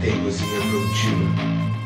Teimosia 0.00 0.46
produtiva. 0.70 1.28
Teimosia 1.74 1.79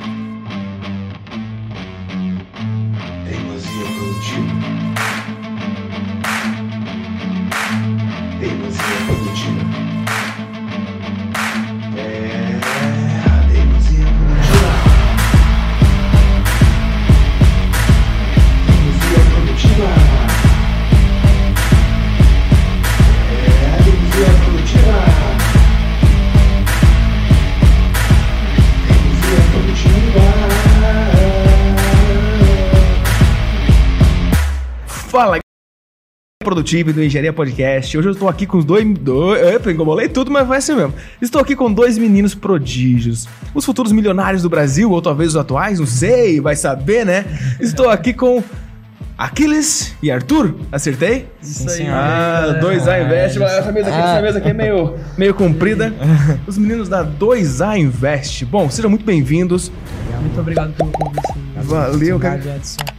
produtivo 36.55 36.93
do 36.93 37.03
Engenharia 37.03 37.33
Podcast. 37.33 37.99
Hoje 37.99 38.07
eu 38.07 38.13
estou 38.13 38.29
aqui 38.29 38.47
com 38.47 38.59
os 38.59 38.65
dois. 38.65 38.87
dois 38.97 39.45
epa, 39.55 39.73
engomolei 39.73 40.09
tudo, 40.09 40.31
mas 40.31 40.47
vai 40.47 40.61
ser 40.61 40.77
mesmo. 40.77 40.95
Estou 41.21 41.41
aqui 41.41 41.57
com 41.57 41.73
dois 41.73 41.99
meninos 41.99 42.33
prodígios. 42.33 43.27
Os 43.53 43.65
futuros 43.65 43.91
milionários 43.91 44.43
do 44.43 44.49
Brasil, 44.49 44.89
ou 44.89 45.03
talvez 45.03 45.31
os 45.31 45.37
atuais, 45.37 45.81
não 45.81 45.87
sei, 45.87 46.41
vai 46.41 46.55
saber, 46.55 47.05
né? 47.05 47.25
Estou 47.59 47.91
aqui 47.91 48.13
com 48.13 48.41
Aquiles 49.17 49.95
e 50.03 50.11
Arthur. 50.11 50.57
Acertei? 50.73 51.29
Isso 51.41 51.71
aí. 51.71 51.87
Ah, 51.87 52.59
2A 52.61 53.05
Invest. 53.05 53.41
Essa 53.41 53.71
mesa 53.73 53.89
aqui, 53.89 53.99
essa 53.99 54.23
mesa 54.23 54.39
aqui 54.39 54.49
é 54.49 54.53
meio, 54.53 54.95
meio 55.17 55.35
comprida. 55.35 55.95
Os 56.47 56.59
meninos 56.59 56.89
da 56.89 57.05
2A 57.05 57.79
Invest. 57.79 58.45
Bom, 58.45 58.69
sejam 58.69 58.91
muito 58.91 59.05
bem-vindos. 59.05 59.71
Muito 60.21 60.41
obrigado 60.41 60.73
pelo 60.73 60.91
convite. 60.91 61.23
Valeu, 61.63 62.19
cara. 62.19 62.41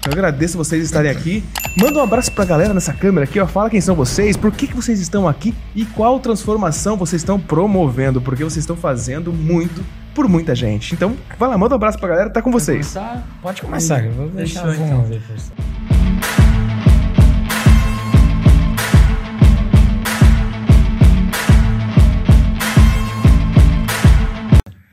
Eu 0.05 0.13
agradeço 0.13 0.57
vocês 0.57 0.85
estarem 0.85 1.11
aqui. 1.11 1.43
Manda 1.77 1.99
um 1.99 2.03
abraço 2.03 2.31
pra 2.31 2.45
galera 2.45 2.73
nessa 2.73 2.93
câmera 2.93 3.25
aqui, 3.25 3.39
ó. 3.39 3.45
Fala 3.45 3.69
quem 3.69 3.81
são 3.81 3.93
vocês, 3.93 4.37
por 4.37 4.51
que, 4.51 4.67
que 4.67 4.75
vocês 4.75 5.01
estão 5.01 5.27
aqui 5.27 5.53
e 5.75 5.83
qual 5.85 6.19
transformação 6.21 6.95
vocês 6.95 7.21
estão 7.21 7.37
promovendo, 7.37 8.21
porque 8.21 8.43
vocês 8.43 8.63
estão 8.63 8.77
fazendo 8.77 9.33
muito 9.33 9.83
por 10.13 10.29
muita 10.29 10.55
gente. 10.55 10.95
Então, 10.95 11.17
vai 11.37 11.49
lá, 11.49 11.57
manda 11.57 11.75
um 11.75 11.77
abraço 11.77 11.99
pra 11.99 12.07
galera, 12.07 12.29
tá 12.29 12.41
com 12.41 12.51
vocês. 12.51 12.93
Começar? 12.93 13.27
Pode 13.41 13.61
começar, 13.61 14.05
eu 14.05 14.13
vou 14.13 14.29
deixar 14.29 14.61
vamos 14.61 14.79
então. 14.79 15.03
ver 15.03 15.21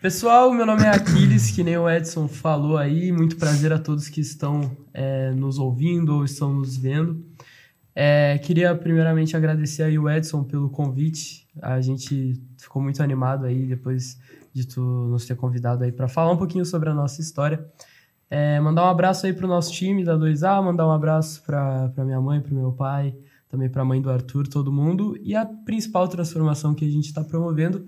Pessoal, 0.03 0.53
meu 0.53 0.67
nome 0.67 0.83
é 0.83 0.89
Aquiles, 0.89 1.53
que 1.53 1.63
nem 1.63 1.79
o 1.79 1.89
Edson 1.89 2.27
falou 2.27 2.77
aí. 2.77 3.13
Muito 3.13 3.37
prazer 3.37 3.73
a 3.73 3.79
todos 3.79 4.09
que 4.09 4.21
estão 4.21 4.77
é, 4.93 5.31
nos 5.31 5.61
ouvindo 5.61 6.17
ou 6.17 6.25
estão 6.25 6.53
nos 6.53 6.77
vendo. 6.77 7.25
É, 7.95 8.37
queria 8.39 8.75
primeiramente 8.75 9.37
agradecer 9.37 9.85
aí 9.85 9.97
o 9.97 10.11
Edson 10.11 10.43
pelo 10.43 10.69
convite. 10.69 11.47
A 11.63 11.81
gente 11.81 12.35
ficou 12.59 12.83
muito 12.83 13.01
animado 13.01 13.47
aí 13.47 13.65
depois 13.65 14.19
de 14.53 14.67
tu 14.67 14.81
nos 14.81 15.25
ter 15.25 15.37
convidado 15.37 15.85
aí 15.85 15.93
para 15.93 16.09
falar 16.09 16.33
um 16.33 16.37
pouquinho 16.37 16.65
sobre 16.65 16.91
a 16.91 16.95
nossa 16.95 17.21
história. 17.21 17.65
É, 18.29 18.59
mandar 18.59 18.87
um 18.87 18.91
abraço 18.91 19.27
aí 19.27 19.33
pro 19.33 19.47
nosso 19.47 19.73
time 19.73 20.03
da 20.03 20.19
2A, 20.19 20.65
mandar 20.65 20.85
um 20.85 20.91
abraço 20.91 21.45
para 21.45 21.93
minha 21.99 22.21
mãe, 22.21 22.41
pro 22.41 22.53
meu 22.53 22.73
pai, 22.73 23.15
também 23.49 23.71
para 23.71 23.83
a 23.83 23.85
mãe 23.85 24.03
do 24.03 24.11
Arthur, 24.11 24.49
todo 24.49 24.73
mundo. 24.73 25.17
E 25.23 25.37
a 25.37 25.47
principal 25.47 26.09
transformação 26.09 26.75
que 26.75 26.85
a 26.85 26.91
gente 26.91 27.07
está 27.07 27.23
promovendo 27.23 27.87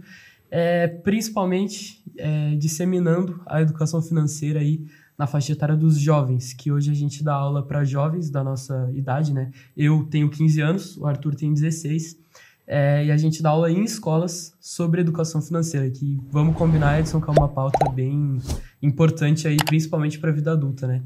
é 0.56 0.86
principalmente 0.86 2.00
é, 2.16 2.54
disseminando 2.54 3.42
a 3.44 3.60
educação 3.60 4.00
financeira 4.00 4.60
aí 4.60 4.86
na 5.18 5.26
faixa 5.26 5.50
etária 5.50 5.76
dos 5.76 5.98
jovens, 5.98 6.52
que 6.52 6.70
hoje 6.70 6.92
a 6.92 6.94
gente 6.94 7.24
dá 7.24 7.34
aula 7.34 7.60
para 7.60 7.82
jovens 7.82 8.30
da 8.30 8.44
nossa 8.44 8.88
idade, 8.94 9.34
né? 9.34 9.50
Eu 9.76 10.04
tenho 10.04 10.30
15 10.30 10.60
anos, 10.60 10.96
o 10.96 11.06
Arthur 11.06 11.34
tem 11.34 11.52
16, 11.52 12.16
é, 12.68 13.04
e 13.06 13.10
a 13.10 13.16
gente 13.16 13.42
dá 13.42 13.50
aula 13.50 13.68
em 13.68 13.82
escolas 13.82 14.54
sobre 14.60 15.00
educação 15.00 15.42
financeira, 15.42 15.90
que 15.90 16.20
vamos 16.30 16.56
combinar, 16.56 17.00
Edson, 17.00 17.20
que 17.20 17.28
é 17.28 17.32
uma 17.32 17.48
pauta 17.48 17.90
bem 17.90 18.38
importante 18.80 19.48
aí, 19.48 19.56
principalmente 19.56 20.20
para 20.20 20.30
a 20.30 20.32
vida 20.32 20.52
adulta, 20.52 20.86
né? 20.86 21.02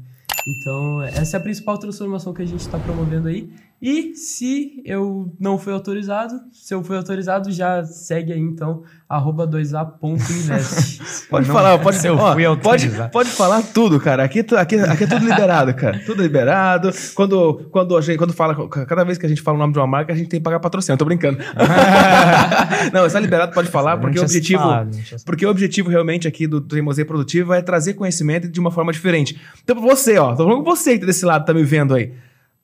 Então, 0.47 1.01
essa 1.01 1.37
é 1.37 1.39
a 1.39 1.43
principal 1.43 1.77
transformação 1.79 2.33
que 2.33 2.41
a 2.43 2.45
gente 2.45 2.61
está 2.61 2.77
promovendo 2.77 3.27
aí. 3.27 3.51
E 3.81 4.13
se 4.13 4.81
eu 4.83 5.33
não 5.39 5.57
fui 5.57 5.71
autorizado, 5.71 6.35
se 6.51 6.73
eu 6.73 6.83
fui 6.83 6.97
autorizado, 6.97 7.49
já 7.49 7.81
segue 7.85 8.33
aí 8.33 8.39
então, 8.39 8.83
arroba 9.07 9.47
2a.invest. 9.47 10.99
Pode 11.29 11.47
falar, 11.47 11.77
pode 11.77 11.95
se 11.97 12.07
eu 12.07 12.15
ó, 12.17 12.33
fui 12.33 12.43
pode, 12.57 12.89
pode 13.11 13.29
falar 13.29 13.61
tudo, 13.61 13.99
cara. 13.99 14.23
Aqui, 14.23 14.39
aqui, 14.39 14.75
aqui 14.79 15.03
é 15.03 15.07
tudo 15.07 15.25
liberado, 15.25 15.73
cara. 15.75 15.99
Tudo 16.05 16.23
liberado. 16.23 16.91
Quando, 17.13 17.67
quando, 17.71 17.95
a 17.95 18.01
gente, 18.01 18.17
quando 18.17 18.33
fala, 18.33 18.67
cada 18.67 19.03
vez 19.03 19.17
que 19.17 19.25
a 19.25 19.29
gente 19.29 19.41
fala 19.41 19.55
o 19.55 19.59
nome 19.59 19.73
de 19.73 19.79
uma 19.79 19.87
marca, 19.87 20.11
a 20.11 20.15
gente 20.15 20.27
tem 20.27 20.39
que 20.39 20.43
pagar 20.43 20.59
patrocínio. 20.59 20.95
Eu 20.95 20.97
tô 20.97 21.05
brincando. 21.05 21.37
não, 22.91 23.05
está 23.05 23.19
liberado, 23.19 23.53
pode 23.53 23.69
falar, 23.69 23.95
Não 23.95 24.01
porque 24.01 24.19
o 24.19 24.23
objetivo. 24.23 24.61
falado, 24.63 24.95
não 24.95 25.19
Porque 25.25 25.45
o 25.45 25.49
objetivo 25.49 25.89
realmente 25.89 26.27
aqui 26.27 26.47
do 26.47 26.59
Teimosia 26.59 27.05
Produtiva 27.05 27.57
é 27.57 27.61
trazer 27.61 27.93
conhecimento 27.93 28.49
de 28.49 28.59
uma 28.59 28.71
forma 28.71 28.91
diferente. 28.91 29.39
Então, 29.63 29.79
você, 29.79 30.17
ó, 30.17 30.31
tô 30.31 30.43
falando 30.43 30.63
com 30.63 30.75
você 30.75 30.93
que 30.93 30.99
tá 31.01 31.05
desse 31.05 31.25
lado, 31.25 31.45
tá 31.45 31.53
me 31.53 31.63
vendo 31.63 31.93
aí. 31.93 32.11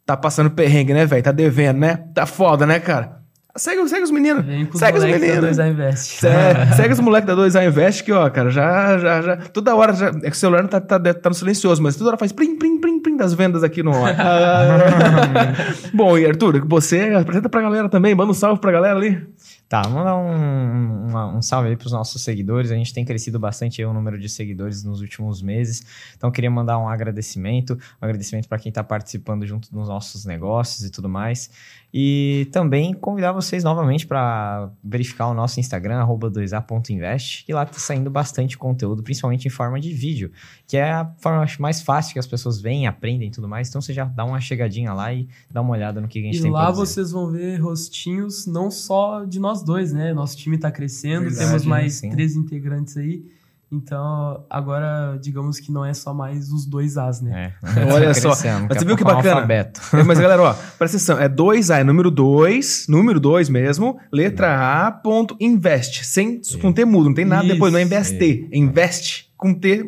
Tá 0.05 0.15
passando 0.15 0.51
perrengue, 0.51 0.93
né, 0.93 1.05
velho? 1.05 1.23
Tá 1.23 1.31
devendo, 1.31 1.79
né? 1.79 1.99
Tá 2.13 2.25
foda, 2.25 2.65
né, 2.65 2.79
cara? 2.79 3.25
Segue, 3.57 3.87
segue 3.87 4.03
os 4.03 4.11
meninos. 4.11 4.45
Vem 4.45 4.65
com 4.65 4.73
os 4.73 4.79
Segue 4.79 4.97
os 4.97 5.03
da 5.03 5.09
meninos. 5.09 5.57
2A 5.57 5.71
Invest. 5.71 6.19
Segue, 6.19 6.75
segue 6.75 6.93
os 6.93 6.99
moleques 6.99 7.25
da 7.25 7.35
2A 7.41 7.65
Invest 7.67 8.03
que, 8.03 8.11
ó, 8.11 8.29
cara, 8.29 8.49
já, 8.49 8.97
já, 8.97 9.21
já. 9.21 9.37
Toda 9.37 9.73
hora 9.73 9.93
já. 9.93 10.07
É 10.09 10.29
que 10.29 10.31
o 10.31 10.35
celular 10.35 10.61
não 10.61 10.69
tá, 10.69 10.81
tá, 10.81 10.99
tá 10.99 11.29
no 11.29 11.33
silencioso, 11.33 11.81
mas 11.81 11.95
toda 11.95 12.09
hora 12.09 12.17
faz 12.17 12.33
plim, 12.33 12.57
plim, 12.57 12.81
plim, 12.81 13.01
plim 13.01 13.15
das 13.15 13.33
vendas 13.33 13.63
aqui 13.63 13.81
no 13.81 13.93
ar. 13.93 14.13
Bom, 15.93 16.17
e 16.17 16.25
Arthur, 16.25 16.65
você 16.67 17.13
apresenta 17.17 17.47
pra 17.47 17.61
galera 17.61 17.87
também, 17.87 18.13
manda 18.13 18.29
um 18.29 18.33
salve 18.33 18.59
pra 18.59 18.73
galera 18.73 18.97
ali. 18.99 19.25
Tá, 19.67 19.81
vamos 19.81 20.03
dar 20.03 20.15
um, 20.15 21.07
uma- 21.09 21.27
um 21.37 21.41
salve 21.41 21.69
aí 21.69 21.75
pros 21.75 21.91
nossos 21.91 22.21
seguidores. 22.21 22.69
A 22.71 22.75
gente 22.75 22.93
tem 22.93 23.03
crescido 23.03 23.39
bastante 23.39 23.81
aí 23.81 23.85
o 23.85 23.93
número 23.93 24.19
de 24.19 24.29
seguidores 24.29 24.83
nos 24.83 25.01
últimos 25.01 25.41
meses. 25.41 25.83
Então, 26.15 26.29
queria 26.29 26.51
mandar 26.51 26.77
um 26.77 26.87
agradecimento. 26.87 27.73
Um 28.01 28.05
agradecimento 28.05 28.47
para 28.47 28.59
quem 28.59 28.69
está 28.69 28.83
participando 28.83 29.45
junto 29.45 29.71
dos 29.73 29.87
nossos 29.87 30.23
negócios 30.23 30.85
e 30.85 30.91
tudo 30.91 31.09
mais. 31.09 31.49
E 31.91 32.47
também 32.51 32.93
convidar 32.93 33.31
vocês 33.31 33.63
novamente 33.63 34.05
para 34.05 34.69
verificar 34.83 35.27
o 35.27 35.33
nosso 35.33 35.59
Instagram, 35.59 35.95
arroba 35.97 36.29
2a.invest, 36.29 37.45
que 37.45 37.53
lá 37.53 37.63
está 37.63 37.79
saindo 37.79 38.09
bastante 38.11 38.57
conteúdo, 38.57 39.01
principalmente 39.01 39.45
em 39.47 39.49
forma 39.49 39.79
de 39.79 39.93
vídeo, 39.93 40.29
que 40.67 40.75
é 40.77 40.91
a 40.91 41.09
forma 41.19 41.45
mais 41.57 41.81
fácil 41.81 42.13
que 42.13 42.19
as 42.19 42.27
pessoas 42.27 42.59
veem, 42.59 42.85
aprendem 42.85 43.29
e 43.29 43.31
tudo 43.31 43.47
mais. 43.47 43.69
Então, 43.69 43.81
você 43.81 43.93
já 43.93 44.03
dá 44.05 44.25
uma 44.25 44.39
chegadinha 44.41 44.93
lá 44.93 45.13
e 45.13 45.27
dá 45.49 45.61
uma 45.61 45.71
olhada 45.71 46.01
no 46.01 46.07
que 46.07 46.19
a 46.19 46.21
gente 46.21 46.37
E 46.37 46.41
tem 46.41 46.51
lá 46.51 46.63
pra 46.63 46.71
dizer. 46.71 46.85
vocês 46.85 47.11
vão 47.11 47.31
ver 47.31 47.57
rostinhos 47.61 48.45
não 48.45 48.69
só 48.69 49.23
de 49.23 49.39
nós 49.39 49.54
dois, 49.63 49.93
né? 49.93 50.13
Nosso 50.13 50.37
time 50.37 50.57
tá 50.57 50.71
crescendo, 50.71 51.25
Verdade, 51.25 51.45
temos 51.47 51.65
mais 51.65 51.93
sim. 51.95 52.09
três 52.09 52.35
integrantes 52.35 52.97
aí. 52.97 53.23
Então, 53.71 54.45
agora, 54.49 55.17
digamos 55.21 55.59
que 55.59 55.71
não 55.71 55.83
é 55.83 55.93
só 55.93 56.13
mais 56.13 56.51
os 56.51 56.65
dois 56.65 56.97
As, 56.97 57.19
né? 57.19 57.51
É. 57.63 57.85
Olha 57.91 58.07
Tá 58.07 58.13
só. 58.13 58.29
Mas 58.29 58.77
você 58.77 58.85
viu 58.85 58.95
que 58.95 59.03
é 59.03 59.05
um 59.05 59.09
bacana? 59.09 59.35
alfabeto. 59.35 59.81
É, 59.93 60.03
Mas 60.03 60.19
galera, 60.19 60.41
ó, 60.41 60.53
presta 60.77 60.97
atenção. 60.97 61.19
É 61.19 61.27
2A, 61.27 61.79
é 61.79 61.83
número 61.83 62.11
2, 62.11 62.85
número 62.87 63.19
2 63.19 63.49
mesmo, 63.49 63.99
letra 64.11 64.85
A, 64.87 64.91
ponto, 64.91 65.35
invest. 65.39 66.05
Sem, 66.05 66.39
com 66.61 66.71
T 66.71 66.85
mudo, 66.85 67.09
não 67.09 67.15
tem 67.15 67.25
nada 67.25 67.45
Isso, 67.45 67.53
depois, 67.53 67.73
não 67.73 67.79
é 67.79 67.83
invest. 67.83 68.21
É 68.51 68.57
invest 68.57 69.24
com 69.45 69.53
T. 69.53 69.85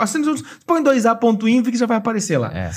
Assim, 0.00 0.22
põe 0.66 0.82
2A.inv 0.82 1.70
que 1.70 1.76
já 1.76 1.86
vai 1.86 1.96
aparecer 1.96 2.38
lá. 2.38 2.52
É. 2.52 2.70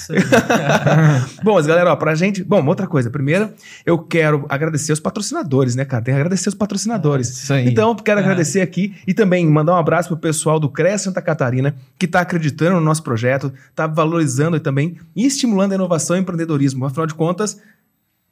Bom, 1.44 1.54
mas 1.56 1.68
galera, 1.68 1.92
ó, 1.92 1.96
pra 1.96 2.16
gente. 2.16 2.44
Bom, 2.44 2.66
outra 2.66 2.88
coisa. 2.88 3.10
Primeiro, 3.10 3.50
eu 3.86 4.00
quero 4.00 4.46
agradecer 4.50 4.92
os 4.92 5.00
patrocinadores, 5.00 5.76
né, 5.76 5.86
cara? 5.86 6.04
Tem 6.04 6.14
que 6.14 6.20
agradecer 6.20 6.50
os 6.50 6.56
patrocinadores. 6.56 7.30
Isso 7.30 7.54
aí. 7.54 7.68
Então, 7.70 7.96
quero 7.96 8.20
É. 8.20 8.24
agradecer 8.24 8.62
aqui 8.62 8.96
e 9.06 9.14
também 9.14 9.46
mandar 9.48 9.74
um 9.74 9.78
abraço 9.78 10.10
pro 10.10 10.18
pessoal 10.18 10.60
do 10.60 10.70
CREA 10.70 10.98
Santa 10.98 11.22
Catarina, 11.22 11.76
que 12.00 12.08
tá 12.08 12.22
acreditando 12.22 12.76
no 12.76 12.82
nosso 12.82 13.04
projeto, 13.04 13.54
tá 13.76 13.86
valorizando 13.88 14.58
e 14.58 14.60
também 14.60 14.98
e 15.16 15.26
estimulando 15.26 15.74
a 15.74 15.76
inovação 15.76 16.16
e 16.18 16.20
empreendedorismo. 16.20 16.86
Afinal 16.86 17.06
de 17.06 17.14
contas, 17.14 17.62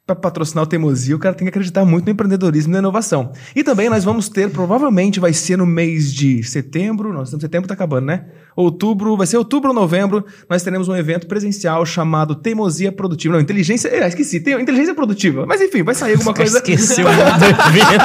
para 0.06 0.14
patrocinar 0.14 0.64
o 0.64 0.66
Teimosia, 0.66 1.16
o 1.16 1.18
cara 1.18 1.34
tem 1.34 1.46
que 1.46 1.48
acreditar 1.48 1.82
muito 1.82 2.04
no 2.04 2.12
empreendedorismo 2.12 2.70
e 2.70 2.74
na 2.74 2.78
inovação. 2.80 3.32
E 3.56 3.64
também 3.64 3.88
nós 3.88 4.04
vamos 4.04 4.28
ter, 4.28 4.50
provavelmente 4.50 5.18
vai 5.18 5.32
ser 5.32 5.56
no 5.56 5.64
mês 5.64 6.12
de 6.12 6.42
setembro, 6.42 7.10
nós 7.10 7.28
estamos 7.28 7.40
setembro 7.40 7.66
tá 7.66 7.72
acabando, 7.72 8.06
né? 8.06 8.26
Outubro, 8.54 9.16
vai 9.16 9.26
ser 9.26 9.38
outubro 9.38 9.70
ou 9.70 9.74
novembro, 9.74 10.22
nós 10.48 10.62
teremos 10.62 10.88
um 10.88 10.94
evento 10.94 11.26
presencial 11.26 11.86
chamado 11.86 12.34
Teimosia 12.34 12.92
Produtiva. 12.92 13.34
Não, 13.34 13.40
inteligência, 13.40 13.88
é, 13.88 14.06
esqueci, 14.06 14.40
tem 14.40 14.60
inteligência 14.60 14.94
produtiva. 14.94 15.46
Mas 15.46 15.62
enfim, 15.62 15.82
vai 15.82 15.94
sair 15.94 16.12
alguma 16.12 16.34
coisa. 16.36 16.58
Esqueceu 16.58 17.06
do 17.06 17.10
evento. 17.72 18.04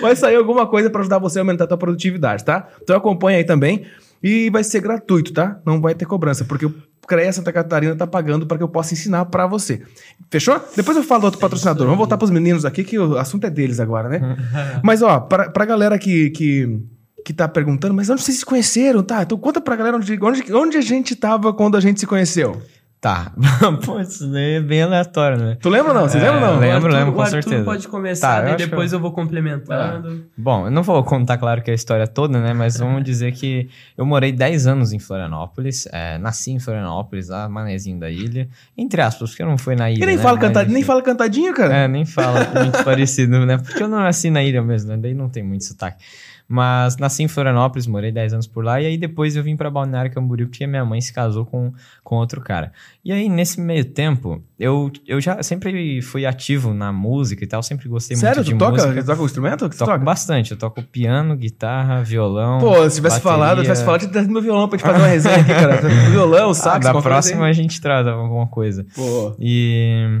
vai 0.00 0.14
sair 0.14 0.36
alguma 0.36 0.68
coisa 0.68 0.88
para 0.88 1.00
ajudar 1.00 1.18
você 1.18 1.40
a 1.40 1.42
aumentar 1.42 1.64
a 1.64 1.66
tua 1.66 1.78
produtividade, 1.78 2.44
tá? 2.44 2.68
Então 2.80 2.96
acompanha 2.96 3.38
aí 3.38 3.44
também. 3.44 3.84
E 4.22 4.50
vai 4.50 4.64
ser 4.64 4.80
gratuito, 4.80 5.32
tá? 5.32 5.60
Não 5.64 5.80
vai 5.80 5.94
ter 5.94 6.04
cobrança, 6.06 6.44
porque 6.44 6.66
o 6.66 6.74
CREA 7.06 7.32
Santa 7.32 7.52
Catarina 7.52 7.94
tá 7.94 8.06
pagando 8.06 8.46
para 8.46 8.56
que 8.56 8.62
eu 8.62 8.68
possa 8.68 8.94
ensinar 8.94 9.24
para 9.26 9.46
você. 9.46 9.82
Fechou? 10.30 10.60
Depois 10.74 10.96
eu 10.96 11.02
falo 11.02 11.22
do 11.22 11.24
outro 11.26 11.40
patrocinador. 11.40 11.86
Vamos 11.86 11.98
voltar 11.98 12.18
pros 12.18 12.30
meninos 12.30 12.64
aqui, 12.64 12.84
que 12.84 12.98
o 12.98 13.16
assunto 13.16 13.46
é 13.46 13.50
deles 13.50 13.80
agora, 13.80 14.08
né? 14.08 14.36
Mas, 14.82 15.02
ó, 15.02 15.20
pra, 15.20 15.50
pra 15.50 15.64
galera 15.64 15.98
que, 15.98 16.30
que, 16.30 16.80
que 17.24 17.32
tá 17.32 17.48
perguntando, 17.48 17.94
mas 17.94 18.08
onde 18.08 18.22
vocês 18.22 18.38
se 18.38 18.46
conheceram? 18.46 19.02
Tá, 19.02 19.22
então 19.22 19.38
conta 19.38 19.60
pra 19.60 19.76
galera 19.76 19.96
onde, 19.96 20.18
onde, 20.22 20.52
onde 20.52 20.76
a 20.76 20.80
gente 20.80 21.16
tava 21.16 21.52
quando 21.52 21.76
a 21.76 21.80
gente 21.80 21.98
se 22.00 22.06
conheceu. 22.06 22.60
Tá. 23.06 23.30
Pô, 23.86 24.00
isso 24.00 24.26
daí 24.32 24.54
é 24.54 24.60
bem 24.60 24.82
aleatório, 24.82 25.38
né? 25.38 25.56
Tu 25.60 25.68
lembra 25.68 25.92
ou 25.92 25.94
não? 26.00 26.08
Vocês 26.08 26.20
É, 26.24 26.28
lembram 26.28 26.48
ou 26.48 26.54
não? 26.54 26.60
lembro. 26.60 26.76
Arthur, 26.86 26.90
lembro, 26.98 27.12
com 27.12 27.18
o 27.20 27.22
Arthur 27.22 27.42
certeza. 27.42 27.64
pode 27.64 27.86
começar, 27.86 28.40
Tá, 28.42 28.48
eu 28.48 28.54
acho 28.54 28.68
depois 28.68 28.90
que- 28.90 28.96
eu 28.96 29.00
vou 29.00 29.12
complementando. 29.12 30.24
Bom, 30.36 30.66
eu 30.66 30.70
não 30.72 30.82
vou 30.82 31.02
contar, 31.04 31.38
claro, 31.38 31.62
que 31.62 31.70
a 31.70 31.74
história 31.74 32.06
toda, 32.08 32.40
né? 32.40 32.52
Mas 32.52 32.76
vamos 32.78 33.02
dizer 33.04 33.30
que 33.32 33.68
eu 33.96 34.04
morei 34.04 34.32
10 34.32 34.66
anos 34.66 34.92
em 34.92 34.98
Florianópolis. 34.98 35.86
é, 35.92 36.18
nasci 36.18 36.50
em 36.50 36.58
Florianópolis, 36.58 37.28
lá, 37.28 37.48
manezinho 37.48 37.98
da 38.00 38.10
ilha. 38.10 38.48
Entre 38.76 39.00
aspas, 39.00 39.30
porque 39.30 39.42
eu 39.42 39.46
não 39.46 39.56
fui 39.56 39.76
na 39.76 39.88
ilha. 39.90 40.02
E 40.02 40.06
nem, 40.06 40.16
né? 40.16 40.22
fala 40.22 40.38
cantadinho, 40.38 40.74
nem 40.74 40.82
fala 40.82 41.00
cantadinho, 41.02 41.54
cara. 41.54 41.74
É, 41.76 41.88
nem 41.88 42.04
fala, 42.04 42.40
muito 42.60 42.82
parecido, 42.84 43.46
né? 43.46 43.56
Porque 43.58 43.82
eu 43.82 43.88
não 43.88 43.98
nasci 44.00 44.30
na 44.30 44.42
ilha 44.42 44.60
mesmo, 44.62 44.90
né? 44.90 44.96
Daí 44.96 45.14
não 45.14 45.28
tem 45.28 45.42
muito 45.44 45.64
sotaque. 45.64 46.02
Mas 46.48 46.96
nasci 46.96 47.24
em 47.24 47.28
Florianópolis, 47.28 47.88
morei 47.88 48.12
10 48.12 48.34
anos 48.34 48.46
por 48.46 48.64
lá, 48.64 48.80
e 48.80 48.86
aí 48.86 48.96
depois 48.96 49.34
eu 49.34 49.42
vim 49.42 49.56
pra 49.56 49.68
Balneário 49.68 50.12
Camboriú, 50.12 50.46
porque 50.48 50.64
minha 50.64 50.84
mãe 50.84 51.00
se 51.00 51.12
casou 51.12 51.44
com, 51.44 51.72
com 52.04 52.14
outro 52.16 52.40
cara. 52.40 52.72
E 53.04 53.10
aí, 53.10 53.28
nesse 53.28 53.60
meio 53.60 53.84
tempo, 53.84 54.40
eu, 54.58 54.90
eu 55.08 55.20
já 55.20 55.42
sempre 55.42 56.00
fui 56.02 56.24
ativo 56.24 56.72
na 56.72 56.92
música 56.92 57.42
e 57.42 57.46
tal, 57.48 57.62
sempre 57.64 57.88
gostei 57.88 58.16
Sério? 58.16 58.36
muito 58.36 58.46
de 58.46 58.52
Tu 58.54 58.58
toca, 58.58 58.72
música. 58.72 59.02
tu 59.02 59.06
toca 59.06 59.22
o 59.22 59.26
instrumento? 59.26 59.68
Que 59.68 59.76
Toco 59.76 59.90
toca? 59.90 60.04
bastante, 60.04 60.52
eu 60.52 60.56
toco 60.56 60.80
piano, 60.84 61.34
guitarra, 61.36 62.02
violão. 62.04 62.58
Pô, 62.60 62.74
se 62.88 62.96
tivesse 62.96 63.16
bateria. 63.16 63.20
falado, 63.20 63.58
eu 63.58 63.62
tivesse 63.64 63.84
falado, 63.84 64.02
eu 64.04 64.10
trazido 64.10 64.32
meu 64.32 64.42
violão 64.42 64.68
pra 64.68 64.78
gente 64.78 64.86
fazer 64.86 64.98
uma 65.00 65.08
resenha 65.08 65.36
aqui, 65.36 65.48
cara. 65.52 65.76
Violão, 66.10 66.50
Ah, 66.50 66.54
sax, 66.54 66.84
da 66.84 66.92
qualquer 66.92 66.92
coisa 66.92 67.08
próxima 67.08 67.46
a 67.46 67.52
gente 67.52 67.80
traz 67.80 68.06
alguma 68.06 68.46
coisa. 68.46 68.86
Pô. 68.94 69.34
E 69.40 70.20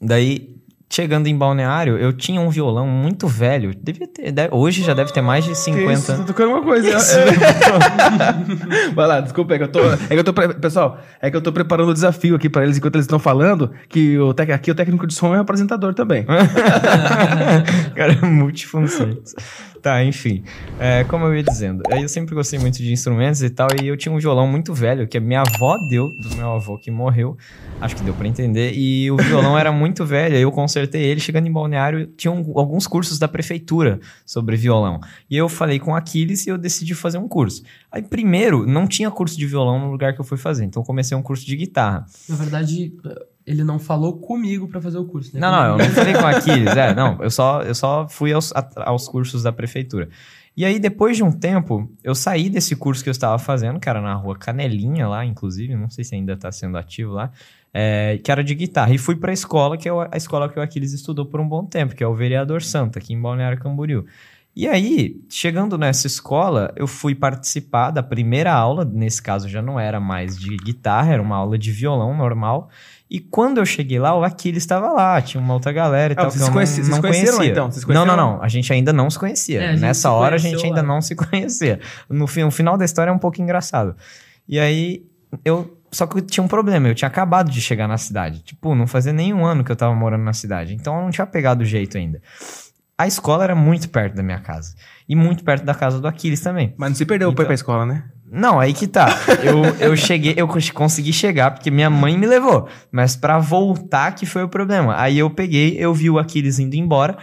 daí, 0.00 0.57
chegando 0.90 1.26
em 1.26 1.36
Balneário, 1.36 1.96
eu 1.98 2.12
tinha 2.12 2.40
um 2.40 2.48
violão 2.48 2.86
muito 2.86 3.26
velho. 3.28 3.74
Devia 3.74 4.06
ter, 4.08 4.32
deve- 4.32 4.54
hoje 4.54 4.82
já 4.82 4.94
deve 4.94 5.12
ter 5.12 5.20
mais 5.20 5.44
de 5.44 5.50
Que 5.50 5.56
50. 5.56 5.92
isso, 5.92 6.16
tô 6.16 6.24
tocando 6.24 6.50
uma 6.52 6.62
coisa. 6.62 6.88
É. 6.88 6.98
Vai 8.94 9.06
lá, 9.06 9.20
desculpa, 9.20 9.54
é 9.54 9.58
que 9.58 9.64
eu 9.64 9.68
tô. 9.68 9.80
É 9.80 9.96
que 10.08 10.14
eu 10.18 10.24
tô 10.24 10.32
pre- 10.32 10.54
Pessoal, 10.54 10.98
é 11.20 11.30
que 11.30 11.36
eu 11.36 11.40
tô 11.42 11.52
preparando 11.52 11.90
o 11.90 11.94
desafio 11.94 12.34
aqui 12.36 12.48
pra 12.48 12.62
eles 12.64 12.78
enquanto 12.78 12.94
eles 12.96 13.04
estão 13.04 13.18
falando. 13.18 13.70
Que 13.88 14.18
o 14.18 14.32
tec... 14.32 14.50
aqui 14.50 14.70
o 14.70 14.74
técnico 14.74 15.06
de 15.06 15.14
som 15.14 15.34
é 15.34 15.38
o 15.38 15.42
apresentador 15.42 15.92
também. 15.94 16.24
Cara, 17.94 18.12
é 18.12 18.24
multifunções. 18.26 19.34
Tá, 19.82 20.02
enfim. 20.04 20.42
É, 20.78 21.04
como 21.04 21.24
eu 21.26 21.34
ia 21.36 21.42
dizendo, 21.42 21.82
eu 21.90 22.08
sempre 22.08 22.34
gostei 22.34 22.58
muito 22.58 22.78
de 22.78 22.92
instrumentos 22.92 23.42
e 23.42 23.50
tal, 23.50 23.68
e 23.82 23.86
eu 23.86 23.96
tinha 23.96 24.12
um 24.12 24.18
violão 24.18 24.46
muito 24.46 24.74
velho, 24.74 25.06
que 25.06 25.16
a 25.16 25.20
minha 25.20 25.40
avó 25.42 25.76
deu, 25.88 26.08
do 26.10 26.36
meu 26.36 26.52
avô 26.52 26.76
que 26.78 26.90
morreu. 26.90 27.36
Acho 27.80 27.94
que 27.94 28.02
deu 28.02 28.12
pra 28.12 28.26
entender. 28.26 28.72
E 28.74 29.08
o 29.08 29.16
violão 29.16 29.56
era 29.56 29.70
muito 29.70 30.04
velho, 30.04 30.34
eu 30.36 30.50
consertei 30.50 31.00
ele. 31.00 31.20
Chegando 31.20 31.46
em 31.46 31.52
Balneário, 31.52 32.08
tinha 32.16 32.32
um- 32.32 32.58
alguns 32.58 32.88
cursos 32.88 33.20
da 33.20 33.28
prefeitura 33.28 34.00
sobre 34.26 34.56
violão. 34.56 34.98
E 35.30 35.36
eu 35.36 35.48
falei 35.48 35.78
com 35.78 35.94
Aquiles 35.94 36.44
e 36.44 36.50
eu 36.50 36.58
decidi 36.58 36.92
fazer 36.92 37.18
um 37.18 37.28
curso. 37.28 37.62
Aí, 37.92 38.02
primeiro, 38.02 38.66
não 38.66 38.84
tinha 38.88 39.12
curso 39.12 39.38
de 39.38 39.46
violão 39.46 39.78
no 39.78 39.92
lugar 39.92 40.12
que 40.12 40.20
eu 40.20 40.24
fui 40.24 40.36
fazer, 40.36 40.64
então 40.64 40.82
comecei 40.82 41.16
um 41.16 41.22
curso 41.22 41.46
de 41.46 41.54
guitarra. 41.54 42.04
Na 42.28 42.34
verdade, 42.34 42.92
ele 43.48 43.64
não 43.64 43.78
falou 43.78 44.18
comigo 44.18 44.68
pra 44.68 44.80
fazer 44.80 44.98
o 44.98 45.04
curso, 45.04 45.34
né? 45.34 45.40
Não, 45.40 45.50
não, 45.50 45.78
eu 45.78 45.78
não 45.88 45.94
falei 45.94 46.12
com 46.14 46.20
o 46.22 46.26
Aquiles, 46.28 46.76
é, 46.76 46.94
não, 46.94 47.16
eu 47.22 47.30
só, 47.30 47.62
eu 47.62 47.74
só 47.74 48.06
fui 48.08 48.32
aos, 48.32 48.52
a- 48.54 48.68
aos 48.86 49.08
cursos 49.08 49.42
da 49.42 49.52
prefeitura. 49.52 50.08
E 50.56 50.64
aí, 50.64 50.78
depois 50.78 51.16
de 51.16 51.22
um 51.22 51.30
tempo, 51.30 51.88
eu 52.02 52.14
saí 52.14 52.50
desse 52.50 52.74
curso 52.74 53.02
que 53.02 53.08
eu 53.08 53.12
estava 53.12 53.38
fazendo, 53.38 53.78
que 53.78 53.88
era 53.88 54.00
na 54.00 54.14
rua 54.14 54.36
Canelinha 54.36 55.06
lá, 55.06 55.24
inclusive, 55.24 55.76
não 55.76 55.88
sei 55.88 56.02
se 56.04 56.14
ainda 56.16 56.32
está 56.32 56.50
sendo 56.50 56.76
ativo 56.76 57.12
lá, 57.12 57.30
é, 57.72 58.18
que 58.24 58.30
era 58.32 58.42
de 58.42 58.54
guitarra, 58.56 58.92
e 58.92 58.98
fui 58.98 59.14
para 59.14 59.30
a 59.30 59.34
escola, 59.34 59.76
que 59.76 59.88
é 59.88 59.92
a 60.10 60.16
escola 60.16 60.48
que 60.48 60.58
o 60.58 60.62
Aquiles 60.62 60.92
estudou 60.92 61.24
por 61.26 61.40
um 61.40 61.48
bom 61.48 61.64
tempo, 61.64 61.94
que 61.94 62.02
é 62.02 62.06
o 62.08 62.14
Vereador 62.14 62.60
Santa, 62.62 62.98
aqui 62.98 63.12
em 63.14 63.20
Balneário 63.20 63.58
Camboriú. 63.60 64.04
E 64.56 64.66
aí, 64.66 65.20
chegando 65.28 65.78
nessa 65.78 66.08
escola, 66.08 66.72
eu 66.74 66.88
fui 66.88 67.14
participar 67.14 67.92
da 67.92 68.02
primeira 68.02 68.52
aula, 68.52 68.84
nesse 68.84 69.22
caso 69.22 69.48
já 69.48 69.62
não 69.62 69.78
era 69.78 70.00
mais 70.00 70.36
de 70.36 70.56
guitarra, 70.56 71.12
era 71.12 71.22
uma 71.22 71.36
aula 71.36 71.56
de 71.56 71.70
violão 71.70 72.16
normal. 72.16 72.68
E 73.10 73.18
quando 73.20 73.58
eu 73.58 73.64
cheguei 73.64 73.98
lá, 73.98 74.14
o 74.14 74.22
Aquiles 74.22 74.62
estava 74.62 74.92
lá, 74.92 75.20
tinha 75.22 75.40
uma 75.42 75.54
outra 75.54 75.72
galera 75.72 76.12
e 76.12 76.16
Ah, 76.16 76.22
tal. 76.22 76.30
vocês 76.30 76.42
que 76.42 76.42
eu 76.42 76.46
se 76.48 76.52
conheci- 76.52 76.76
não, 76.80 76.84
vocês 76.84 76.94
não 76.96 77.00
conheceram 77.00 77.36
conhecia. 77.38 77.52
então? 77.52 77.70
Vocês 77.70 77.84
não, 77.86 77.94
não, 77.94 78.00
conheceram 78.06 78.32
não. 78.36 78.42
A 78.42 78.48
gente 78.48 78.72
ainda 78.72 78.92
não 78.92 79.08
se 79.10 79.18
conhecia. 79.18 79.62
É, 79.62 79.76
Nessa 79.76 80.00
se 80.02 80.06
hora 80.08 80.34
a 80.34 80.38
gente 80.38 80.64
ainda 80.66 80.82
lá. 80.82 80.86
não 80.86 81.00
se 81.00 81.14
conhecia. 81.16 81.80
No, 82.10 82.26
fi- 82.26 82.42
no 82.44 82.50
final 82.50 82.76
da 82.76 82.84
história 82.84 83.10
é 83.10 83.14
um 83.14 83.18
pouco 83.18 83.40
engraçado. 83.40 83.96
E 84.48 84.58
aí, 84.60 85.04
eu. 85.44 85.74
Só 85.90 86.06
que 86.06 86.18
eu 86.18 86.20
tinha 86.20 86.44
um 86.44 86.48
problema, 86.48 86.86
eu 86.86 86.94
tinha 86.94 87.08
acabado 87.08 87.50
de 87.50 87.62
chegar 87.62 87.88
na 87.88 87.96
cidade. 87.96 88.42
Tipo, 88.42 88.74
não 88.74 88.86
fazia 88.86 89.10
nenhum 89.10 89.46
ano 89.46 89.64
que 89.64 89.72
eu 89.72 89.76
tava 89.76 89.94
morando 89.94 90.22
na 90.22 90.34
cidade. 90.34 90.74
Então 90.74 90.94
eu 90.96 91.02
não 91.02 91.10
tinha 91.10 91.26
pegado 91.26 91.62
o 91.62 91.64
jeito 91.64 91.96
ainda. 91.96 92.20
A 92.98 93.06
escola 93.06 93.44
era 93.44 93.54
muito 93.54 93.88
perto 93.88 94.14
da 94.16 94.22
minha 94.24 94.40
casa. 94.40 94.74
E 95.08 95.14
muito 95.14 95.44
perto 95.44 95.64
da 95.64 95.72
casa 95.74 96.00
do 96.00 96.08
Aquiles 96.08 96.40
também. 96.40 96.74
Mas 96.76 96.90
não 96.90 96.96
se 96.96 97.06
perdeu 97.06 97.28
pra 97.32 97.42
ir 97.42 97.44
Então. 97.44 97.46
pra 97.46 97.54
escola, 97.54 97.86
né? 97.86 98.04
Não, 98.30 98.58
aí 98.60 98.74
que 98.74 98.86
tá. 98.86 99.08
Eu, 99.42 99.64
eu 99.80 99.96
cheguei, 99.96 100.34
eu 100.36 100.46
cons- 100.48 100.70
consegui 100.70 101.12
chegar 101.14 101.52
porque 101.52 101.70
minha 101.70 101.88
mãe 101.88 102.18
me 102.18 102.26
levou. 102.26 102.68
Mas 102.92 103.14
pra 103.16 103.38
voltar 103.38 104.12
que 104.14 104.26
foi 104.26 104.42
o 104.42 104.48
problema. 104.48 105.00
Aí 105.00 105.16
eu 105.18 105.30
peguei, 105.30 105.76
eu 105.78 105.94
vi 105.94 106.10
o 106.10 106.18
Aquiles 106.18 106.58
indo 106.58 106.74
embora. 106.74 107.16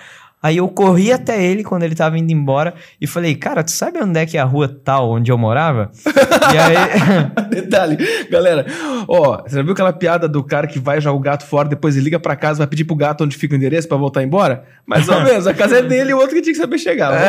Aí 0.46 0.58
eu 0.58 0.68
corri 0.68 1.12
até 1.12 1.44
ele 1.44 1.64
quando 1.64 1.82
ele 1.82 1.96
tava 1.96 2.20
indo 2.20 2.32
embora 2.32 2.76
e 3.02 3.08
falei, 3.08 3.34
cara, 3.34 3.64
tu 3.64 3.72
sabe 3.72 3.98
onde 4.00 4.20
é 4.20 4.28
que 4.28 4.38
é 4.38 4.40
a 4.40 4.44
rua 4.44 4.68
tal 4.68 5.10
onde 5.10 5.32
eu 5.32 5.40
morava? 5.40 5.90
e 6.54 6.56
aí. 6.56 7.50
Detalhe, 7.50 7.98
galera, 8.30 8.64
ó, 9.08 9.42
você 9.42 9.56
já 9.56 9.64
viu 9.64 9.74
aquela 9.74 9.92
piada 9.92 10.28
do 10.28 10.44
cara 10.44 10.68
que 10.68 10.78
vai 10.78 11.02
jogar 11.02 11.18
o 11.18 11.20
gato 11.20 11.48
fora, 11.48 11.68
depois 11.68 11.96
ele 11.96 12.04
liga 12.06 12.20
pra 12.20 12.36
casa, 12.36 12.60
vai 12.60 12.68
pedir 12.68 12.84
pro 12.84 12.96
gato 12.96 13.24
onde 13.24 13.36
fica 13.36 13.56
o 13.56 13.58
endereço 13.58 13.88
pra 13.88 13.98
voltar 13.98 14.22
embora? 14.22 14.64
Mais 14.86 15.10
ou 15.10 15.20
menos, 15.26 15.48
a 15.48 15.54
casa 15.54 15.80
é 15.80 15.82
dele 15.82 16.12
e 16.12 16.14
o 16.14 16.18
outro 16.18 16.36
que 16.36 16.44
tinha 16.44 16.54
que 16.54 16.62
saber 16.62 16.78
chegar. 16.78 17.10
Lá. 17.10 17.20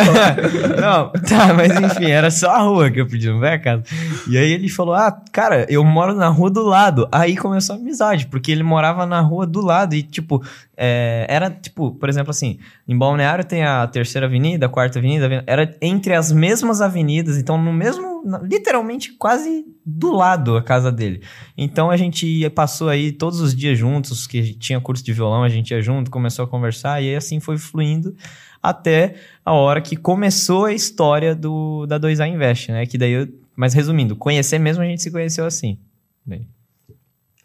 não, 0.78 1.10
tá, 1.22 1.54
mas 1.54 1.72
enfim, 1.74 2.10
era 2.10 2.30
só 2.30 2.50
a 2.50 2.58
rua 2.58 2.90
que 2.90 3.00
eu 3.00 3.06
pedi, 3.06 3.30
não 3.30 3.38
foi 3.38 3.48
a 3.48 3.58
casa. 3.58 3.82
E 4.28 4.36
aí 4.36 4.52
ele 4.52 4.68
falou: 4.68 4.94
Ah, 4.94 5.10
cara, 5.32 5.64
eu 5.70 5.82
moro 5.82 6.14
na 6.14 6.28
rua 6.28 6.50
do 6.50 6.62
lado. 6.62 7.08
Aí 7.10 7.34
começou 7.34 7.76
a 7.76 7.78
amizade, 7.78 8.26
porque 8.26 8.52
ele 8.52 8.62
morava 8.62 9.06
na 9.06 9.20
rua 9.20 9.46
do 9.46 9.64
lado 9.64 9.94
e, 9.94 10.02
tipo, 10.02 10.42
é, 10.76 11.26
era, 11.28 11.50
tipo, 11.50 11.92
por 11.92 12.08
exemplo, 12.08 12.30
assim, 12.30 12.58
em 12.86 12.96
Balneário 12.96 13.44
tem 13.44 13.64
a 13.64 13.86
terceira 13.86 14.26
avenida, 14.26 14.66
a 14.66 14.68
quarta 14.68 14.98
avenida, 14.98 15.42
era 15.46 15.74
entre 15.80 16.14
as 16.14 16.30
mesmas 16.30 16.80
avenidas, 16.80 17.38
então 17.38 17.56
no 17.56 17.72
mesmo, 17.72 18.22
literalmente 18.42 19.12
quase 19.12 19.64
do 19.84 20.12
lado 20.12 20.56
a 20.56 20.62
casa 20.62 20.92
dele. 20.92 21.22
Então 21.56 21.90
a 21.90 21.96
gente 21.96 22.48
passou 22.50 22.88
aí 22.88 23.10
todos 23.10 23.40
os 23.40 23.54
dias 23.54 23.78
juntos, 23.78 24.26
que 24.26 24.52
tinha 24.54 24.80
curso 24.80 25.02
de 25.02 25.12
violão, 25.12 25.42
a 25.42 25.48
gente 25.48 25.70
ia 25.70 25.80
junto, 25.80 26.10
começou 26.10 26.44
a 26.44 26.48
conversar 26.48 27.02
e 27.02 27.08
aí 27.08 27.16
assim 27.16 27.40
foi 27.40 27.56
fluindo 27.56 28.14
até 28.62 29.14
a 29.44 29.52
hora 29.52 29.80
que 29.80 29.96
começou 29.96 30.64
a 30.64 30.72
história 30.72 31.34
do 31.34 31.86
da 31.86 32.00
2A 32.00 32.28
Invest, 32.28 32.72
né? 32.72 32.84
Que 32.84 32.98
daí 32.98 33.12
eu, 33.12 33.28
mas 33.54 33.72
resumindo, 33.72 34.16
conhecer 34.16 34.58
mesmo 34.58 34.82
a 34.82 34.86
gente 34.86 35.02
se 35.02 35.10
conheceu 35.10 35.46
assim. 35.46 35.78
Daí. 36.26 36.46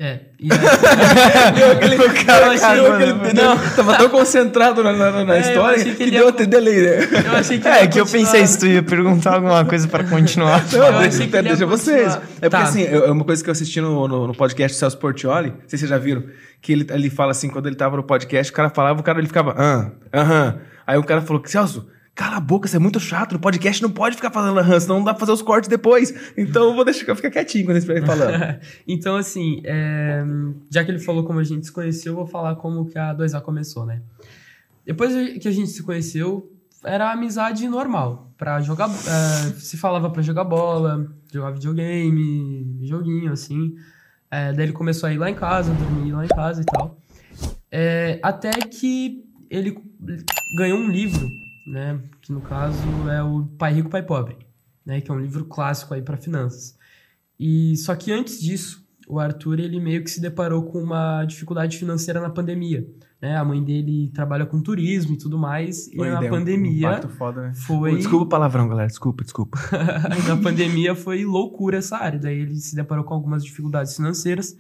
É. 0.04 0.20
E 0.40 0.50
aí, 0.52 0.58
Deu 1.54 1.72
aquele, 1.74 1.96
Eu 1.96 2.26
cara, 2.26 2.48
achei- 2.52 2.74
deu 2.82 2.94
aquele- 2.96 3.34
Não. 3.34 3.56
tava 3.76 3.98
tão 3.98 4.10
concentrado 4.10 4.84
na, 4.84 4.94
na- 4.94 5.24
na 5.24 5.36
É, 5.36 5.38
eu 5.38 5.42
história 5.42 5.84
que, 5.84 5.94
que 5.94 6.02
ele 6.02 6.12
deu 6.12 6.24
ia- 6.24 6.30
até 6.30 6.46
delay, 6.48 6.82
né? 6.82 7.08
eu 7.28 7.36
achei 7.36 7.60
que 7.60 7.68
É, 7.68 7.86
que 7.86 8.00
eu 8.00 8.06
pensei 8.08 8.48
se 8.48 8.58
tu 8.58 8.66
ia 8.66 8.82
perguntar 8.82 9.36
alguma 9.36 9.64
coisa 9.64 9.88
pra 9.88 10.04
continuar. 10.04 10.66
Não, 10.74 10.86
Eu 10.88 11.00
deixa, 11.02 11.28
que 11.28 11.36
ele 11.38 11.50
deixa 11.50 11.66
vocês. 11.68 12.16
É 12.16 12.18
porque 12.18 12.50
Tá. 12.50 12.64
assim, 12.64 12.82
eu- 12.82 13.06
é 13.06 13.12
uma 13.12 13.24
coisa 13.24 13.44
que 13.44 13.50
eu 13.50 13.52
assisti 13.52 13.80
no, 13.80 14.08
no, 14.08 14.28
no 14.28 14.34
podcast 14.34 14.76
do 14.76 14.80
Celso 14.80 14.98
Portioli, 14.98 15.50
não 15.52 15.56
sei 15.68 15.78
se 15.78 15.78
vocês 15.80 15.90
já 15.92 16.00
viram, 16.00 16.24
que 16.60 16.72
ele, 16.72 16.88
ele 16.90 17.10
fala 17.12 17.30
assim, 17.30 17.48
quando 17.50 17.68
ele 17.68 17.76
tava 17.76 17.96
no 17.96 18.02
podcast, 18.04 18.52
o 18.52 18.56
cara 18.56 18.72
falava, 18.72 19.00
o 19.00 19.04
cara 19.04 19.20
ele 19.20 19.28
ficava, 19.28 19.54
ah, 19.56 19.92
aham. 20.12 20.56
Aí 20.88 20.98
o 20.98 21.04
cara 21.04 21.22
falou, 21.22 21.44
Celso, 21.46 21.88
cala 22.16 22.38
a 22.38 22.40
boca, 22.40 22.68
você 22.68 22.76
é 22.76 22.80
muito 22.80 23.00
chato, 23.00 23.34
no 23.34 23.40
podcast 23.40 23.82
não 23.82 23.90
pode 23.90 24.16
ficar 24.16 24.32
falando 24.32 24.60
aham, 24.60 24.80
senão 24.80 24.98
não 24.98 25.06
dá 25.06 25.14
pra 25.14 25.22
fazer 25.22 25.32
os 25.32 25.42
cortes 25.42 25.70
depois. 25.70 26.14
Então 26.38 26.70
eu 26.70 26.76
vou 26.76 26.86
deixar 26.86 27.16
ficar 27.16 27.32
quietinho 27.32 27.66
quando 27.66 27.78
estiver 27.78 28.06
falando. 28.06 28.60
então, 28.88 29.16
assim, 29.16 29.62
é, 29.64 30.24
já 30.70 30.84
que 30.84 30.92
ele 30.92 31.00
falou 31.00 31.24
como 31.24 31.40
a 31.40 31.44
gente 31.44 31.66
se 31.66 31.72
conheceu, 31.72 32.14
eu 32.14 32.18
vou 32.18 32.28
falar 32.28 32.56
como 32.56 32.86
que 32.86 32.98
a 32.98 33.16
2A 33.16 33.42
começou, 33.42 33.86
né? 33.86 34.02
Depois 34.86 35.14
que 35.40 35.48
a 35.48 35.52
gente 35.52 35.70
se 35.70 35.84
conheceu, 35.84 36.52
era 36.84 37.12
amizade 37.12 37.68
normal. 37.68 38.32
Pra 38.38 38.60
jogar. 38.60 38.90
é, 38.90 39.54
se 39.60 39.78
falava 39.78 40.10
pra 40.10 40.22
jogar 40.22 40.44
bola, 40.44 41.08
jogar 41.32 41.52
videogame, 41.52 42.80
joguinho, 42.82 43.32
assim. 43.32 43.76
É, 44.30 44.52
daí 44.52 44.66
ele 44.66 44.74
começou 44.74 45.08
a 45.08 45.14
ir 45.14 45.18
lá 45.18 45.30
em 45.30 45.36
casa, 45.36 45.74
dormir 45.74 46.12
lá 46.12 46.26
em 46.26 46.30
casa 46.30 46.62
e 46.62 46.66
tal. 46.66 46.98
É, 47.72 48.20
até 48.24 48.52
que 48.52 49.24
ele 49.50 49.78
ganhou 50.58 50.80
um 50.80 50.90
livro, 50.90 51.30
né? 51.72 52.00
Que 52.22 52.32
no 52.34 52.42
caso 52.42 52.78
é 53.10 53.24
o 53.24 53.46
Pai 53.58 53.74
Rico, 53.74 53.90
Pai 53.90 54.04
Pobre, 54.04 54.38
né? 54.86 55.00
Que 55.00 55.10
é 55.10 55.14
um 55.14 55.20
livro 55.20 55.46
clássico 55.46 55.94
aí 55.94 56.02
para 56.02 56.18
finanças. 56.18 56.78
E 57.40 57.76
só 57.78 57.96
que 57.96 58.12
antes 58.12 58.40
disso, 58.40 58.86
o 59.08 59.20
Arthur 59.20 59.60
ele 59.60 59.80
meio 59.80 60.04
que 60.04 60.12
se 60.12 60.22
deparou 60.22 60.64
com 60.64 60.84
uma 60.84 61.24
dificuldade 61.24 61.78
financeira 61.78 62.20
na 62.20 62.30
pandemia, 62.30 62.86
né? 63.22 63.38
A 63.38 63.46
mãe 63.46 63.64
dele 63.64 64.12
trabalha 64.14 64.46
com 64.46 64.62
turismo 64.62 65.14
e 65.14 65.18
tudo 65.18 65.40
mais, 65.40 65.88
e 65.88 65.96
na 65.96 66.20
um 66.20 66.30
pandemia 66.30 66.90
impacto 66.90 67.10
foda, 67.10 67.42
né? 67.42 67.54
foi 67.56 67.96
Desculpa 67.96 68.26
o 68.26 68.30
palavrão, 68.30 68.68
galera, 68.68 68.88
desculpa, 68.88 69.24
desculpa. 69.24 69.58
na 70.28 70.38
pandemia 70.38 70.94
foi 70.94 71.24
loucura 71.24 71.78
essa 71.78 71.98
área. 71.98 72.20
Daí 72.20 72.38
ele 72.38 72.56
se 72.58 72.76
deparou 72.76 73.06
com 73.06 73.14
algumas 73.14 73.44
dificuldades 73.44 73.96
financeiras. 73.96 74.56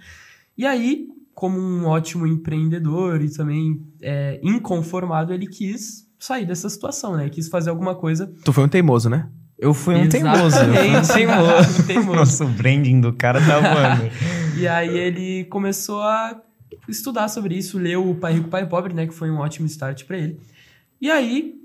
E 0.57 0.65
aí, 0.65 1.07
como 1.33 1.59
um 1.59 1.85
ótimo 1.85 2.25
empreendedor 2.25 3.21
e 3.21 3.29
também 3.29 3.85
é, 4.01 4.39
inconformado, 4.41 5.33
ele 5.33 5.47
quis 5.47 6.09
sair 6.21 6.45
dessa 6.45 6.69
situação, 6.69 7.17
né? 7.17 7.27
Quis 7.29 7.49
fazer 7.49 7.71
alguma 7.71 7.95
coisa. 7.95 8.31
Tu 8.45 8.53
foi 8.53 8.63
um 8.63 8.69
teimoso, 8.69 9.09
né? 9.09 9.27
Eu 9.57 9.73
fui 9.73 9.95
um 9.95 10.07
teimoso. 10.07 10.55
Um 10.57 10.71
teimoso. 11.13 11.83
teimoso. 11.87 12.15
Nossa, 12.15 12.45
o 12.45 12.47
branding 12.47 13.01
do 13.01 13.11
cara 13.11 13.41
tá 13.41 13.59
voando. 13.59 14.11
E 14.55 14.67
aí 14.67 14.95
ele 14.95 15.45
começou 15.45 16.01
a 16.01 16.39
estudar 16.87 17.27
sobre 17.27 17.55
isso, 17.55 17.79
leu 17.79 18.07
o 18.07 18.15
Pai 18.15 18.33
Rico, 18.33 18.49
Pai 18.49 18.67
Pobre, 18.67 18.93
né? 18.93 19.07
Que 19.07 19.13
foi 19.13 19.31
um 19.31 19.39
ótimo 19.39 19.65
start 19.65 20.05
pra 20.05 20.17
ele. 20.17 20.39
E 21.01 21.09
aí... 21.09 21.55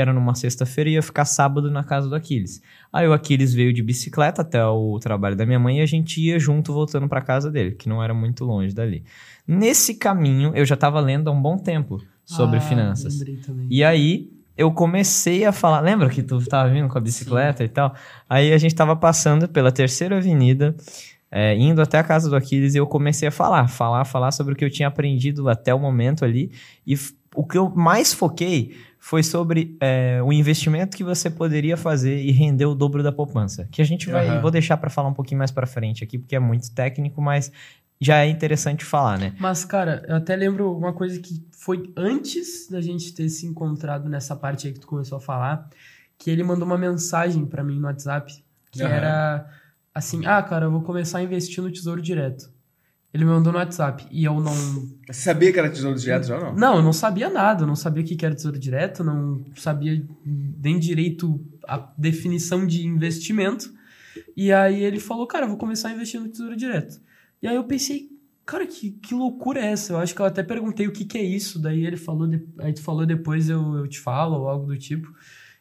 Era 0.00 0.12
numa 0.12 0.32
sexta-feira 0.36 0.88
e 0.88 0.92
ia 0.92 1.02
ficar 1.02 1.24
sábado 1.24 1.72
na 1.72 1.82
casa 1.82 2.08
do 2.08 2.14
Aquiles. 2.14 2.62
Aí 2.92 3.08
o 3.08 3.12
Aquiles 3.12 3.52
veio 3.52 3.72
de 3.72 3.82
bicicleta 3.82 4.42
até 4.42 4.64
o 4.64 4.96
trabalho 5.00 5.34
da 5.34 5.44
minha 5.44 5.58
mãe 5.58 5.80
e 5.80 5.82
a 5.82 5.86
gente 5.86 6.20
ia 6.20 6.38
junto 6.38 6.72
voltando 6.72 7.08
pra 7.08 7.20
casa 7.20 7.50
dele, 7.50 7.72
que 7.72 7.88
não 7.88 8.00
era 8.00 8.14
muito 8.14 8.44
longe 8.44 8.72
dali. 8.72 9.02
Nesse 9.44 9.96
caminho, 9.96 10.52
eu 10.54 10.64
já 10.64 10.76
tava 10.76 11.00
lendo 11.00 11.28
há 11.28 11.32
um 11.32 11.42
bom 11.42 11.58
tempo 11.58 12.00
sobre 12.24 12.58
Ah, 12.58 12.60
finanças. 12.60 13.18
E 13.68 13.82
aí 13.82 14.30
eu 14.56 14.70
comecei 14.70 15.44
a 15.44 15.50
falar. 15.50 15.80
Lembra 15.80 16.08
que 16.08 16.22
tu 16.22 16.38
tava 16.46 16.70
vindo 16.70 16.86
com 16.88 16.96
a 16.96 17.00
bicicleta 17.00 17.64
e 17.64 17.68
tal? 17.68 17.92
Aí 18.30 18.52
a 18.52 18.58
gente 18.58 18.76
tava 18.76 18.94
passando 18.94 19.48
pela 19.48 19.72
terceira 19.72 20.18
avenida, 20.18 20.76
é, 21.28 21.56
indo 21.56 21.82
até 21.82 21.98
a 21.98 22.04
casa 22.04 22.30
do 22.30 22.36
Aquiles, 22.36 22.76
e 22.76 22.78
eu 22.78 22.86
comecei 22.86 23.26
a 23.26 23.32
falar, 23.32 23.66
falar, 23.66 24.04
falar 24.04 24.30
sobre 24.30 24.52
o 24.54 24.56
que 24.56 24.64
eu 24.64 24.70
tinha 24.70 24.86
aprendido 24.86 25.48
até 25.48 25.74
o 25.74 25.78
momento 25.80 26.24
ali. 26.24 26.52
E 26.86 26.96
o 27.38 27.44
que 27.44 27.56
eu 27.56 27.70
mais 27.70 28.12
foquei 28.12 28.76
foi 28.98 29.22
sobre 29.22 29.76
é, 29.80 30.20
o 30.24 30.32
investimento 30.32 30.96
que 30.96 31.04
você 31.04 31.30
poderia 31.30 31.76
fazer 31.76 32.20
e 32.20 32.32
render 32.32 32.66
o 32.66 32.74
dobro 32.74 33.00
da 33.00 33.12
poupança. 33.12 33.68
Que 33.70 33.80
a 33.80 33.84
gente 33.84 34.10
vai. 34.10 34.26
Aham. 34.26 34.40
Vou 34.40 34.50
deixar 34.50 34.76
para 34.76 34.90
falar 34.90 35.08
um 35.08 35.14
pouquinho 35.14 35.38
mais 35.38 35.52
para 35.52 35.64
frente 35.64 36.02
aqui, 36.02 36.18
porque 36.18 36.34
é 36.34 36.40
muito 36.40 36.68
técnico, 36.72 37.22
mas 37.22 37.52
já 38.00 38.24
é 38.24 38.28
interessante 38.28 38.84
falar, 38.84 39.20
né? 39.20 39.36
Mas, 39.38 39.64
cara, 39.64 40.04
eu 40.08 40.16
até 40.16 40.34
lembro 40.34 40.76
uma 40.76 40.92
coisa 40.92 41.20
que 41.20 41.40
foi 41.52 41.92
antes 41.96 42.68
da 42.68 42.80
gente 42.80 43.14
ter 43.14 43.28
se 43.28 43.46
encontrado 43.46 44.08
nessa 44.08 44.34
parte 44.34 44.66
aí 44.66 44.72
que 44.72 44.80
tu 44.80 44.88
começou 44.88 45.18
a 45.18 45.20
falar, 45.20 45.70
que 46.18 46.32
ele 46.32 46.42
mandou 46.42 46.66
uma 46.66 46.76
mensagem 46.76 47.46
pra 47.46 47.62
mim 47.62 47.78
no 47.78 47.86
WhatsApp, 47.86 48.44
que 48.72 48.82
Aham. 48.82 48.92
era 48.92 49.48
assim, 49.94 50.26
ah, 50.26 50.42
cara, 50.42 50.66
eu 50.66 50.72
vou 50.72 50.82
começar 50.82 51.18
a 51.18 51.22
investir 51.22 51.62
no 51.62 51.70
Tesouro 51.70 52.02
Direto. 52.02 52.50
Ele 53.18 53.24
me 53.24 53.32
mandou 53.32 53.52
no 53.52 53.58
WhatsApp 53.58 54.06
e 54.12 54.24
eu 54.24 54.34
não... 54.40 54.54
Você 54.54 55.22
sabia 55.22 55.52
que 55.52 55.58
era 55.58 55.68
tesouro 55.68 55.98
direto 55.98 56.28
já 56.28 56.36
ou 56.38 56.44
não? 56.44 56.54
Não, 56.54 56.76
eu 56.76 56.82
não 56.82 56.92
sabia 56.92 57.28
nada, 57.28 57.64
eu 57.64 57.66
não 57.66 57.74
sabia 57.74 58.04
o 58.04 58.06
que 58.06 58.24
era 58.24 58.32
Tesouro 58.32 58.56
Direto, 58.56 59.02
não 59.02 59.44
sabia 59.56 60.06
nem 60.24 60.78
direito 60.78 61.44
a 61.66 61.78
definição 61.98 62.64
de 62.64 62.86
investimento. 62.86 63.72
E 64.36 64.52
aí 64.52 64.84
ele 64.84 65.00
falou, 65.00 65.26
cara, 65.26 65.46
eu 65.46 65.48
vou 65.48 65.58
começar 65.58 65.88
a 65.88 65.92
investir 65.92 66.20
no 66.20 66.28
Tesouro 66.28 66.56
Direto. 66.56 67.00
E 67.42 67.48
aí 67.48 67.56
eu 67.56 67.64
pensei, 67.64 68.08
cara, 68.46 68.64
que, 68.66 68.92
que 68.92 69.14
loucura 69.14 69.58
é 69.60 69.72
essa? 69.72 69.94
Eu 69.94 69.98
acho 69.98 70.14
que 70.14 70.22
eu 70.22 70.26
até 70.26 70.44
perguntei 70.44 70.86
o 70.86 70.92
que, 70.92 71.04
que 71.04 71.18
é 71.18 71.22
isso. 71.24 71.58
Daí 71.60 71.84
ele 71.84 71.96
falou, 71.96 72.28
de- 72.28 72.46
aí 72.60 72.72
tu 72.72 72.82
falou 72.82 73.04
depois 73.04 73.50
eu, 73.50 73.78
eu 73.78 73.88
te 73.88 73.98
falo, 73.98 74.36
ou 74.42 74.48
algo 74.48 74.66
do 74.66 74.78
tipo. 74.78 75.12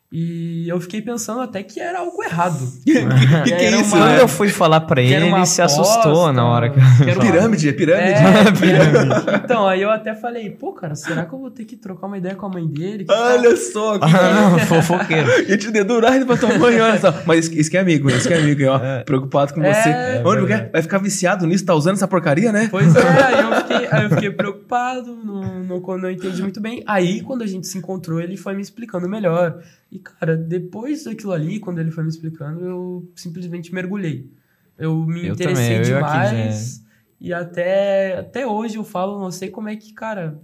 E 0.09 0.69
eu 0.69 0.79
fiquei 0.79 1.01
pensando 1.01 1.41
até 1.41 1.61
que 1.61 1.81
era 1.81 1.99
algo 1.99 2.23
errado. 2.23 2.57
que 2.85 2.93
que 3.43 3.53
é 3.53 3.65
Era 3.65 3.75
isso, 3.81 3.93
uma- 3.93 4.05
Quando 4.07 4.19
eu 4.19 4.27
fui 4.29 4.47
falar 4.47 4.79
pra 4.81 5.01
ele, 5.01 5.13
ele 5.13 5.45
se 5.45 5.61
aposta, 5.61 5.81
assustou 5.81 6.31
na 6.31 6.45
hora 6.47 6.69
que 6.69 6.79
era 7.09 7.19
Pirâmide, 7.19 7.67
é 7.67 7.73
pirâmide. 7.73 8.13
É, 8.13 8.51
pirâmide. 8.57 9.15
Então, 9.43 9.67
aí 9.67 9.81
eu 9.81 9.89
até 9.91 10.15
falei, 10.15 10.49
pô, 10.49 10.71
cara, 10.71 10.95
será 10.95 11.25
que 11.25 11.33
eu 11.33 11.39
vou 11.39 11.51
ter 11.51 11.65
que 11.65 11.75
trocar 11.75 12.07
uma 12.07 12.17
ideia 12.17 12.35
com 12.35 12.45
a 12.45 12.49
mãe 12.49 12.65
dele? 12.65 13.03
Que 13.03 13.11
Olha 13.13 13.57
só, 13.57 13.99
que 13.99 14.05
Ah, 14.05 14.49
não, 14.51 14.59
fofoqueiro. 14.59 15.29
ia 15.49 15.57
te 15.57 15.69
dedurar 15.71 16.25
pra 16.25 16.37
tua 16.37 16.57
mãe, 16.57 16.79
olha 16.79 16.99
só. 17.01 17.13
Mas 17.25 17.47
isso, 17.51 17.69
que 17.69 17.75
é 17.75 17.81
amigo, 17.81 18.09
isso 18.09 18.29
que 18.29 18.33
é 18.33 18.37
amigo, 18.37 18.63
ó. 18.65 18.77
É. 18.77 19.03
Preocupado 19.03 19.53
com 19.53 19.61
É, 19.61 19.73
você. 19.73 19.89
é 19.89 20.21
Onde 20.25 20.45
vai- 20.47 20.69
vai 20.69 20.81
ficar 20.81 20.99
viciado 20.99 21.45
nisso? 21.45 21.65
Tá 21.65 21.73
usando 21.75 21.95
essa 21.95 22.07
porcaria, 22.07 22.53
né? 22.53 22.69
Pois 22.71 22.95
é, 22.95 23.01
aí 23.23 23.39
eu 23.41 23.66
aí 23.85 24.03
eu 24.05 24.09
fiquei 24.09 24.31
preocupado, 24.31 25.15
não, 25.15 25.63
não, 25.63 25.79
não 25.97 26.09
entendi 26.11 26.41
muito 26.41 26.59
bem. 26.59 26.83
Aí, 26.87 27.21
quando 27.21 27.43
a 27.43 27.47
gente 27.47 27.67
se 27.67 27.77
encontrou, 27.77 28.19
ele 28.19 28.35
foi 28.37 28.55
me 28.55 28.61
explicando 28.61 29.07
melhor. 29.07 29.61
E, 29.91 29.99
cara, 29.99 30.35
depois 30.35 31.03
daquilo 31.03 31.31
ali, 31.33 31.59
quando 31.59 31.79
ele 31.79 31.91
foi 31.91 32.03
me 32.03 32.09
explicando, 32.09 32.63
eu 32.65 33.11
simplesmente 33.15 33.73
mergulhei. 33.73 34.29
Eu 34.77 35.05
me 35.05 35.27
Eu 35.27 35.33
interessei 35.33 35.77
também, 35.77 35.77
eu 35.77 35.81
e 35.81 35.85
demais. 35.85 36.83
E 37.19 37.33
até, 37.33 38.17
até 38.19 38.45
hoje 38.45 38.75
eu 38.77 38.83
falo, 38.83 39.19
não 39.19 39.31
sei 39.31 39.49
como 39.49 39.69
é 39.69 39.75
que, 39.75 39.91
cara, 39.93 40.39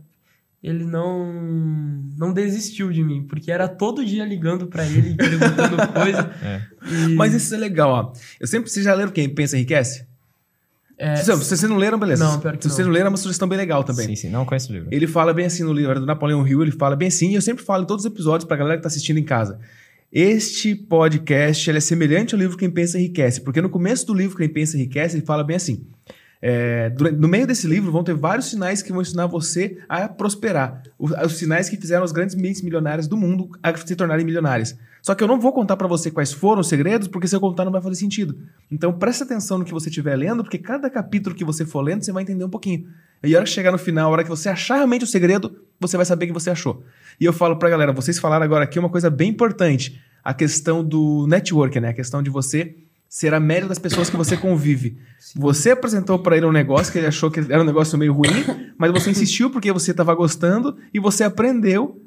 ele 0.62 0.86
não 0.86 1.32
não 2.18 2.34
desistiu 2.34 2.92
de 2.92 3.04
mim, 3.04 3.24
porque 3.28 3.52
era 3.52 3.68
todo 3.68 4.04
dia 4.06 4.25
ligando 4.25 4.66
pra 4.68 4.86
ele 4.86 5.10
e 5.12 5.16
perguntando 5.16 5.75
coisa. 5.94 6.32
É. 6.44 6.62
E- 7.10 7.16
Mas 7.16 7.34
isso 7.34 7.54
é 7.54 7.58
legal, 7.58 7.90
ó. 7.92 8.13
Eu 8.40 8.48
sempre, 8.48 8.70
vocês 8.70 8.84
já 8.86 8.94
leram 8.94 9.12
quem 9.12 9.30
pensa 9.30 9.56
enriquece? 9.56 10.06
É, 10.98 11.16
Se, 11.18 11.26
se 11.26 11.32
vocês 11.36 11.62
não 11.64 11.78
leram, 11.78 11.98
beleza. 12.00 12.24
Não, 12.24 12.40
pior 12.40 12.56
que 12.58 12.64
Se 12.64 12.70
vocês 12.70 12.80
não. 12.80 12.86
não 12.88 12.94
leram, 12.94 13.08
é 13.08 13.10
uma 13.10 13.18
sugestão 13.18 13.48
bem 13.48 13.58
legal 13.58 13.84
também. 13.84 14.08
Sim, 14.08 14.16
sim, 14.16 14.30
não 14.30 14.46
conheço 14.46 14.72
o 14.72 14.74
livro. 14.76 14.90
Ele 14.92 15.08
fala 15.08 15.34
bem 15.34 15.46
assim 15.46 15.64
no 15.64 15.74
livro 15.74 16.00
do 16.00 16.06
Napoleão 16.06 16.46
Hill, 16.48 16.62
ele 16.62 16.72
fala 16.72 16.96
bem 16.96 17.08
assim, 17.08 17.32
e 17.32 17.36
eu 17.36 17.42
sempre 17.42 17.64
falo 17.64 17.84
em 17.84 17.86
todos 17.88 18.06
os 18.06 18.12
episódios 18.12 18.48
pra 18.48 18.56
galera 18.58 18.78
que 18.78 18.84
tá 18.84 18.88
assistindo 18.88 19.18
em 19.18 19.24
casa. 19.24 19.60
Este 20.12 20.76
podcast 20.76 21.68
ele 21.70 21.80
é 21.80 21.82
semelhante 21.82 22.36
ao 22.36 22.40
livro 22.40 22.56
Quem 22.58 22.70
Pensa 22.70 23.00
Enriquece, 23.00 23.42
porque 23.42 23.62
no 23.62 23.70
começo 23.70 24.06
do 24.06 24.14
livro 24.14 24.38
Quem 24.38 24.48
Pensa 24.50 24.78
Enriquece, 24.78 25.18
ele 25.18 25.26
fala 25.26 25.44
bem 25.44 25.56
assim. 25.56 25.86
é, 26.46 26.90
durante- 26.90 27.18
no 27.20 27.28
meio 27.28 27.48
desse 27.48 27.66
livro 27.66 27.90
vão 27.92 28.04
ter 28.04 28.14
vários 28.14 28.50
sinais 28.50 28.82
que 28.82 28.92
vão 28.92 29.02
ensinar 29.02 29.28
você 29.28 29.78
a 29.88 30.10
prosperar. 30.10 30.84
Os, 31.00 31.12
os 31.12 31.38
sinais 31.38 31.70
que 31.70 31.78
fizeram 31.78 32.04
as 32.04 32.12
grandes 32.12 32.36
mentes 32.36 32.62
milionárias 32.62 33.08
do 33.08 33.16
mundo 33.16 33.50
a 33.64 33.74
se 33.78 33.96
tornarem 33.96 34.26
milionárias. 34.26 34.78
Só 35.03 35.13
que 35.13 35.22
eu 35.22 35.27
não 35.27 35.38
vou 35.38 35.51
contar 35.51 35.75
pra 35.75 35.86
você 35.86 36.10
quais 36.10 36.31
foram 36.31 36.62
os 36.62 36.69
segredos, 36.69 37.10
porque 37.10 37.27
se 37.27 37.36
eu 37.36 37.39
contar 37.41 37.65
não 37.65 37.74
vai 37.74 37.81
fazer 37.81 37.95
sentido. 37.95 38.38
Então 38.72 38.93
presta 38.93 39.25
atenção 39.25 39.57
no 39.57 39.65
que 39.65 39.74
você 39.74 39.89
estiver 39.89 40.15
lendo, 40.15 40.43
porque 40.43 40.57
cada 40.57 40.89
capítulo 40.89 41.36
que 41.36 41.43
você 41.43 41.65
for 41.65 41.81
lendo, 41.81 42.05
você 42.05 42.13
vai 42.13 42.24
entender 42.24 42.45
um 42.45 42.50
pouquinho. 42.50 42.88
E 43.22 43.36
a 43.36 43.38
hora 43.38 43.45
que 43.45 43.51
chegar 43.51 43.74
no 43.74 43.77
final, 43.77 44.07
a 44.07 44.13
hora 44.13 44.24
que 44.24 44.29
você 44.29 44.48
achar 44.48 44.75
realmente 44.75 45.03
o 45.03 45.07
segredo, 45.07 45.57
você 45.77 45.98
vai 45.98 46.05
saber 46.05 46.24
o 46.24 46.27
que 46.29 46.33
você 46.33 46.50
achou. 46.50 46.86
E 47.19 47.25
eu 47.25 47.33
falo 47.33 47.57
pra 47.57 47.69
galera, 47.69 47.91
vocês 47.91 48.17
falaram 48.17 48.45
agora 48.45 48.63
aqui 48.63 48.79
uma 48.79 48.89
coisa 48.89 49.10
bem 49.10 49.29
importante. 49.29 50.01
A 50.24 50.33
questão 50.33 50.81
do 50.81 51.27
network, 51.27 51.77
né? 51.81 51.89
A 51.89 51.93
questão 51.93 52.24
de 52.24 52.29
você 52.29 52.74
ser 53.10 53.33
a 53.33 53.41
média 53.41 53.67
das 53.67 53.77
pessoas 53.77 54.10
que 54.10 54.15
você 54.15 54.38
convive. 54.38 54.98
Você 55.36 55.72
apresentou 55.72 56.17
pra 56.17 56.38
ele 56.38 56.45
um 56.45 56.51
negócio 56.51 56.93
que 56.93 56.98
ele 56.98 57.07
achou 57.07 57.29
que 57.29 57.41
era 57.41 57.62
um 57.62 57.65
negócio 57.65 57.98
meio 57.98 58.13
ruim, 58.13 58.74
mas 58.77 58.91
você 58.91 59.12
insistiu 59.12 59.51
porque 59.51 59.72
você 59.72 59.91
estava 59.91 60.15
gostando 60.15 60.77
e 60.93 61.00
você 61.00 61.25
aprendeu 61.25 62.01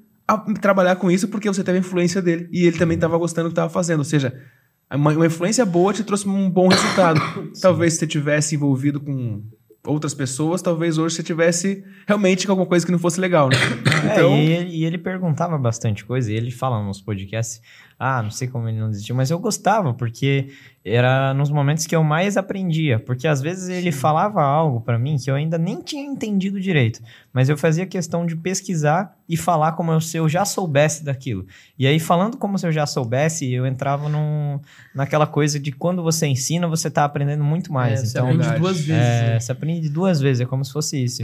trabalhar 0.61 0.97
com 0.97 1.11
isso 1.11 1.28
porque 1.28 1.49
você 1.49 1.62
teve 1.62 1.78
a 1.78 1.80
influência 1.80 2.21
dele 2.21 2.49
e 2.52 2.66
ele 2.66 2.78
também 2.78 2.97
estava 2.97 3.16
gostando 3.16 3.49
do 3.49 3.52
que 3.52 3.54
estava 3.54 3.71
fazendo. 3.71 3.99
Ou 3.99 4.04
seja, 4.04 4.35
uma, 4.92 5.12
uma 5.12 5.26
influência 5.26 5.64
boa 5.64 5.92
te 5.92 6.04
trouxe 6.04 6.28
um 6.28 6.50
bom 6.50 6.68
resultado. 6.68 7.21
talvez 7.61 7.95
se 7.95 8.00
você 8.00 8.06
tivesse 8.06 8.54
envolvido 8.54 9.00
com 9.00 9.42
outras 9.87 10.14
pessoas, 10.14 10.61
talvez 10.61 10.99
hoje 10.99 11.16
você 11.16 11.23
tivesse 11.23 11.85
realmente 12.06 12.47
com 12.47 12.52
alguma 12.52 12.66
coisa 12.66 12.85
que 12.85 12.92
não 12.92 12.99
fosse 12.99 13.21
legal, 13.21 13.49
né? 13.49 13.56
É, 14.16 14.23
e, 14.23 14.52
ele, 14.52 14.71
e 14.71 14.85
ele 14.85 14.99
perguntava 14.99 15.59
bastante 15.59 16.04
coisa, 16.04 16.33
e 16.33 16.37
ele 16.37 16.50
fala 16.50 16.83
nos 16.83 17.00
podcasts, 17.00 17.61
ah, 17.98 18.22
não 18.22 18.30
sei 18.30 18.46
como 18.48 18.68
ele 18.68 18.78
não 18.78 18.90
desistiu, 18.90 19.14
mas 19.14 19.30
eu 19.30 19.38
gostava, 19.38 19.94
porque 19.94 20.50
era 20.84 21.34
nos 21.34 21.50
momentos 21.50 21.86
que 21.86 21.96
eu 21.96 22.04
mais 22.04 22.36
aprendia, 22.36 22.98
porque 22.98 23.26
às 23.26 23.40
vezes 23.40 23.68
ele 23.68 23.90
falava 23.90 24.42
algo 24.42 24.80
pra 24.80 24.98
mim 24.98 25.16
que 25.16 25.30
eu 25.30 25.34
ainda 25.34 25.58
nem 25.58 25.82
tinha 25.82 26.04
entendido 26.04 26.60
direito, 26.60 27.02
mas 27.32 27.48
eu 27.48 27.56
fazia 27.56 27.86
questão 27.86 28.24
de 28.24 28.36
pesquisar 28.36 29.16
e 29.28 29.36
falar 29.36 29.72
como 29.72 30.00
se 30.00 30.16
eu 30.16 30.28
já 30.28 30.44
soubesse 30.44 31.04
daquilo. 31.04 31.46
E 31.78 31.86
aí, 31.86 31.98
falando 31.98 32.36
como 32.36 32.56
se 32.56 32.66
eu 32.66 32.70
já 32.70 32.86
soubesse, 32.86 33.52
eu 33.52 33.66
entrava 33.66 34.08
num, 34.08 34.60
naquela 34.94 35.26
coisa 35.26 35.58
de 35.58 35.72
quando 35.72 36.02
você 36.02 36.26
ensina, 36.26 36.68
você 36.68 36.88
tá 36.88 37.04
aprendendo 37.04 37.42
muito 37.42 37.72
mais. 37.72 38.00
é, 38.00 38.04
você 38.04 38.10
então, 38.10 38.26
aprende 38.26 38.42
verdade. 38.42 38.60
duas 38.60 38.76
vezes. 38.76 38.90
é, 38.90 39.26
né? 39.26 39.40
você 39.40 39.52
aprende 39.52 39.88
duas 39.88 40.20
vezes, 40.20 40.40
é 40.42 40.46
como 40.46 40.64
se 40.64 40.72
fosse 40.72 41.02
isso. 41.02 41.22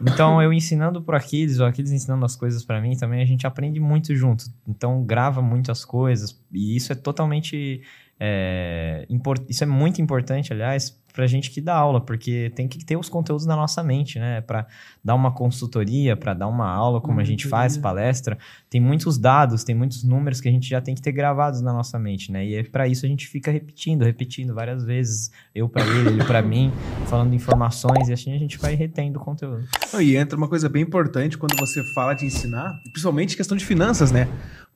Então, 0.00 0.42
eu 0.42 0.52
ensinando 0.52 1.02
pro 1.02 1.16
Aquiles, 1.16 1.58
o 1.58 1.64
Aquiles 1.64 1.92
ensinando 1.92 2.24
as 2.24 2.34
coisas 2.34 2.64
pra 2.64 2.80
mim 2.80 2.96
também, 2.96 3.22
a 3.22 3.26
gente 3.26 3.46
aprende 3.46 3.78
muito 3.78 4.14
junto. 4.16 4.46
Então, 4.66 5.04
grava 5.04 5.42
muito 5.42 5.70
as 5.70 5.84
coisas, 5.84 6.11
e 6.52 6.76
isso 6.76 6.92
é 6.92 6.94
totalmente 6.94 7.82
é, 8.20 9.04
impor- 9.10 9.44
isso 9.48 9.64
é 9.64 9.66
muito 9.66 10.00
importante, 10.00 10.52
aliás, 10.52 10.96
pra 11.12 11.26
gente 11.26 11.50
que 11.50 11.60
dá 11.60 11.74
aula, 11.74 12.00
porque 12.00 12.50
tem 12.54 12.66
que 12.66 12.82
ter 12.84 12.96
os 12.96 13.08
conteúdos 13.08 13.44
na 13.44 13.54
nossa 13.54 13.82
mente, 13.82 14.18
né? 14.18 14.40
Pra 14.40 14.66
dar 15.04 15.14
uma 15.14 15.30
consultoria, 15.32 16.16
pra 16.16 16.32
dar 16.32 16.46
uma 16.46 16.66
aula, 16.66 17.00
como 17.00 17.20
a 17.20 17.24
gente 17.24 17.46
faz, 17.48 17.76
palestra, 17.76 18.38
tem 18.70 18.80
muitos 18.80 19.18
dados, 19.18 19.62
tem 19.64 19.74
muitos 19.74 20.04
números 20.04 20.40
que 20.40 20.48
a 20.48 20.52
gente 20.52 20.68
já 20.68 20.80
tem 20.80 20.94
que 20.94 21.02
ter 21.02 21.12
gravados 21.12 21.60
na 21.60 21.72
nossa 21.72 21.98
mente, 21.98 22.32
né? 22.32 22.46
E 22.46 22.54
é 22.54 22.62
para 22.62 22.88
isso 22.88 23.04
a 23.04 23.08
gente 23.08 23.26
fica 23.26 23.50
repetindo, 23.50 24.04
repetindo 24.04 24.54
várias 24.54 24.84
vezes, 24.84 25.30
eu 25.54 25.68
pra 25.68 25.84
ele, 25.84 26.10
ele 26.10 26.24
pra 26.24 26.40
mim, 26.40 26.72
falando 27.08 27.34
informações 27.34 28.08
e 28.08 28.12
assim 28.12 28.32
a 28.34 28.38
gente 28.38 28.56
vai 28.56 28.74
retendo 28.74 29.18
o 29.18 29.22
conteúdo. 29.22 29.64
E 30.00 30.16
entra 30.16 30.38
uma 30.38 30.48
coisa 30.48 30.68
bem 30.68 30.82
importante 30.82 31.36
quando 31.36 31.56
você 31.58 31.82
fala 31.92 32.14
de 32.14 32.24
ensinar, 32.24 32.72
principalmente 32.90 33.36
questão 33.36 33.56
de 33.56 33.66
finanças, 33.66 34.10
né? 34.10 34.28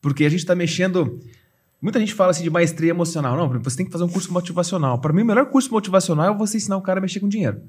Porque 0.07 0.25
a 0.25 0.29
gente 0.29 0.39
está 0.39 0.55
mexendo. 0.55 1.19
Muita 1.83 1.99
gente 1.99 2.15
fala 2.15 2.31
assim 2.31 2.45
de 2.45 2.49
maestria 2.49 2.91
emocional. 2.91 3.37
Não, 3.37 3.61
você 3.61 3.79
tem 3.79 3.87
que 3.87 3.91
fazer 3.91 4.05
um 4.05 4.09
curso 4.09 4.33
motivacional. 4.33 5.01
Para 5.01 5.13
mim, 5.13 5.23
o 5.23 5.25
melhor 5.25 5.47
curso 5.47 5.69
motivacional 5.73 6.33
é 6.33 6.39
você 6.39 6.59
ensinar 6.59 6.77
o 6.77 6.81
cara 6.81 7.01
a 7.01 7.03
mexer 7.03 7.19
com 7.19 7.29
dinheiro. 7.29 7.61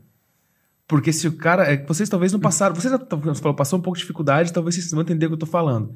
Porque 0.88 1.12
se 1.12 1.27
o 1.27 1.32
cara. 1.32 1.63
é, 1.63 1.84
Vocês 1.84 2.08
talvez 2.08 2.32
não 2.32 2.39
passaram. 2.39 2.75
Vocês 2.75 2.91
já 2.91 3.00
tá- 3.00 3.17
falou, 3.34 3.56
passou 3.56 3.79
um 3.79 3.82
pouco 3.82 3.98
de 3.98 4.03
dificuldade, 4.03 4.53
talvez 4.53 4.75
vocês 4.75 4.91
vão 4.91 5.01
entender 5.01 5.25
o 5.25 5.29
que 5.29 5.34
eu 5.34 5.39
tô 5.39 5.48
falando. 5.48 5.96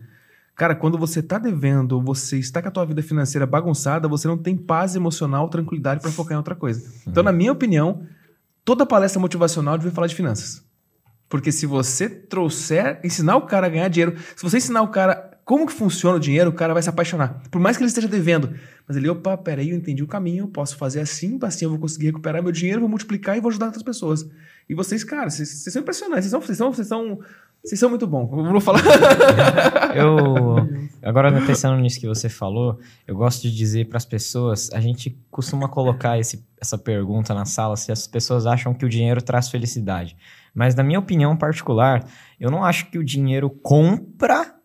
Cara, 0.55 0.73
quando 0.73 0.97
você 0.97 1.21
tá 1.21 1.37
devendo, 1.37 2.01
você 2.01 2.39
está 2.39 2.59
com 2.59 2.69
a 2.69 2.71
tua 2.71 2.85
vida 2.87 3.03
financeira 3.03 3.45
bagunçada, 3.45 4.07
você 4.07 4.27
não 4.27 4.35
tem 4.37 4.57
paz 4.57 4.95
emocional, 4.95 5.47
tranquilidade 5.47 6.01
para 6.01 6.09
focar 6.09 6.33
em 6.33 6.37
outra 6.37 6.55
coisa. 6.55 6.91
Então, 7.07 7.21
na 7.21 7.31
minha 7.31 7.51
opinião, 7.51 8.01
toda 8.65 8.83
palestra 8.83 9.21
motivacional 9.21 9.77
deve 9.77 9.91
falar 9.91 10.07
de 10.07 10.15
finanças. 10.15 10.63
Porque 11.29 11.51
se 11.51 11.67
você 11.67 12.09
trouxer, 12.09 12.99
ensinar 13.03 13.35
o 13.35 13.43
cara 13.43 13.67
a 13.67 13.69
ganhar 13.69 13.87
dinheiro, 13.89 14.17
se 14.35 14.41
você 14.41 14.57
ensinar 14.57 14.81
o 14.81 14.87
cara 14.87 15.30
como 15.43 15.65
que 15.65 15.73
funciona 15.73 16.17
o 16.17 16.19
dinheiro, 16.19 16.49
o 16.49 16.53
cara 16.53 16.73
vai 16.73 16.83
se 16.83 16.89
apaixonar. 16.89 17.41
Por 17.49 17.59
mais 17.59 17.77
que 17.77 17.83
ele 17.83 17.89
esteja 17.89 18.07
devendo. 18.07 18.53
Mas 18.87 18.97
ele, 18.97 19.09
opa, 19.09 19.37
peraí, 19.37 19.69
eu 19.69 19.77
entendi 19.77 20.03
o 20.03 20.07
caminho, 20.07 20.43
eu 20.43 20.47
posso 20.47 20.75
fazer 20.77 20.99
assim, 20.99 21.39
assim 21.41 21.65
eu 21.65 21.71
vou 21.71 21.79
conseguir 21.79 22.07
recuperar 22.07 22.43
meu 22.43 22.51
dinheiro, 22.51 22.81
vou 22.81 22.89
multiplicar 22.89 23.37
e 23.37 23.41
vou 23.41 23.49
ajudar 23.49 23.67
outras 23.67 23.83
pessoas. 23.83 24.29
E 24.69 24.75
vocês, 24.75 25.03
cara, 25.03 25.29
vocês, 25.29 25.63
são 25.63 25.81
impressionantes, 25.81 26.29
vocês 26.29 26.31
são, 26.31 26.41
vocês 26.41 26.57
são, 26.57 26.73
vocês 26.73 26.87
são, 26.87 27.19
vocês 27.63 27.79
são 27.79 27.89
muito 27.89 28.07
bons. 28.07 28.29
Eu 28.31 28.51
vou 28.51 28.61
falar. 28.61 28.81
Eu 29.95 30.67
agora 31.01 31.31
pensando 31.45 31.79
nisso 31.81 31.99
que 31.99 32.07
você 32.07 32.29
falou, 32.29 32.79
eu 33.07 33.15
gosto 33.15 33.41
de 33.41 33.55
dizer 33.55 33.87
para 33.87 33.97
as 33.97 34.05
pessoas, 34.05 34.69
a 34.71 34.79
gente 34.79 35.17
costuma 35.29 35.67
colocar 35.67 36.17
esse, 36.17 36.45
essa 36.61 36.77
pergunta 36.77 37.33
na 37.33 37.43
sala 37.45 37.75
se 37.75 37.91
as 37.91 38.07
pessoas 38.07 38.45
acham 38.45 38.73
que 38.73 38.85
o 38.85 38.89
dinheiro 38.89 39.21
traz 39.21 39.49
felicidade. 39.49 40.15
Mas 40.53 40.75
na 40.75 40.83
minha 40.83 40.99
opinião 40.99 41.35
particular, 41.35 42.05
eu 42.39 42.49
não 42.49 42.63
acho 42.63 42.89
que 42.89 42.97
o 42.97 43.03
dinheiro 43.03 43.49
compra 43.49 44.60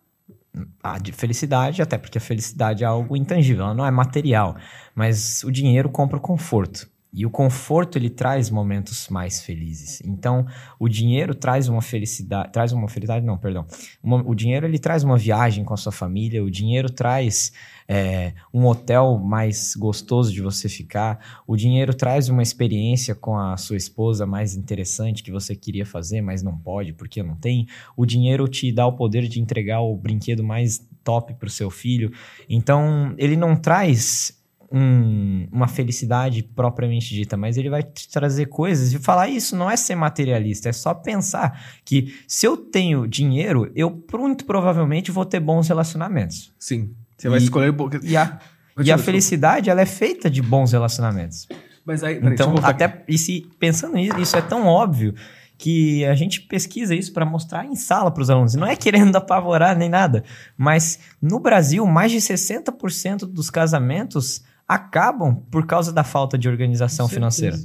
a 0.83 0.97
de 0.97 1.11
felicidade, 1.11 1.81
até 1.81 1.97
porque 1.97 2.17
a 2.17 2.21
felicidade 2.21 2.83
é 2.83 2.87
algo 2.87 3.15
intangível, 3.15 3.65
ela 3.65 3.73
não 3.73 3.85
é 3.85 3.91
material, 3.91 4.55
mas 4.95 5.43
o 5.43 5.51
dinheiro 5.51 5.89
compra 5.89 6.17
o 6.17 6.21
conforto. 6.21 6.87
E 7.17 7.25
o 7.25 7.31
conforto 7.31 7.97
ele 7.97 8.11
traz 8.11 8.51
momentos 8.51 9.09
mais 9.09 9.41
felizes. 9.41 10.01
Então, 10.05 10.45
o 10.77 10.87
dinheiro 10.87 11.33
traz 11.33 11.67
uma 11.67 11.81
felicidade, 11.81 12.51
traz 12.51 12.71
uma 12.71 12.87
felicidade, 12.87 13.25
não, 13.25 13.39
perdão. 13.39 13.65
Uma- 14.03 14.21
o 14.23 14.35
dinheiro 14.35 14.67
ele 14.67 14.77
traz 14.77 15.03
uma 15.03 15.17
viagem 15.17 15.63
com 15.63 15.73
a 15.73 15.77
sua 15.77 15.91
família, 15.91 16.43
o 16.43 16.51
dinheiro 16.51 16.91
traz 16.91 17.51
é, 17.89 18.33
um 18.53 18.65
hotel 18.65 19.17
mais 19.17 19.73
gostoso 19.73 20.33
de 20.33 20.41
você 20.41 20.67
ficar, 20.67 21.41
o 21.47 21.55
dinheiro 21.55 21.93
traz 21.93 22.27
uma 22.27 22.43
experiência 22.43 23.15
com 23.15 23.37
a 23.37 23.55
sua 23.55 23.77
esposa 23.77 24.25
mais 24.25 24.55
interessante 24.55 25.23
que 25.23 25.31
você 25.31 25.55
queria 25.55 25.85
fazer, 25.85 26.19
mas 26.21 26.43
não 26.43 26.57
pode 26.57 26.91
porque 26.91 27.23
não 27.23 27.35
tem. 27.35 27.65
O 27.95 28.05
dinheiro 28.05 28.45
te 28.47 28.73
dá 28.73 28.85
o 28.85 28.91
poder 28.91 29.27
de 29.29 29.39
entregar 29.39 29.79
o 29.79 29.95
brinquedo 29.95 30.43
mais 30.43 30.85
top 31.01 31.33
para 31.35 31.47
o 31.47 31.49
seu 31.49 31.71
filho. 31.71 32.11
Então, 32.49 33.15
ele 33.17 33.37
não 33.37 33.55
traz 33.55 34.36
um- 34.71 35.47
uma 35.51 35.67
felicidade 35.67 36.43
propriamente 36.43 37.13
dita, 37.13 37.37
mas 37.37 37.57
ele 37.57 37.69
vai 37.69 37.83
te 37.83 38.09
trazer 38.09 38.47
coisas 38.47 38.91
e 38.93 38.99
falar 38.99 39.27
isso 39.29 39.55
não 39.55 39.69
é 39.69 39.77
ser 39.77 39.95
materialista, 39.95 40.69
é 40.69 40.73
só 40.73 40.93
pensar 40.93 41.61
que 41.85 42.13
se 42.27 42.45
eu 42.45 42.57
tenho 42.57 43.07
dinheiro, 43.07 43.71
eu 43.75 44.03
muito 44.13 44.45
provavelmente 44.45 45.11
vou 45.11 45.25
ter 45.25 45.39
bons 45.39 45.67
relacionamentos. 45.67 46.51
Sim. 46.59 46.91
Você 47.17 47.29
vai 47.29 47.39
E- 47.39 47.43
escolher. 47.43 47.73
E 48.03 48.17
a, 48.17 48.39
e 48.83 48.91
a 48.91 48.97
felicidade, 48.97 49.69
ela 49.69 49.81
é 49.81 49.85
feita 49.85 50.29
de 50.29 50.41
bons 50.41 50.71
relacionamentos. 50.71 51.47
Mas 51.85 52.03
aí, 52.03 52.15
peraí, 52.15 52.33
então, 52.33 52.51
aqui. 52.57 52.65
até 52.65 53.03
e 53.07 53.17
se 53.17 53.47
pensando 53.57 53.95
nisso, 53.95 54.19
isso 54.19 54.35
é 54.37 54.41
tão 54.41 54.65
óbvio 54.67 55.15
que 55.57 56.05
a 56.05 56.13
gente 56.13 56.41
pesquisa 56.41 56.93
isso 56.93 57.11
para 57.13 57.25
mostrar 57.25 57.65
em 57.65 57.75
sala 57.75 58.11
para 58.11 58.21
os 58.21 58.29
alunos. 58.29 58.53
Não 58.53 58.67
é 58.67 58.75
querendo 58.75 59.15
apavorar 59.17 59.75
nem 59.75 59.89
nada, 59.89 60.23
mas 60.55 60.99
no 61.21 61.39
Brasil, 61.39 61.83
mais 61.87 62.11
de 62.11 62.17
60% 62.17 63.19
dos 63.25 63.49
casamentos 63.49 64.43
acabam 64.67 65.35
por 65.49 65.65
causa 65.65 65.93
da 65.93 66.03
falta 66.03 66.37
de 66.37 66.49
organização 66.49 67.07
financeira. 67.07 67.57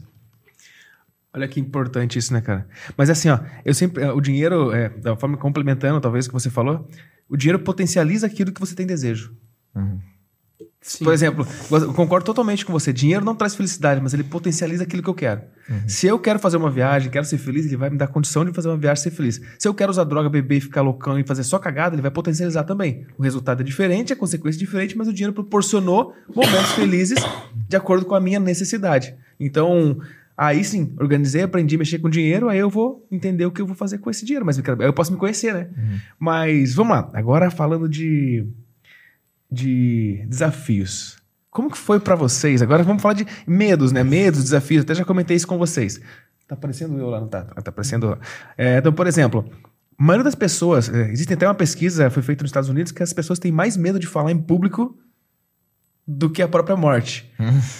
Olha 1.34 1.48
que 1.48 1.58
importante 1.58 2.18
isso, 2.18 2.32
né, 2.32 2.40
cara? 2.42 2.66
Mas 2.96 3.08
assim, 3.08 3.30
ó, 3.30 3.38
eu 3.64 3.72
sempre. 3.72 4.04
O 4.04 4.20
dinheiro, 4.20 4.70
é, 4.72 4.90
da 4.90 5.16
forma 5.16 5.36
complementando, 5.36 6.00
talvez, 6.00 6.26
o 6.26 6.28
que 6.28 6.34
você 6.34 6.50
falou, 6.50 6.86
o 7.28 7.36
dinheiro 7.36 7.58
potencializa 7.58 8.26
aquilo 8.26 8.52
que 8.52 8.60
você 8.60 8.74
tem 8.74 8.86
desejo. 8.86 9.34
Sim. 10.84 11.04
Por 11.04 11.14
exemplo, 11.14 11.46
eu 11.70 11.94
concordo 11.94 12.26
totalmente 12.26 12.66
com 12.66 12.72
você. 12.72 12.92
Dinheiro 12.92 13.24
não 13.24 13.36
traz 13.36 13.54
felicidade, 13.54 14.00
mas 14.02 14.12
ele 14.12 14.24
potencializa 14.24 14.82
aquilo 14.82 15.00
que 15.00 15.08
eu 15.08 15.14
quero. 15.14 15.42
Se 15.86 16.08
eu 16.08 16.18
quero 16.18 16.40
fazer 16.40 16.56
uma 16.56 16.70
viagem, 16.70 17.08
quero 17.08 17.24
ser 17.24 17.38
feliz, 17.38 17.64
ele 17.66 17.76
vai 17.76 17.88
me 17.88 17.96
dar 17.96 18.08
condição 18.08 18.44
de 18.44 18.52
fazer 18.52 18.68
uma 18.68 18.76
viagem 18.76 19.00
e 19.00 19.04
ser 19.04 19.10
feliz. 19.12 19.40
Se 19.60 19.68
eu 19.68 19.72
quero 19.72 19.90
usar 19.92 20.02
droga, 20.04 20.28
beber, 20.28 20.60
ficar 20.60 20.82
loucão 20.82 21.16
e 21.18 21.22
fazer 21.24 21.44
só 21.44 21.56
cagada, 21.58 21.94
ele 21.94 22.02
vai 22.02 22.10
potencializar 22.10 22.64
também. 22.64 23.06
O 23.16 23.22
resultado 23.22 23.60
é 23.60 23.64
diferente, 23.64 24.12
a 24.12 24.16
consequência 24.16 24.58
é 24.58 24.60
diferente, 24.60 24.98
mas 24.98 25.06
o 25.06 25.12
dinheiro 25.12 25.32
proporcionou 25.32 26.14
momentos 26.34 26.72
felizes 26.72 27.18
de 27.68 27.76
acordo 27.76 28.04
com 28.04 28.16
a 28.16 28.20
minha 28.20 28.40
necessidade. 28.40 29.14
Então, 29.38 29.98
aí 30.36 30.64
sim, 30.64 30.92
organizei, 30.98 31.42
aprendi 31.42 31.76
a 31.76 31.78
mexer 31.78 32.00
com 32.00 32.10
dinheiro, 32.10 32.48
aí 32.48 32.58
eu 32.58 32.68
vou 32.68 33.06
entender 33.10 33.46
o 33.46 33.52
que 33.52 33.62
eu 33.62 33.66
vou 33.66 33.76
fazer 33.76 33.98
com 33.98 34.10
esse 34.10 34.24
dinheiro. 34.26 34.44
Mas 34.44 34.58
eu 34.58 34.64
quero- 34.64 34.82
aí 34.82 34.88
eu 34.88 34.92
posso 34.92 35.12
me 35.12 35.16
conhecer, 35.18 35.54
né? 35.54 35.68
Mas 36.18 36.74
vamos 36.74 36.96
lá. 36.96 37.08
Agora 37.14 37.50
falando 37.52 37.88
de 37.88 38.44
de 39.52 40.24
desafios. 40.28 41.16
Como 41.50 41.70
que 41.70 41.76
foi 41.76 42.00
pra 42.00 42.14
vocês? 42.14 42.62
Agora 42.62 42.82
vamos 42.82 43.02
falar 43.02 43.14
de 43.14 43.26
medos, 43.46 43.92
né? 43.92 44.02
Medos, 44.02 44.42
desafios. 44.42 44.82
Até 44.82 44.94
já 44.94 45.04
comentei 45.04 45.36
isso 45.36 45.46
com 45.46 45.58
vocês. 45.58 46.00
Tá 46.48 46.54
aparecendo 46.54 46.98
eu 46.98 47.08
lá, 47.10 47.20
não 47.20 47.28
tá? 47.28 47.46
Ah, 47.54 47.60
Tá 47.60 47.68
aparecendo. 47.70 48.18
É, 48.56 48.78
então, 48.78 48.92
por 48.92 49.06
exemplo, 49.06 49.44
a 49.98 50.02
maioria 50.02 50.24
das 50.24 50.34
pessoas. 50.34 50.88
é, 50.88 51.10
existe 51.12 51.34
até 51.34 51.46
uma 51.46 51.54
pesquisa, 51.54 52.08
foi 52.08 52.22
feita 52.22 52.42
nos 52.42 52.48
Estados 52.48 52.70
Unidos, 52.70 52.90
que 52.92 53.02
as 53.02 53.12
pessoas 53.12 53.38
têm 53.38 53.52
mais 53.52 53.76
medo 53.76 53.98
de 53.98 54.06
falar 54.06 54.32
em 54.32 54.38
público 54.38 54.96
do 56.08 56.30
que 56.30 56.40
a 56.42 56.48
própria 56.48 56.74
morte. 56.76 57.30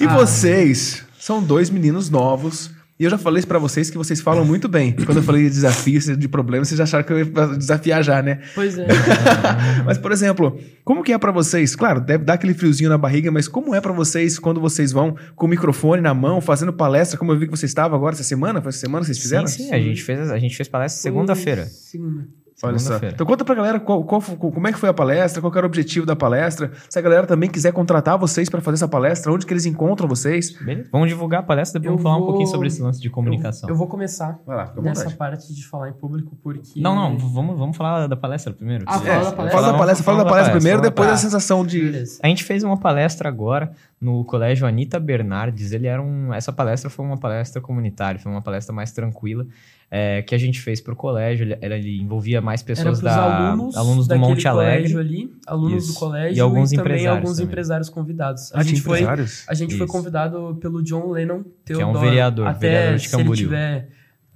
E 0.01 0.05
Ah. 0.05 0.15
vocês 0.15 1.05
são 1.19 1.43
dois 1.43 1.71
meninos 1.71 2.11
novos. 2.11 2.71
E 3.03 3.05
eu 3.05 3.11
já 3.11 3.19
falei 3.19 3.41
isso 3.41 3.49
pra 3.49 3.59
vocês 3.59 3.91
que 3.91 3.99
vocês 3.99 4.21
falam 4.21 4.45
muito 4.45 4.69
bem. 4.69 4.93
Quando 4.93 5.17
eu 5.17 5.25
falei 5.25 5.43
de 5.43 5.51
desafios, 5.51 6.05
de 6.17 6.29
problemas, 6.29 6.69
vocês 6.69 6.79
já 6.79 6.85
acharam 6.85 7.03
que 7.03 7.13
eu 7.13 7.19
ia 7.19 7.25
desafiar 7.57 8.01
já, 8.01 8.23
né? 8.23 8.39
Pois 8.55 8.79
é. 8.79 8.87
Mas, 9.85 9.99
por 9.99 10.13
exemplo, 10.13 10.57
como 10.85 11.03
que 11.03 11.13
é 11.13 11.19
pra 11.19 11.33
vocês? 11.33 11.75
Claro, 11.75 12.01
deve 12.01 12.23
dar 12.23 12.35
aquele 12.35 12.55
friozinho 12.55 12.89
na 12.89 12.97
barriga, 12.97 13.29
mas 13.33 13.49
como 13.49 13.75
é 13.75 13.81
pra 13.81 13.93
vocês 13.93 14.39
quando 14.39 14.61
vocês 14.61 14.93
vão 14.93 15.17
com 15.35 15.47
o 15.47 15.49
microfone 15.49 16.01
na 16.01 16.15
mão, 16.15 16.41
fazendo 16.41 16.73
palestra, 16.73 17.19
como 17.19 17.33
eu 17.33 17.39
vi 17.41 17.47
que 17.47 17.51
você 17.51 17.67
estava 17.67 17.97
agora 17.97 18.15
essa 18.15 18.23
semana? 18.23 18.63
Foi 18.63 18.69
essa 18.69 18.79
semana 18.79 19.01
que 19.01 19.07
vocês 19.07 19.19
fizeram? 19.19 19.49
Sim, 19.49 19.65
sim, 19.65 19.73
a 19.73 19.81
gente 19.81 20.01
fez, 20.01 20.31
a 20.31 20.39
gente 20.39 20.57
fez 20.57 20.69
palestra 20.69 21.03
segunda-feira. 21.03 21.67
Segunda. 21.67 22.29
Olha 22.63 22.79
só. 22.79 22.97
Então 22.97 23.27
conta 23.27 23.45
pra 23.45 23.55
galera 23.55 23.81
qual- 23.81 24.05
qual 24.05 24.21
como 24.23 24.69
é 24.69 24.73
que 24.73 24.79
foi 24.79 24.89
a 24.89 24.95
palestra, 24.95 25.41
qual 25.41 25.51
que 25.51 25.59
era 25.59 25.67
o 25.67 25.69
objetivo 25.69 26.07
da 26.07 26.15
palestra. 26.15 26.71
Se 26.89 26.99
a 26.99 27.03
galera 27.03 27.27
também 27.27 27.51
quiser 27.51 27.73
contratar 27.73 28.17
vocês 28.19 28.49
pra 28.49 28.61
fazer 28.61 28.75
essa 28.77 28.89
palestra, 28.89 29.33
onde 29.33 29.45
que 29.47 29.53
eles 29.53 29.67
encontram 29.67 30.07
vocês? 30.09 30.53
Beleza? 30.59 30.89
Vamos 30.93 31.09
divulgar 31.09 31.41
a 31.41 31.43
palestra, 31.43 31.81
depois 31.81 31.99
Eu 31.99 32.03
vamos 32.03 32.03
falar 32.03 32.17
um 32.17 32.21
vou- 32.21 32.29
pouquinho 32.29 32.49
sobre 32.49 32.69
esse 32.69 32.81
lance 32.81 33.01
de 33.01 33.11
comunicação. 33.11 33.69
Eu, 33.69 33.75
eu 33.75 33.79
vou 33.79 33.87
começar 33.89 34.39
Vai 34.47 34.57
lá, 34.57 34.73
nessa 34.83 35.01
vontade. 35.03 35.17
parte 35.17 35.55
de 35.55 35.67
falar 35.67 35.89
em 35.89 35.93
público, 35.93 36.37
porque. 36.43 36.81
Não, 36.81 36.95
não, 36.95 37.19
vamos, 37.19 37.59
vamos 37.59 37.77
falar 37.77 38.07
da 38.07 38.17
palestra 38.17 38.53
primeiro. 38.53 38.85
Ah, 38.87 38.99
Se- 38.99 39.05
fala 39.07 39.23
da 39.25 39.29
é, 39.31 39.33
palestra. 39.33 39.51
Fala 39.61 39.73
da 39.73 39.79
palestra, 39.79 40.05
fala 40.05 40.19
da 40.25 40.31
palestra 40.31 40.55
primeiro, 40.55 40.81
depois 40.83 41.09
a 41.09 41.17
sensação 41.17 41.67
de. 41.67 41.81
Beleza. 41.81 42.19
A 42.23 42.29
gente 42.29 42.45
fez 42.45 42.63
uma 42.63 42.77
palestra 42.77 43.29
agora 43.29 43.73
no 44.01 44.25
colégio 44.25 44.67
Anita 44.67 44.99
Bernardes. 45.01 45.73
Ele 45.73 45.87
era 45.87 46.01
um. 46.03 46.33
Essa 46.33 46.53
palestra 46.53 46.89
foi 46.91 47.05
uma 47.05 47.17
palestra 47.19 47.61
comunitária, 47.61 48.21
foi 48.21 48.31
uma 48.31 48.43
palestra 48.43 48.73
mais 48.75 48.93
tranquila 48.93 49.47
é, 49.95 50.23
que 50.23 50.35
a 50.35 50.39
gente 50.39 50.59
fez 50.59 50.81
para 50.81 50.95
o 50.95 50.97
colégio. 50.97 51.45
Ele, 51.45 51.59
ela- 51.61 51.77
ele 51.77 52.01
envolvia 52.01 52.41
mais 52.41 52.63
pessoas 52.63 52.99
da 53.01 53.15
alunos, 53.15 53.77
do 54.07 54.09
daquele 54.09 54.27
Monte 54.31 54.43
colégio 54.49 54.99
Alegre. 54.99 55.17
ali, 55.17 55.33
alunos 55.47 55.85
Isso. 55.85 55.93
do 55.93 55.99
colégio 55.99 56.35
E 56.39 56.41
alguns 56.41 56.71
também 56.71 56.81
empresários 56.81 57.17
alguns 57.19 57.37
também. 57.37 57.47
empresários 57.47 57.89
convidados. 57.91 58.55
A 58.55 58.61
Ah, 58.61 58.63
gente 58.63 58.81
foi 58.81 58.99
empresários? 59.01 59.45
A 59.47 59.53
gente 59.55 59.77
foi 59.77 59.87
convidado 59.87 60.57
pelo 60.63 60.83
John 60.83 61.11
Lennon 61.11 61.43
é 61.75 61.85
um 61.85 61.93
vereador, 61.93 62.47
Até 62.47 62.59
vereador 62.59 62.97
de 62.97 63.03
se 63.03 63.15
ele 63.15 63.23
Camboriú. 63.23 63.45
tiver 63.49 63.89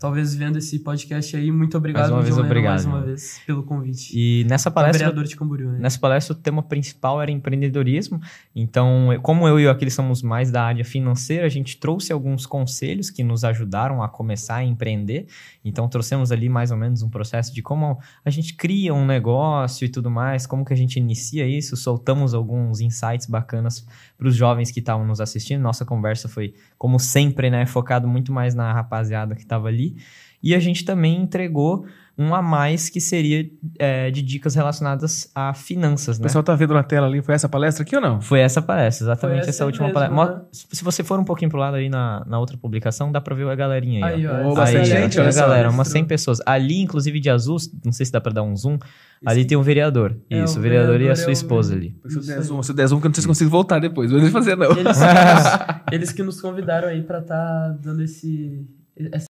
talvez 0.07 0.37
vendo 0.37 0.57
esse 0.57 0.79
podcast 0.79 1.37
aí, 1.37 1.51
muito 1.51 1.77
obrigado, 1.77 2.12
uma 2.12 2.23
vez, 2.23 2.38
obrigado, 2.38 2.75
mais 2.75 2.85
uma 2.85 3.01
vez, 3.01 3.40
pelo 3.45 3.64
convite. 3.64 4.12
E 4.14 4.45
nessa 4.45 4.71
palestra 4.71 5.01
vereador 5.01 5.25
de 5.25 5.35
Camboriú, 5.35 5.73
né? 5.73 5.79
Nessa 5.81 5.99
palestra, 5.99 6.33
o 6.33 6.38
tema 6.38 6.62
principal 6.62 7.21
era 7.21 7.29
empreendedorismo. 7.33 8.21
Então, 8.55 9.09
como 9.21 9.49
eu 9.49 9.59
e 9.59 9.66
o 9.66 9.71
Aquiles 9.71 9.95
somos 9.95 10.23
mais 10.23 10.49
da 10.53 10.62
área 10.62 10.85
financeira, 10.85 11.45
a 11.45 11.49
gente 11.49 11.77
trouxe 11.79 12.12
alguns 12.12 12.47
conselhos 12.47 13.11
que 13.11 13.25
nos 13.25 13.42
ajudaram 13.42 14.01
a 14.01 14.09
começar 14.09 14.57
a 14.57 14.64
empreender. 14.64 15.27
Então, 15.64 15.88
trouxemos 15.88 16.31
ali 16.31 16.49
mais 16.49 16.71
ou 16.71 16.77
menos 16.77 17.03
um 17.03 17.11
processo 17.11 17.53
de 17.53 17.61
como 17.61 17.99
a 18.25 18.31
gente 18.31 18.55
cria 18.55 18.95
um 18.95 19.05
negócio 19.05 19.85
e 19.85 19.88
tudo 19.88 20.09
mais, 20.09 20.47
como 20.47 20.64
que 20.64 20.73
a 20.73 20.77
gente 20.77 21.01
inicia 21.01 21.49
isso. 21.49 21.77
Soltamos 21.77 22.33
alguns 22.33 22.81
insights 22.81 23.27
bacanas 23.27 23.85
para 24.16 24.29
os 24.29 24.37
jovens 24.37 24.71
que 24.71 24.79
estavam 24.79 25.05
nos 25.05 25.21
assistindo. 25.21 25.61
Nossa 25.61 25.85
conversa 25.85 26.29
foi, 26.29 26.55
como 26.79 26.99
sempre, 26.99 27.51
né, 27.51 27.67
focado 27.67 28.07
muito 28.09 28.33
mais 28.33 28.55
na 28.55 28.73
rapaziada 28.73 29.35
que 29.35 29.43
estava 29.43 29.69
ali. 29.69 29.97
E 30.43 30.55
a 30.55 30.61
gente 30.61 30.85
também 30.85 31.17
entregou 31.21 31.87
um 32.19 32.35
a 32.35 32.41
mais 32.41 32.89
que 32.89 32.99
seria 32.99 33.47
é, 33.79 34.11
de 34.11 34.23
dicas 34.23 34.55
relacionadas 34.55 35.31
a 35.35 35.53
finanças, 35.53 36.17
O 36.17 36.21
né? 36.21 36.25
pessoal 36.25 36.43
tá 36.43 36.55
vendo 36.55 36.73
na 36.73 36.83
tela 36.83 37.07
ali, 37.07 37.21
foi 37.21 37.35
essa 37.35 37.47
palestra 37.49 37.83
aqui 37.83 37.95
ou 37.95 38.01
não? 38.01 38.23
Foi 38.23 38.41
essa 38.41 38.62
palestra, 38.62 39.05
exatamente 39.05 39.41
essa, 39.41 39.51
essa 39.51 39.67
última 39.67 39.89
mesmo, 39.89 40.01
palestra. 40.01 40.35
né? 40.37 40.43
Se 40.53 40.83
você 40.83 41.03
for 41.05 41.19
um 41.21 41.25
pouquinho 41.25 41.51
pro 41.51 41.59
lado 41.59 41.75
aí 41.77 41.91
na, 41.91 42.25
na 42.27 42.39
outra 42.39 42.57
publicação, 42.57 43.12
dá 43.12 43.21
pra 43.21 43.35
ver 43.35 43.47
a 43.49 43.55
galerinha 43.55 44.07
aí. 44.07 44.15
Aí, 44.15 44.27
ó. 44.27 44.49
ó. 44.51 44.55
Galera 44.55 44.85
gente, 44.85 45.21
olha 45.21 45.31
só. 45.33 45.41
galera, 45.41 45.69
umas 45.69 45.77
mostrou. 45.79 45.93
100 46.01 46.05
pessoas. 46.07 46.39
Ali, 46.47 46.81
inclusive 46.81 47.21
de 47.21 47.29
azul, 47.29 47.59
não 47.85 47.93
sei 47.93 48.07
se 48.07 48.12
dá 48.12 48.21
pra 48.21 48.33
dar 48.33 48.43
um 48.45 48.57
zoom, 48.57 48.79
ali 49.25 49.45
tem 49.45 49.59
um 49.59 49.62
vereador. 49.62 50.17
É, 50.31 50.43
Isso, 50.43 50.57
o 50.57 50.59
o 50.61 50.62
vereador 50.62 50.93
e 50.93 50.97
a 50.97 50.99
vereador 51.12 51.17
sua 51.17 51.27
é 51.27 51.29
o- 51.29 51.33
esposa 51.33 51.75
ali. 51.75 51.95
Se 52.09 52.17
eu 52.19 52.23
der 52.23 52.37
aí. 52.37 52.43
zoom, 52.43 52.62
se 52.62 52.71
eu 52.71 52.77
der 52.77 52.87
zoom, 52.87 53.01
que 53.01 53.07
eu 53.07 53.09
não 53.11 53.15
sei 53.15 53.23
se 53.23 53.29
consigo 53.29 53.51
voltar 53.51 53.79
depois. 53.79 54.11
Não 54.11 54.17
vou 54.19 54.23
nem 54.25 54.33
fazer, 54.33 54.57
não. 54.57 54.71
Eles, 54.71 54.97
eles 55.92 56.12
que 56.12 56.22
nos 56.22 56.40
convidaram 56.40 56.88
aí 56.88 57.03
pra 57.03 57.20
estar 57.20 57.68
dando 57.79 58.03
esse. 58.03 58.66
Essa... 58.96 59.27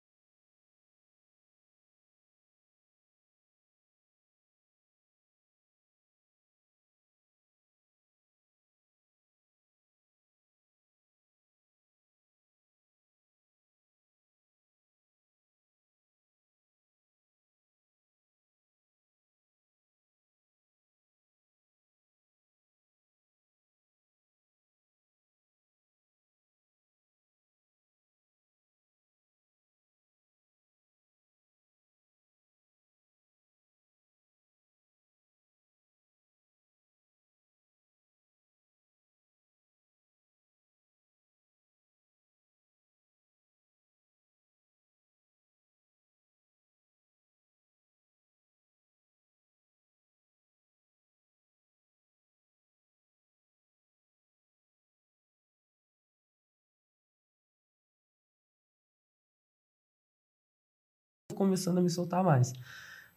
começando 61.36 61.78
a 61.78 61.80
me 61.80 61.90
soltar 61.90 62.24
mais. 62.24 62.52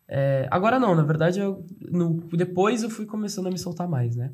É, 0.07 0.47
agora 0.51 0.79
não, 0.79 0.93
na 0.93 1.03
verdade, 1.03 1.39
eu, 1.39 1.65
no, 1.79 2.15
depois 2.35 2.83
eu 2.83 2.89
fui 2.89 3.05
começando 3.05 3.47
a 3.47 3.51
me 3.51 3.57
soltar 3.57 3.87
mais, 3.87 4.15
né? 4.15 4.31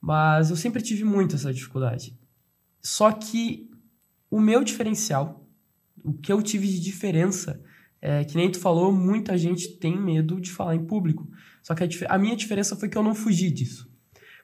Mas 0.00 0.50
eu 0.50 0.56
sempre 0.56 0.82
tive 0.82 1.04
muito 1.04 1.36
essa 1.36 1.52
dificuldade. 1.52 2.18
Só 2.80 3.10
que 3.12 3.70
o 4.30 4.40
meu 4.40 4.62
diferencial, 4.62 5.46
o 6.04 6.12
que 6.12 6.32
eu 6.32 6.40
tive 6.40 6.68
de 6.68 6.80
diferença, 6.80 7.62
é 8.00 8.24
que 8.24 8.36
nem 8.36 8.50
tu 8.50 8.60
falou, 8.60 8.92
muita 8.92 9.36
gente 9.36 9.76
tem 9.78 9.98
medo 9.98 10.40
de 10.40 10.52
falar 10.52 10.76
em 10.76 10.84
público. 10.84 11.28
Só 11.62 11.74
que 11.74 11.82
a, 11.82 12.14
a 12.14 12.18
minha 12.18 12.36
diferença 12.36 12.76
foi 12.76 12.88
que 12.88 12.96
eu 12.96 13.02
não 13.02 13.14
fugi 13.14 13.50
disso. 13.50 13.90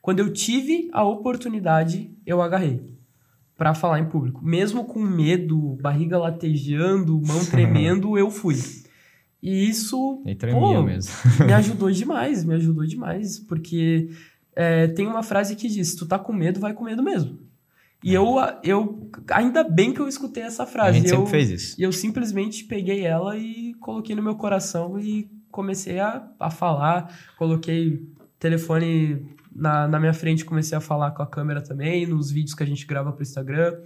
Quando 0.00 0.18
eu 0.18 0.32
tive 0.32 0.90
a 0.92 1.04
oportunidade, 1.04 2.12
eu 2.26 2.42
agarrei 2.42 2.92
para 3.62 3.74
falar 3.74 4.00
em 4.00 4.06
público. 4.06 4.44
Mesmo 4.44 4.84
com 4.84 4.98
medo, 5.00 5.78
barriga 5.80 6.18
latejando, 6.18 7.22
mão 7.24 7.38
tremendo, 7.46 8.18
eu 8.18 8.28
fui. 8.28 8.56
E 9.40 9.68
isso 9.68 10.20
E 10.26 10.34
tremia 10.34 10.58
Pô, 10.60 10.82
mesmo. 10.82 11.12
me 11.46 11.52
ajudou 11.54 11.88
demais, 11.88 12.44
me 12.44 12.54
ajudou 12.56 12.84
demais, 12.84 13.38
porque 13.38 14.08
é, 14.56 14.88
tem 14.88 15.06
uma 15.06 15.22
frase 15.22 15.54
que 15.54 15.68
diz: 15.68 15.94
tu 15.94 16.06
tá 16.06 16.18
com 16.18 16.32
medo, 16.32 16.58
vai 16.58 16.74
com 16.74 16.82
medo 16.82 17.04
mesmo. 17.04 17.38
E 18.02 18.12
eu, 18.12 18.34
eu 18.64 19.08
ainda 19.30 19.62
bem 19.62 19.92
que 19.92 20.00
eu 20.00 20.08
escutei 20.08 20.42
essa 20.42 20.64
A 20.64 20.66
frase. 20.66 20.98
gente 20.98 21.10
eu, 21.12 21.18
sempre 21.18 21.30
fez 21.30 21.50
isso. 21.50 21.80
e 21.80 21.84
eu 21.84 21.92
simplesmente 21.92 22.64
peguei 22.64 23.02
ela 23.06 23.38
e 23.38 23.74
coloquei 23.74 24.16
no 24.16 24.24
meu 24.24 24.34
coração 24.34 24.98
e 24.98 25.30
comecei 25.52 26.00
a, 26.00 26.28
a 26.40 26.50
falar. 26.50 27.16
Coloquei 27.38 28.08
telefone 28.40 29.24
na, 29.54 29.86
na 29.88 29.98
minha 30.00 30.12
frente, 30.14 30.44
comecei 30.44 30.76
a 30.76 30.80
falar 30.80 31.10
com 31.12 31.22
a 31.22 31.26
câmera 31.26 31.62
também, 31.62 32.06
nos 32.06 32.30
vídeos 32.30 32.54
que 32.54 32.62
a 32.62 32.66
gente 32.66 32.86
grava 32.86 33.12
pro 33.12 33.22
Instagram. 33.22 33.76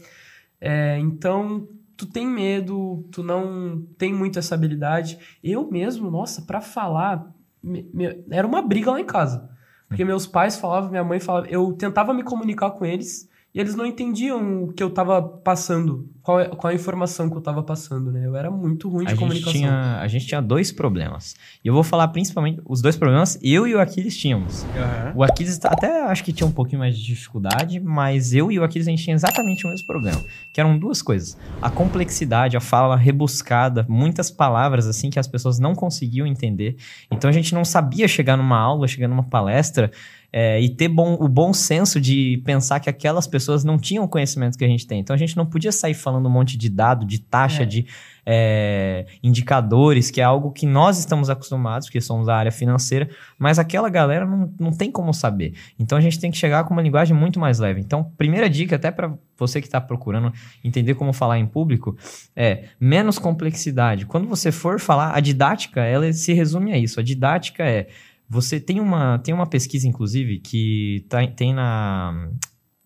É, 0.60 0.98
então, 0.98 1.68
tu 1.96 2.06
tem 2.06 2.26
medo, 2.26 3.04
tu 3.10 3.22
não 3.22 3.86
tem 3.98 4.12
muito 4.12 4.38
essa 4.38 4.54
habilidade. 4.54 5.18
Eu 5.42 5.70
mesmo, 5.70 6.10
nossa, 6.10 6.42
pra 6.42 6.60
falar, 6.60 7.32
me- 7.62 7.88
me- 7.92 8.24
era 8.30 8.46
uma 8.46 8.62
briga 8.62 8.90
lá 8.90 9.00
em 9.00 9.04
casa. 9.06 9.50
Porque 9.88 10.04
meus 10.04 10.26
pais 10.26 10.56
falavam, 10.56 10.90
minha 10.90 11.04
mãe 11.04 11.20
falava, 11.20 11.46
eu 11.48 11.72
tentava 11.72 12.12
me 12.12 12.22
comunicar 12.24 12.70
com 12.72 12.84
eles 12.84 13.28
e 13.56 13.60
eles 13.60 13.74
não 13.74 13.86
entendiam 13.86 14.64
o 14.64 14.72
que 14.74 14.82
eu 14.82 14.90
tava 14.90 15.22
passando, 15.22 16.10
qual, 16.22 16.38
é- 16.40 16.48
qual 16.48 16.70
a 16.70 16.74
informação 16.74 17.30
que 17.30 17.36
eu 17.36 17.40
tava 17.40 17.62
passando, 17.62 18.12
né? 18.12 18.26
Eu 18.26 18.36
era 18.36 18.50
muito 18.50 18.86
ruim 18.90 19.06
de 19.06 19.12
A 19.12 19.14
gente, 19.14 19.18
comunicação. 19.18 19.52
tinha, 19.52 19.98
a 19.98 20.06
gente 20.06 20.26
tinha 20.26 20.42
dois 20.42 20.70
problemas. 20.70 21.34
E 21.64 21.68
eu 21.68 21.72
vou 21.72 21.82
falar 21.82 22.08
principalmente 22.08 22.60
os 22.66 22.82
dois 22.82 22.96
problemas 22.96 23.38
eu 23.42 23.66
e 23.66 23.74
o 23.74 23.80
Aquiles 23.80 24.14
tínhamos. 24.14 24.66
O 25.14 25.22
Aquiles 25.24 25.58
até 25.64 26.02
acho 26.04 26.22
que 26.22 26.34
tinha 26.34 26.46
um 26.46 26.52
pouquinho 26.52 26.80
mais 26.80 26.98
de 26.98 27.02
dificuldade, 27.02 27.80
mas 27.80 28.34
eu 28.34 28.52
e 28.52 28.58
o 28.58 28.64
Aquiles 28.64 28.86
a 28.86 28.90
gente 28.90 29.02
tinha 29.04 29.14
exatamente 29.16 29.66
o 29.66 29.70
mesmo 29.70 29.86
problema. 29.86 30.20
Que 30.52 30.60
eram 30.60 30.78
duas 30.78 31.00
coisas. 31.00 31.38
A 31.62 31.70
complexidade, 31.70 32.58
a 32.58 32.60
fala 32.60 32.94
rebuscada, 32.94 33.86
muitas 33.88 34.30
palavras 34.30 34.86
assim 34.86 35.08
que 35.08 35.18
as 35.18 35.26
pessoas 35.26 35.58
não 35.58 35.74
conseguiam 35.74 36.26
entender. 36.26 36.76
Então 37.10 37.30
a 37.30 37.32
gente 37.32 37.54
não 37.54 37.64
sabia 37.64 38.06
chegar 38.06 38.36
numa 38.36 38.58
aula, 38.58 38.86
chegar 38.86 39.08
numa 39.08 39.22
palestra 39.24 39.90
é, 40.38 40.60
e 40.60 40.68
ter 40.68 40.88
bom- 40.88 41.16
o 41.18 41.26
bom 41.28 41.50
senso 41.54 41.98
de 41.98 42.42
pensar 42.44 42.78
que 42.78 42.90
aquelas 42.90 43.26
pessoas 43.26 43.64
não 43.64 43.78
tinham 43.78 44.04
o 44.04 44.08
conhecimento 44.08 44.58
que 44.58 44.64
a 44.64 44.68
gente 44.68 44.86
tem. 44.86 45.00
Então 45.00 45.14
a 45.14 45.18
gente 45.18 45.34
não 45.34 45.46
podia 45.46 45.72
sair 45.72 45.94
falando 45.94 46.26
um 46.26 46.30
monte 46.30 46.58
de 46.58 46.68
dado, 46.68 47.06
de 47.06 47.18
taxa, 47.20 47.62
É. 47.62 47.64
de 47.66 47.86
é, 48.28 49.06
indicadores, 49.22 50.10
que 50.10 50.20
é 50.20 50.24
algo 50.24 50.50
que 50.50 50.66
nós 50.66 50.98
estamos 50.98 51.30
acostumados, 51.30 51.86
porque 51.86 52.00
somos 52.00 52.26
da 52.26 52.36
área 52.36 52.50
financeira, 52.52 53.08
mas 53.38 53.56
aquela 53.58 53.88
galera 53.88 54.26
não, 54.26 54.52
não 54.58 54.72
tem 54.72 54.90
como 54.90 55.14
saber. 55.14 55.54
Então 55.78 55.96
a 55.96 56.00
gente 56.00 56.18
tem 56.18 56.30
que 56.30 56.36
chegar 56.36 56.64
com 56.64 56.72
uma 56.74 56.82
linguagem 56.82 57.16
muito 57.16 57.38
mais 57.38 57.58
leve. 57.60 57.80
Então, 57.80 58.12
primeira 58.18 58.50
dica, 58.50 58.76
até 58.76 58.90
para 58.90 59.14
você 59.38 59.60
que 59.60 59.68
está 59.68 59.80
procurando 59.80 60.32
entender 60.64 60.94
como 60.94 61.12
falar 61.12 61.38
em 61.38 61.46
público, 61.46 61.96
é 62.34 62.64
menos 62.80 63.16
complexidade. 63.18 64.04
Quando 64.04 64.26
você 64.26 64.50
for 64.50 64.80
falar, 64.80 65.16
a 65.16 65.20
didática, 65.20 65.82
ela 65.82 66.12
se 66.12 66.32
resume 66.32 66.72
a 66.72 66.78
isso. 66.78 66.98
A 67.00 67.02
didática 67.02 67.62
é. 67.64 67.86
Você 68.28 68.58
tem 68.58 68.80
uma, 68.80 69.18
tem 69.18 69.32
uma 69.32 69.46
pesquisa, 69.46 69.86
inclusive, 69.86 70.40
que 70.40 71.04
tá, 71.08 71.26
tem 71.26 71.54
na, 71.54 72.30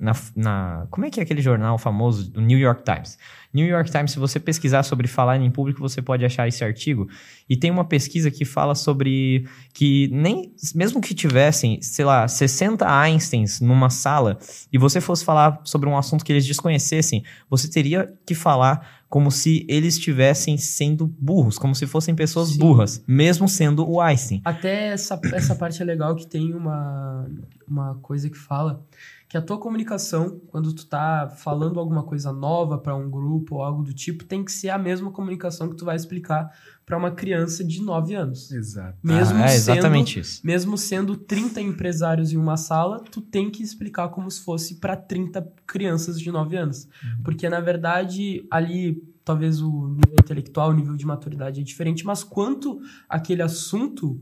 na, 0.00 0.12
na. 0.34 0.86
Como 0.90 1.04
é 1.04 1.10
que 1.10 1.20
é 1.20 1.22
aquele 1.22 1.42
jornal 1.42 1.76
famoso 1.76 2.30
do 2.30 2.40
New 2.40 2.58
York 2.58 2.82
Times? 2.82 3.18
New 3.52 3.66
York 3.66 3.90
Times, 3.90 4.12
se 4.12 4.18
você 4.18 4.40
pesquisar 4.40 4.82
sobre 4.82 5.06
falar 5.06 5.36
em 5.36 5.50
público, 5.50 5.80
você 5.80 6.00
pode 6.00 6.24
achar 6.24 6.48
esse 6.48 6.64
artigo. 6.64 7.08
E 7.48 7.56
tem 7.56 7.70
uma 7.70 7.84
pesquisa 7.84 8.30
que 8.30 8.44
fala 8.44 8.74
sobre 8.74 9.44
que 9.74 10.08
nem 10.12 10.52
mesmo 10.74 11.00
que 11.00 11.14
tivessem, 11.14 11.82
sei 11.82 12.04
lá, 12.04 12.26
60 12.26 12.88
Einsteins 12.88 13.60
numa 13.60 13.90
sala 13.90 14.38
e 14.72 14.78
você 14.78 15.00
fosse 15.00 15.24
falar 15.24 15.60
sobre 15.64 15.88
um 15.88 15.96
assunto 15.96 16.24
que 16.24 16.32
eles 16.32 16.46
desconhecessem, 16.46 17.22
você 17.48 17.68
teria 17.68 18.12
que 18.24 18.34
falar 18.34 19.00
como 19.08 19.28
se 19.28 19.66
eles 19.68 19.94
estivessem 19.94 20.56
sendo 20.56 21.08
burros, 21.18 21.58
como 21.58 21.74
se 21.74 21.84
fossem 21.84 22.14
pessoas 22.14 22.50
Sim. 22.50 22.58
burras, 22.60 23.02
mesmo 23.08 23.48
sendo 23.48 23.84
o 23.90 24.00
Einstein. 24.00 24.40
Até 24.44 24.92
essa, 24.92 25.20
essa 25.34 25.56
parte 25.56 25.82
é 25.82 25.84
legal 25.84 26.14
que 26.14 26.24
tem 26.24 26.54
uma, 26.54 27.28
uma 27.66 27.96
coisa 27.96 28.30
que 28.30 28.38
fala 28.38 28.86
que 29.30 29.36
a 29.36 29.40
tua 29.40 29.58
comunicação, 29.58 30.40
quando 30.48 30.72
tu 30.72 30.84
tá 30.86 31.32
falando 31.36 31.78
alguma 31.78 32.02
coisa 32.02 32.32
nova 32.32 32.76
para 32.76 32.96
um 32.96 33.08
grupo, 33.08 33.54
ou 33.54 33.62
algo 33.62 33.84
do 33.84 33.94
tipo, 33.94 34.24
tem 34.24 34.44
que 34.44 34.50
ser 34.50 34.70
a 34.70 34.76
mesma 34.76 35.12
comunicação 35.12 35.68
que 35.68 35.76
tu 35.76 35.84
vai 35.84 35.94
explicar 35.94 36.50
para 36.84 36.98
uma 36.98 37.12
criança 37.12 37.62
de 37.62 37.80
9 37.80 38.12
anos. 38.12 38.50
Exato. 38.50 38.98
Mesmo 39.00 39.38
Ah, 39.38 39.44
é 39.44 39.48
sendo 39.50 39.76
exatamente 39.76 40.18
isso. 40.18 40.44
mesmo 40.44 40.76
sendo 40.76 41.16
30 41.16 41.60
empresários 41.60 42.32
em 42.32 42.36
uma 42.36 42.56
sala, 42.56 43.04
tu 43.08 43.20
tem 43.20 43.48
que 43.48 43.62
explicar 43.62 44.08
como 44.08 44.28
se 44.28 44.40
fosse 44.42 44.80
para 44.80 44.96
30 44.96 45.46
crianças 45.64 46.20
de 46.20 46.28
9 46.32 46.56
anos. 46.56 46.88
Porque, 47.22 47.48
na 47.48 47.60
verdade, 47.60 48.44
ali, 48.50 49.00
talvez 49.24 49.62
o 49.62 49.90
nível 49.90 50.16
intelectual, 50.20 50.70
o 50.70 50.74
nível 50.74 50.96
de 50.96 51.06
maturidade 51.06 51.60
é 51.60 51.62
diferente, 51.62 52.04
mas 52.04 52.24
quanto 52.24 52.80
aquele 53.08 53.42
assunto, 53.42 54.20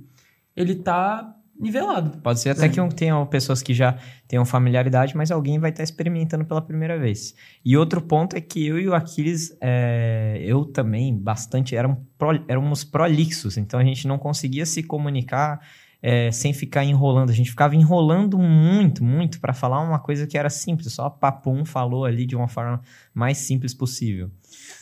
ele 0.55 0.75
tá 0.75 1.35
nivelado. 1.59 2.19
Pode 2.19 2.41
ser 2.41 2.51
até 2.51 2.69
que 2.69 2.81
um, 2.81 2.89
tenham 2.89 3.27
pessoas 3.27 3.63
que 3.63 3.75
já 3.75 3.97
tenham 4.27 4.45
familiaridade, 4.45 5.17
mas 5.17 5.31
alguém 5.31 5.59
vai 5.59 5.71
estar 5.71 5.83
experimentando 5.83 6.45
pela 6.45 6.63
primeira 6.63 6.99
vez. 6.99 7.35
E 7.65 7.77
outro 7.77 8.01
ponto 8.01 8.37
é 8.37 8.41
que 8.41 8.67
eu 8.67 8.79
e 8.79 8.89
o 8.89 8.95
Aquiles, 8.95 9.57
é, 9.61 10.41
eu 10.43 10.65
também, 10.65 11.17
bastante, 11.17 11.75
eram 11.75 11.99
pro- 12.17 12.45
éramos 12.47 12.85
prolixos, 12.85 13.57
então 13.57 13.81
a 13.81 13.85
gente 13.85 14.07
não 14.07 14.19
conseguia 14.19 14.65
se 14.65 14.83
comunicar 14.83 15.61
é, 16.01 16.31
sem 16.31 16.53
ficar 16.53 16.85
enrolando. 16.85 17.31
A 17.31 17.35
gente 17.35 17.51
ficava 17.51 17.75
enrolando 17.75 18.39
muito, 18.39 19.03
muito 19.03 19.41
para 19.41 19.53
falar 19.53 19.81
uma 19.81 19.99
coisa 19.99 20.29
que 20.29 20.39
era 20.39 20.49
simples, 20.49 20.93
só 20.93 21.11
papum 21.11 21.65
falou 21.65 22.05
ali 22.05 22.25
de 22.25 22.37
uma 22.37 22.47
forma 22.47 22.81
mais 23.13 23.39
simples 23.39 23.75
possível. 23.75 24.31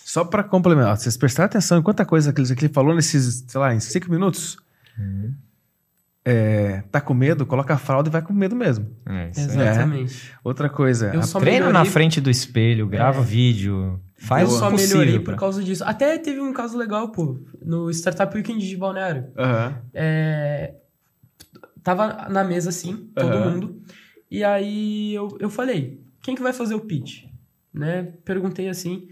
Só 0.04 0.24
pra 0.24 0.44
complementar, 0.44 0.96
vocês 0.98 1.16
prestaram 1.16 1.46
atenção 1.46 1.78
em 1.78 1.82
quanta 1.82 2.04
coisa 2.04 2.32
que 2.32 2.40
ele, 2.40 2.54
que 2.54 2.66
ele 2.66 2.72
falou 2.72 2.94
nesses, 2.94 3.44
sei 3.48 3.60
lá, 3.60 3.74
em 3.74 3.80
cinco 3.80 4.10
minutos? 4.10 4.58
É, 6.28 6.82
tá 6.90 7.00
com 7.00 7.14
medo? 7.14 7.46
Coloca 7.46 7.72
a 7.74 7.78
fralda 7.78 8.08
e 8.08 8.12
vai 8.12 8.20
com 8.20 8.32
medo 8.32 8.56
mesmo. 8.56 8.90
É, 9.06 9.30
isso 9.30 9.40
aí. 9.40 9.46
Exatamente. 9.46 10.32
Outra 10.42 10.68
coisa. 10.68 11.10
Treina 11.38 11.66
na 11.66 11.72
melhorei- 11.72 11.90
frente 11.92 12.20
do 12.20 12.28
espelho, 12.28 12.88
grava 12.88 13.22
vídeo, 13.22 14.00
faz 14.18 14.48
eu 14.50 14.56
o 14.56 14.58
só 14.58 14.68
possível. 14.70 14.98
melhorei 14.98 15.18
por 15.20 15.26
pra- 15.26 15.36
causa 15.36 15.62
disso. 15.62 15.84
Até 15.84 16.18
teve 16.18 16.40
um 16.40 16.52
caso 16.52 16.76
legal, 16.76 17.10
pô, 17.12 17.38
no 17.64 17.88
Startup 17.92 18.34
Weekend 18.36 18.66
de 18.68 18.76
Balneário. 18.76 19.26
Aham. 19.38 19.78
É, 19.94 20.74
tava 21.82 22.28
na 22.28 22.42
mesa 22.42 22.70
assim, 22.70 23.08
todo 23.14 23.38
mundo. 23.50 23.80
E 24.28 24.42
aí 24.42 25.14
eu, 25.14 25.28
eu 25.38 25.48
falei, 25.48 26.00
quem 26.22 26.34
que 26.34 26.42
vai 26.42 26.52
fazer 26.52 26.74
o 26.74 26.80
pitch? 26.80 27.24
Né? 27.72 28.08
Perguntei 28.24 28.68
assim. 28.68 29.06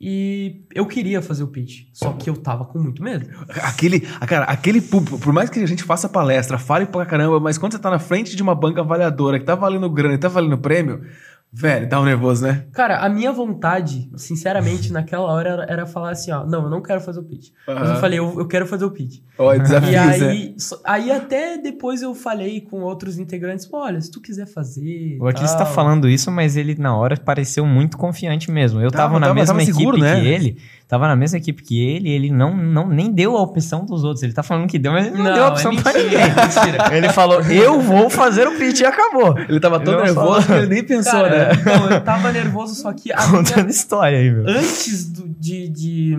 E 0.00 0.62
eu 0.74 0.86
queria 0.86 1.20
fazer 1.20 1.42
o 1.42 1.48
pitch, 1.48 1.88
só 1.92 2.12
que 2.14 2.30
eu 2.30 2.34
tava 2.34 2.64
com 2.64 2.78
muito 2.78 3.02
medo. 3.02 3.28
Aquele, 3.62 4.00
cara, 4.00 4.46
aquele 4.46 4.80
público, 4.80 5.18
por 5.18 5.30
mais 5.30 5.50
que 5.50 5.62
a 5.62 5.66
gente 5.66 5.84
faça 5.84 6.08
palestra, 6.08 6.56
fale 6.56 6.86
pra 6.86 7.04
caramba, 7.04 7.38
mas 7.38 7.58
quando 7.58 7.72
você 7.72 7.78
tá 7.78 7.90
na 7.90 7.98
frente 7.98 8.34
de 8.34 8.42
uma 8.42 8.54
banca 8.54 8.80
avaliadora 8.80 9.38
que 9.38 9.44
tá 9.44 9.54
valendo 9.54 9.90
grana 9.90 10.14
e 10.14 10.18
tá 10.18 10.28
valendo 10.28 10.56
prêmio, 10.56 11.02
velho, 11.52 11.88
dá 11.88 12.00
um 12.00 12.04
nervoso, 12.04 12.44
né? 12.46 12.64
Cara, 12.72 12.98
a 12.98 13.08
minha 13.08 13.32
vontade, 13.32 14.10
sinceramente, 14.16 14.90
naquela 14.92 15.24
hora 15.24 15.48
era, 15.50 15.64
era 15.64 15.86
falar 15.86 16.10
assim, 16.10 16.30
ó, 16.30 16.44
não, 16.46 16.64
eu 16.64 16.70
não 16.70 16.80
quero 16.82 17.00
fazer 17.00 17.20
o 17.20 17.24
pitch. 17.24 17.48
Mas 17.66 17.90
eu 17.90 17.96
falei, 17.96 18.18
eu, 18.18 18.38
eu 18.38 18.46
quero 18.46 18.66
fazer 18.66 18.84
o 18.84 18.90
pitch. 18.90 19.20
Ó, 19.38 19.52
é 19.52 19.58
desafio, 19.58 19.88
E 19.90 19.92
né? 19.92 19.98
aí, 20.00 20.54
só- 20.58 20.78
aí 20.84 21.10
até 21.10 21.58
depois 21.58 22.02
eu 22.02 22.14
falei 22.14 22.60
com 22.60 22.80
outros 22.82 23.18
integrantes, 23.18 23.68
olha, 23.72 24.00
se 24.00 24.10
tu 24.10 24.20
quiser 24.20 24.46
fazer. 24.46 25.18
O 25.20 25.26
Aquiles 25.26 25.54
tá 25.54 25.66
falando 25.66 26.08
isso, 26.08 26.30
mas 26.30 26.56
ele 26.56 26.74
na 26.76 26.96
hora 26.96 27.16
pareceu 27.16 27.66
muito 27.66 27.96
confiante 27.98 28.50
mesmo. 28.50 28.80
Eu 28.80 28.90
Tava, 28.90 29.04
tava, 29.08 29.20
na 29.20 29.26
tava- 29.28 29.34
mesma 29.38 29.54
tava 29.54 29.62
equipe 29.62 29.76
seguro, 29.78 29.98
né? 29.98 30.20
que 30.20 30.26
ele, 30.26 30.56
tava 30.90 31.06
na 31.08 31.16
mesma 31.16 31.38
equipe 31.38 31.62
que 31.62 31.80
ele, 31.80 32.10
ele 32.10 32.30
não, 32.30 32.54
não 32.56 32.88
nem 32.88 33.10
deu 33.12 33.36
a 33.36 33.40
opção 33.42 33.86
dos 33.86 34.04
outros. 34.04 34.22
Ele 34.22 34.32
tá 34.32 34.42
falando 34.42 34.68
que 34.68 34.78
deu, 34.78 34.92
mas 34.92 35.06
ele 35.06 35.16
não, 35.16 35.24
Não, 35.24 35.32
deu 35.32 35.44
a 35.44 35.46
é 35.46 35.50
opção 35.50 35.74
pra 35.76 35.92
mentira, 35.92 36.04
ninguém. 36.10 36.20
é. 36.20 36.96
Ele 36.98 37.08
falou, 37.10 37.40
eu 37.42 37.80
vou 37.80 38.10
fazer 38.10 38.46
o 38.48 38.58
pitch 38.58 38.80
e 38.80 38.84
acabou. 38.84 39.38
Ele 39.38 39.60
tava 39.60 39.78
não 39.78 39.96
nervoso 40.02 40.14
falou. 40.14 40.42
que 40.42 40.52
ele 40.52 40.66
nem 40.66 40.84
pensou, 40.84 41.12
Cara, 41.12 41.54
né? 41.54 41.62
não, 41.64 41.90
eu 41.90 42.00
tava 42.04 42.32
nervoso, 42.32 42.74
só 42.74 42.92
que 42.92 43.12
a 43.12 43.16
minha- 43.16 43.30
Contando 43.30 43.70
história 43.70 44.18
aí, 44.18 44.30
meu. 44.30 44.44
antes 44.48 45.08
do- 45.10 45.28
de, 45.28 45.68
de, 45.68 46.18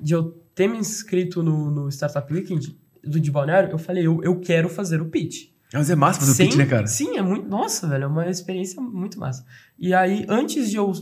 de 0.00 0.12
eu 0.14 0.24
ter 0.54 0.66
me 0.68 0.76
inscrito 0.78 1.42
no, 1.42 1.70
no 1.70 1.88
Startup 1.90 2.30
Weekend 2.32 2.76
do 3.04 3.18
de 3.20 3.30
Balneário, 3.30 3.70
eu 3.70 3.78
falei, 3.78 4.06
eu, 4.06 4.20
eu 4.22 4.38
quero 4.40 4.68
fazer 4.68 5.00
o 5.00 5.06
pitch. 5.06 5.50
Mas 5.72 5.88
é 5.88 5.94
massa 5.94 6.20
fazer 6.20 6.32
o 6.42 6.46
pitch, 6.46 6.56
né, 6.58 6.66
cara? 6.66 6.86
Sim, 6.86 7.16
é 7.16 7.22
muito. 7.22 7.48
Nossa, 7.48 7.86
velho, 7.88 8.04
é 8.04 8.06
uma 8.06 8.28
experiência 8.28 8.80
muito 8.82 9.18
massa. 9.18 9.44
E 9.78 9.94
aí, 9.94 10.26
antes 10.28 10.68
de 10.70 10.76
eu. 10.76 10.92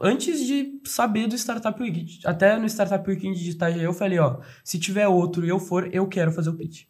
Antes 0.00 0.46
de 0.46 0.80
saber 0.84 1.26
do 1.26 1.34
Startup 1.36 1.80
Weekend, 1.82 2.20
até 2.24 2.56
no 2.56 2.66
Startup 2.66 3.08
Weekend 3.08 3.42
de 3.42 3.50
Itajaí, 3.50 3.82
eu 3.82 3.92
falei, 3.92 4.18
ó, 4.18 4.38
se 4.62 4.78
tiver 4.78 5.08
outro 5.08 5.44
e 5.44 5.48
eu 5.48 5.58
for, 5.58 5.88
eu 5.92 6.06
quero 6.06 6.30
fazer 6.30 6.50
o 6.50 6.54
pitch. 6.56 6.84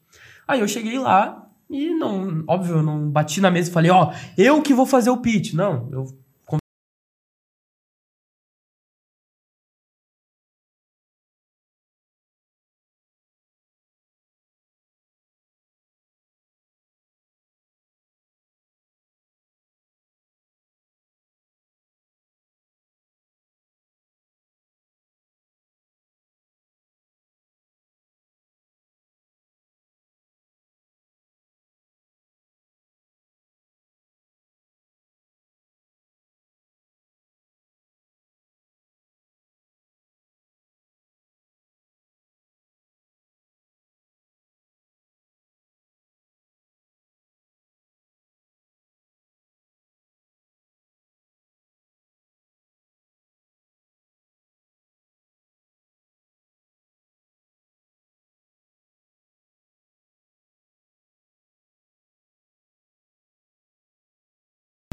Aí 0.46 0.60
eu 0.60 0.68
cheguei 0.68 0.98
lá 0.98 1.48
e 1.70 1.94
não, 1.94 2.44
óbvio, 2.46 2.76
eu 2.76 2.82
não 2.82 3.10
bati 3.10 3.40
na 3.40 3.50
mesa 3.50 3.70
e 3.70 3.72
falei, 3.72 3.90
ó, 3.90 4.12
eu 4.36 4.60
que 4.60 4.74
vou 4.74 4.84
fazer 4.84 5.10
o 5.10 5.18
pitch. 5.18 5.54
Não, 5.54 5.88
eu 5.90 6.06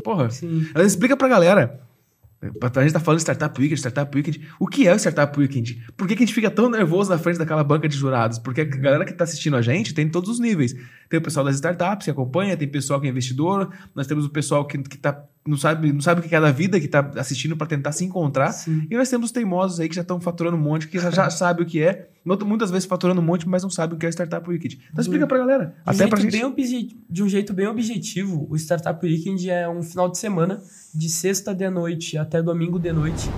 Porra. 0.05 0.29
Sim. 0.29 0.67
Ela 0.75 0.85
explica 0.85 1.17
pra 1.17 1.27
galera. 1.27 1.81
A 2.43 2.81
gente 2.83 2.93
tá 2.93 2.99
falando 2.99 3.17
de 3.17 3.23
Startup 3.23 3.59
Weekend, 3.59 3.79
Startup 3.79 4.15
Weekend. 4.15 4.47
O 4.59 4.67
que 4.67 4.87
é 4.87 4.93
o 4.93 4.97
Startup 4.97 5.39
Weekend? 5.39 5.83
Por 5.97 6.07
que, 6.07 6.15
que 6.15 6.21
a 6.21 6.25
gente 6.27 6.35
fica 6.35 6.51
tão 6.51 6.69
nervoso 6.69 7.09
na 7.09 7.17
frente 7.17 7.39
daquela 7.39 7.63
banca 7.63 7.89
de 7.89 7.97
jurados? 7.97 8.37
Porque 8.37 8.61
a 8.61 8.65
galera 8.65 9.03
que 9.03 9.13
tá 9.13 9.23
assistindo 9.23 9.57
a 9.57 9.63
gente 9.63 9.95
tem 9.95 10.07
todos 10.07 10.29
os 10.29 10.39
níveis. 10.39 10.75
Tem 11.09 11.19
o 11.19 11.21
pessoal 11.21 11.45
das 11.45 11.55
startups 11.55 12.05
que 12.05 12.11
acompanha, 12.11 12.57
tem 12.57 12.67
pessoal 12.67 12.99
que 12.99 13.07
é 13.07 13.09
investidor, 13.09 13.71
nós 13.93 14.07
temos 14.07 14.25
o 14.25 14.29
pessoal 14.29 14.65
que, 14.65 14.77
que 14.77 14.97
tá, 14.97 15.23
não, 15.45 15.57
sabe, 15.57 15.91
não 15.93 16.01
sabe 16.01 16.21
o 16.21 16.23
que 16.23 16.35
é 16.35 16.41
da 16.41 16.51
vida, 16.51 16.79
que 16.79 16.87
tá 16.87 17.11
assistindo 17.15 17.55
pra 17.55 17.67
tentar 17.67 17.91
se 17.91 18.03
encontrar. 18.03 18.51
Sim. 18.51 18.87
E 18.89 18.97
nós 18.97 19.09
temos 19.09 19.27
os 19.27 19.31
teimosos 19.31 19.79
aí 19.79 19.87
que 19.87 19.95
já 19.95 20.01
estão 20.01 20.19
faturando 20.19 20.57
um 20.57 20.59
monte, 20.59 20.87
que 20.87 20.99
já, 20.99 21.11
já 21.11 21.29
sabe 21.31 21.63
o 21.63 21.65
que 21.65 21.81
é. 21.81 22.09
Muitas 22.25 22.71
vezes 22.71 22.87
faturando 22.87 23.21
um 23.21 23.23
monte, 23.23 23.47
mas 23.47 23.61
não 23.61 23.69
sabe 23.69 23.93
o 23.93 23.97
que 23.97 24.05
é 24.05 24.09
Startup 24.09 24.49
Weekend. 24.49 24.79
Então 24.91 25.01
explica 25.01 25.27
pra 25.27 25.37
galera. 25.37 25.65
De 25.65 25.71
um, 25.71 25.81
Até 25.85 25.97
jeito 25.97 26.21
gente. 26.21 26.31
bem 26.31 26.97
de 27.07 27.23
um 27.23 27.29
jeito 27.29 27.53
bem 27.53 27.67
objetivo, 27.67 28.47
o 28.49 28.55
Startup 28.55 29.05
Weekend 29.05 29.47
é 29.47 29.69
um 29.69 29.83
final 29.83 30.09
de 30.09 30.17
semana, 30.17 30.59
de 30.93 31.07
sexta 31.07 31.53
de 31.53 31.69
noite 31.69 32.17
até 32.17 32.41
domingo 32.41 32.79
de 32.79 32.91
noite, 32.91 33.29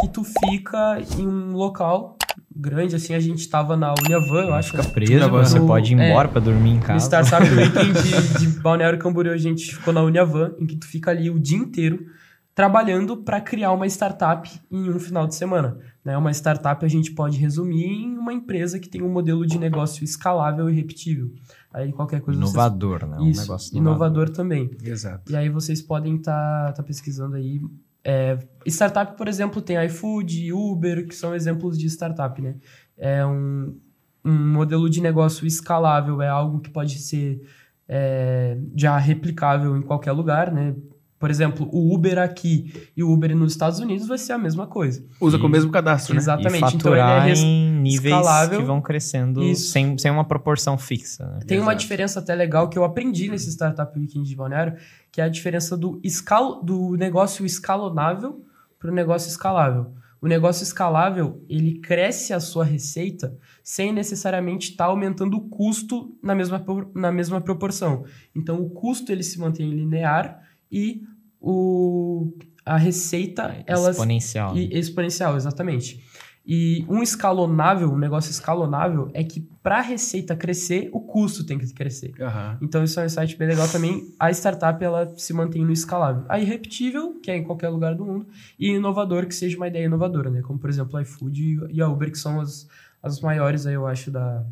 que 0.00 0.08
tu 0.08 0.22
fica 0.22 1.02
em 1.18 1.26
um 1.26 1.54
local 1.54 2.15
grande, 2.58 2.96
assim, 2.96 3.14
a 3.14 3.20
gente 3.20 3.48
tava 3.48 3.76
na 3.76 3.92
Uniavan, 3.92 4.44
eu 4.46 4.54
acho. 4.54 4.70
Fica 4.70 4.82
né? 4.82 4.88
preso, 4.90 5.12
Uniavan. 5.14 5.44
você 5.44 5.58
No- 5.58 5.66
pode 5.66 5.92
ir 5.94 5.98
é, 6.00 6.10
embora 6.10 6.28
pra 6.28 6.40
dormir 6.40 6.70
em 6.70 6.76
No 6.76 6.82
casa. 6.82 7.04
Startup 7.06 7.44
Weekend 7.54 7.92
de, 8.02 8.38
de 8.40 8.46
Balneário 8.60 8.98
Camboriú, 8.98 9.32
a 9.32 9.36
gente 9.36 9.74
ficou 9.76 9.92
na 9.92 10.02
Uniavan, 10.02 10.54
em 10.58 10.66
que 10.66 10.76
tu 10.76 10.86
fica 10.86 11.10
ali 11.10 11.30
o 11.30 11.38
dia 11.38 11.58
inteiro 11.58 12.06
trabalhando 12.54 13.18
para 13.18 13.38
criar 13.40 13.70
uma 13.72 13.86
startup 13.86 14.48
em 14.70 14.88
um 14.88 14.98
final 14.98 15.26
de 15.26 15.34
semana. 15.34 15.76
Né? 16.02 16.16
Uma 16.16 16.30
startup 16.32 16.82
a 16.84 16.88
gente 16.88 17.12
pode 17.12 17.36
resumir 17.36 17.84
em 17.84 18.16
uma 18.16 18.32
empresa 18.32 18.78
que 18.78 18.88
tem 18.88 19.02
um 19.02 19.10
modelo 19.12 19.44
de 19.46 19.58
negócio 19.58 20.02
escalável 20.02 20.70
e 20.70 20.74
repetível. 20.74 21.30
Aí 21.70 21.92
qualquer 21.92 22.22
coisa 22.22 22.40
vocês- 22.40 22.54
Inovador, 22.54 23.06
né? 23.06 23.18
Um 23.18 23.28
Isso, 23.28 23.42
negócio 23.42 23.76
inovador 23.76 24.30
também. 24.30 24.70
Exato. 24.82 25.30
E 25.30 25.36
aí 25.36 25.50
vocês 25.50 25.82
podem 25.82 26.16
estar 26.16 26.72
pesquisando 26.86 27.36
aí. 27.36 27.60
É, 28.08 28.38
startup, 28.68 29.16
por 29.16 29.26
exemplo, 29.26 29.60
tem 29.60 29.84
iFood, 29.86 30.52
Uber, 30.52 31.08
que 31.08 31.14
são 31.14 31.34
exemplos 31.34 31.76
de 31.76 31.88
startup, 31.88 32.40
né? 32.40 32.54
É 32.96 33.26
um, 33.26 33.76
um 34.24 34.52
modelo 34.52 34.88
de 34.88 35.02
negócio 35.02 35.44
escalável, 35.44 36.22
é 36.22 36.28
algo 36.28 36.60
que 36.60 36.70
pode 36.70 37.00
ser 37.00 37.40
é, 37.88 38.56
já 38.76 38.96
replicável 38.96 39.76
em 39.76 39.82
qualquer 39.82 40.12
lugar, 40.12 40.52
né? 40.52 40.76
Por 41.18 41.30
exemplo, 41.30 41.66
o 41.72 41.94
Uber 41.94 42.18
aqui 42.18 42.88
e 42.94 43.02
o 43.02 43.10
Uber 43.10 43.34
nos 43.34 43.52
Estados 43.52 43.78
Unidos 43.80 44.06
vai 44.06 44.18
ser 44.18 44.34
a 44.34 44.38
mesma 44.38 44.66
coisa. 44.66 45.02
Usa 45.20 45.38
E- 45.38 45.40
com 45.40 45.46
o 45.46 45.50
mesmo 45.50 45.70
cadastro, 45.70 46.12
né? 46.14 46.20
Exatamente. 46.20 46.74
E 46.74 46.76
Então 46.76 46.92
ele 46.92 47.00
é 47.00 47.04
faturar 47.04 47.28
em 47.30 47.72
níveis 47.80 48.04
escalável. 48.14 48.58
que 48.60 48.64
vão 48.66 48.82
crescendo 48.82 49.42
Isso. 49.42 49.70
sem, 49.70 49.96
sem 49.96 50.10
uma 50.10 50.24
proporção 50.24 50.76
fixa. 50.76 51.24
Né? 51.26 51.38
Tem 51.46 51.58
uma 51.58 51.72
Exato. 51.72 51.80
diferença 51.80 52.20
até 52.20 52.34
legal 52.34 52.68
que 52.68 52.78
eu 52.78 52.84
aprendi 52.84 53.30
nesse 53.30 53.48
Startup 53.50 53.98
Weekend 53.98 54.28
de 54.28 54.36
Balneário, 54.36 54.76
que 55.10 55.20
é 55.20 55.24
a 55.24 55.28
diferença 55.28 55.74
do, 55.74 55.98
escal 56.04 56.62
do 56.62 56.96
negócio 56.96 57.46
escalonável 57.46 58.44
para 58.78 58.90
o 58.90 58.94
negócio 58.94 59.28
escalável. 59.28 59.92
O 60.20 60.26
negócio 60.28 60.62
escalável, 60.64 61.42
ele 61.48 61.78
cresce 61.78 62.32
a 62.32 62.40
sua 62.40 62.64
receita 62.64 63.36
sem 63.62 63.92
necessariamente 63.92 64.70
estar 64.70 64.86
aumentando 64.86 65.36
o 65.36 65.48
custo 65.48 66.14
na 66.22 66.34
mesma, 66.34 66.62
na 66.94 67.12
mesma 67.12 67.40
proporção. 67.40 68.04
Então, 68.34 68.60
o 68.60 68.68
custo 68.70 69.12
ele 69.12 69.22
se 69.22 69.38
mantém 69.38 69.70
linear 69.70 70.40
e 70.70 71.02
o, 71.40 72.32
a 72.64 72.76
receita 72.76 73.62
ela 73.66 73.90
Exponencial. 73.90 74.54
né? 74.54 74.60
e 74.60 74.78
exponencial, 74.78 75.36
exatamente. 75.36 76.02
E 76.48 76.86
um 76.88 77.02
escalonável, 77.02 77.90
um 77.92 77.98
negócio 77.98 78.30
escalonável 78.30 79.10
é 79.12 79.24
que 79.24 79.40
para 79.40 79.78
a 79.78 79.80
receita 79.80 80.36
crescer, 80.36 80.88
o 80.92 81.00
custo 81.00 81.44
tem 81.44 81.58
que 81.58 81.72
crescer. 81.74 82.14
Aham. 82.20 82.56
Então 82.62 82.84
isso 82.84 83.00
é 83.00 83.02
um 83.02 83.06
insight 83.06 83.36
bem 83.36 83.48
legal 83.48 83.68
também. 83.68 84.14
A 84.18 84.30
startup 84.30 84.82
ela 84.82 85.12
se 85.16 85.32
mantém 85.32 85.64
no 85.64 85.72
escalável. 85.72 86.24
A 86.28 86.38
irrepetível, 86.38 87.18
que 87.20 87.32
é 87.32 87.36
em 87.36 87.42
qualquer 87.42 87.68
lugar 87.68 87.96
do 87.96 88.04
mundo, 88.04 88.28
e 88.56 88.70
inovador, 88.70 89.26
que 89.26 89.34
seja 89.34 89.56
uma 89.56 89.66
ideia 89.66 89.86
inovadora, 89.86 90.30
né? 90.30 90.40
Como 90.40 90.56
por 90.56 90.70
exemplo 90.70 90.96
a 90.96 91.02
iFood 91.02 91.66
e 91.68 91.82
a 91.82 91.88
Uber, 91.88 92.12
que 92.12 92.18
são 92.18 92.40
as, 92.40 92.68
as 93.02 93.20
maiores 93.20 93.66
aí, 93.66 93.74
eu 93.74 93.84
acho, 93.84 94.12
da, 94.12 94.46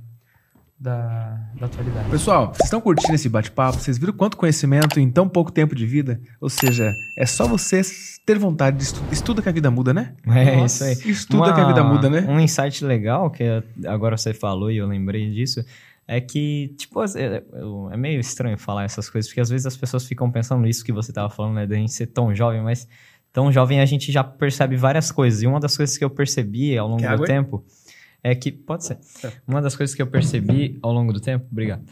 da, 0.85 1.41
da 1.59 1.65
atualidade. 1.65 2.11
Pessoal, 2.11 2.49
vocês 2.49 2.67
estão 2.67 2.79
curtindo 2.79 3.15
esse 3.15 3.27
bate-papo? 3.27 3.79
Vocês 3.79 3.97
viram 3.97 4.13
quanto 4.13 4.37
conhecimento 4.37 5.01
em 5.01 5.11
tão 5.11 5.27
pouco 5.27 5.51
tempo 5.51 5.75
de 5.75 5.87
vida? 5.87 6.21
Ou 6.39 6.51
seja, 6.51 6.93
é 7.17 7.25
só 7.25 7.49
você 7.49 7.81
ter 8.27 8.39
vontade 8.39 8.77
de 8.77 8.83
estudar. 8.83 9.11
Estuda 9.11 9.41
que 9.41 9.49
a 9.49 9.53
vida 9.53 9.71
muda, 9.71 9.95
né? 9.95 10.13
É 10.27 10.57
Nossa. 10.57 10.93
isso 10.93 11.07
aí. 11.07 11.11
Estuda 11.11 11.55
que 11.55 11.61
a 11.61 11.67
vida 11.67 11.83
muda, 11.83 12.11
né? 12.11 12.27
Um 12.29 12.39
insight 12.39 12.85
legal 12.85 13.31
que 13.31 13.43
agora 13.87 14.19
você 14.19 14.35
falou 14.35 14.71
e 14.71 14.77
eu 14.77 14.87
lembrei 14.87 15.31
disso 15.31 15.65
é 16.07 16.21
que, 16.21 16.75
tipo, 16.77 17.01
é, 17.03 17.97
meio 17.97 18.21
estranho 18.21 18.59
falar 18.59 18.85
essas 18.85 19.09
coisas, 19.09 19.27
porque 19.27 19.41
às 19.41 19.49
vezes 19.49 19.65
as 19.65 19.75
pessoas 19.75 20.05
ficam 20.05 20.31
pensando 20.31 20.67
isso 20.67 20.85
que 20.85 20.93
você 20.93 21.11
tava 21.15 21.31
falando, 21.31 21.55
né, 21.55 21.67
da 21.67 21.77
gente 21.77 21.95
ser 21.95 22.09
tão 22.09 22.35
jovem, 22.35 22.63
mas 22.63 22.87
tão 23.33 23.51
jovem 23.51 23.81
a 23.81 23.87
gente 23.87 24.13
já 24.13 24.23
percebe 24.23 24.77
várias 24.77 25.11
coisas. 25.11 25.41
E 25.41 25.47
uma 25.47 25.59
das 25.59 25.75
coisas 25.75 25.97
que 25.97 26.05
eu 26.05 26.11
percebi 26.11 26.77
ao 26.77 26.89
longo 26.89 27.01
Quer 27.01 27.09
do 27.09 27.15
água 27.15 27.27
tempo 27.27 27.65
é 28.25 28.35
que. 28.35 28.51
Pode 28.51 28.87
ser. 28.87 28.99
Tá. 29.21 29.31
Uma 29.47 29.61
das 29.61 29.77
coisas 29.77 29.95
que 29.95 30.01
eu 30.01 30.07
percebi 30.07 30.79
ao 30.83 30.93
longo 30.93 31.13
do 31.13 31.21
tempo, 31.21 31.47
obrigado. 31.53 31.85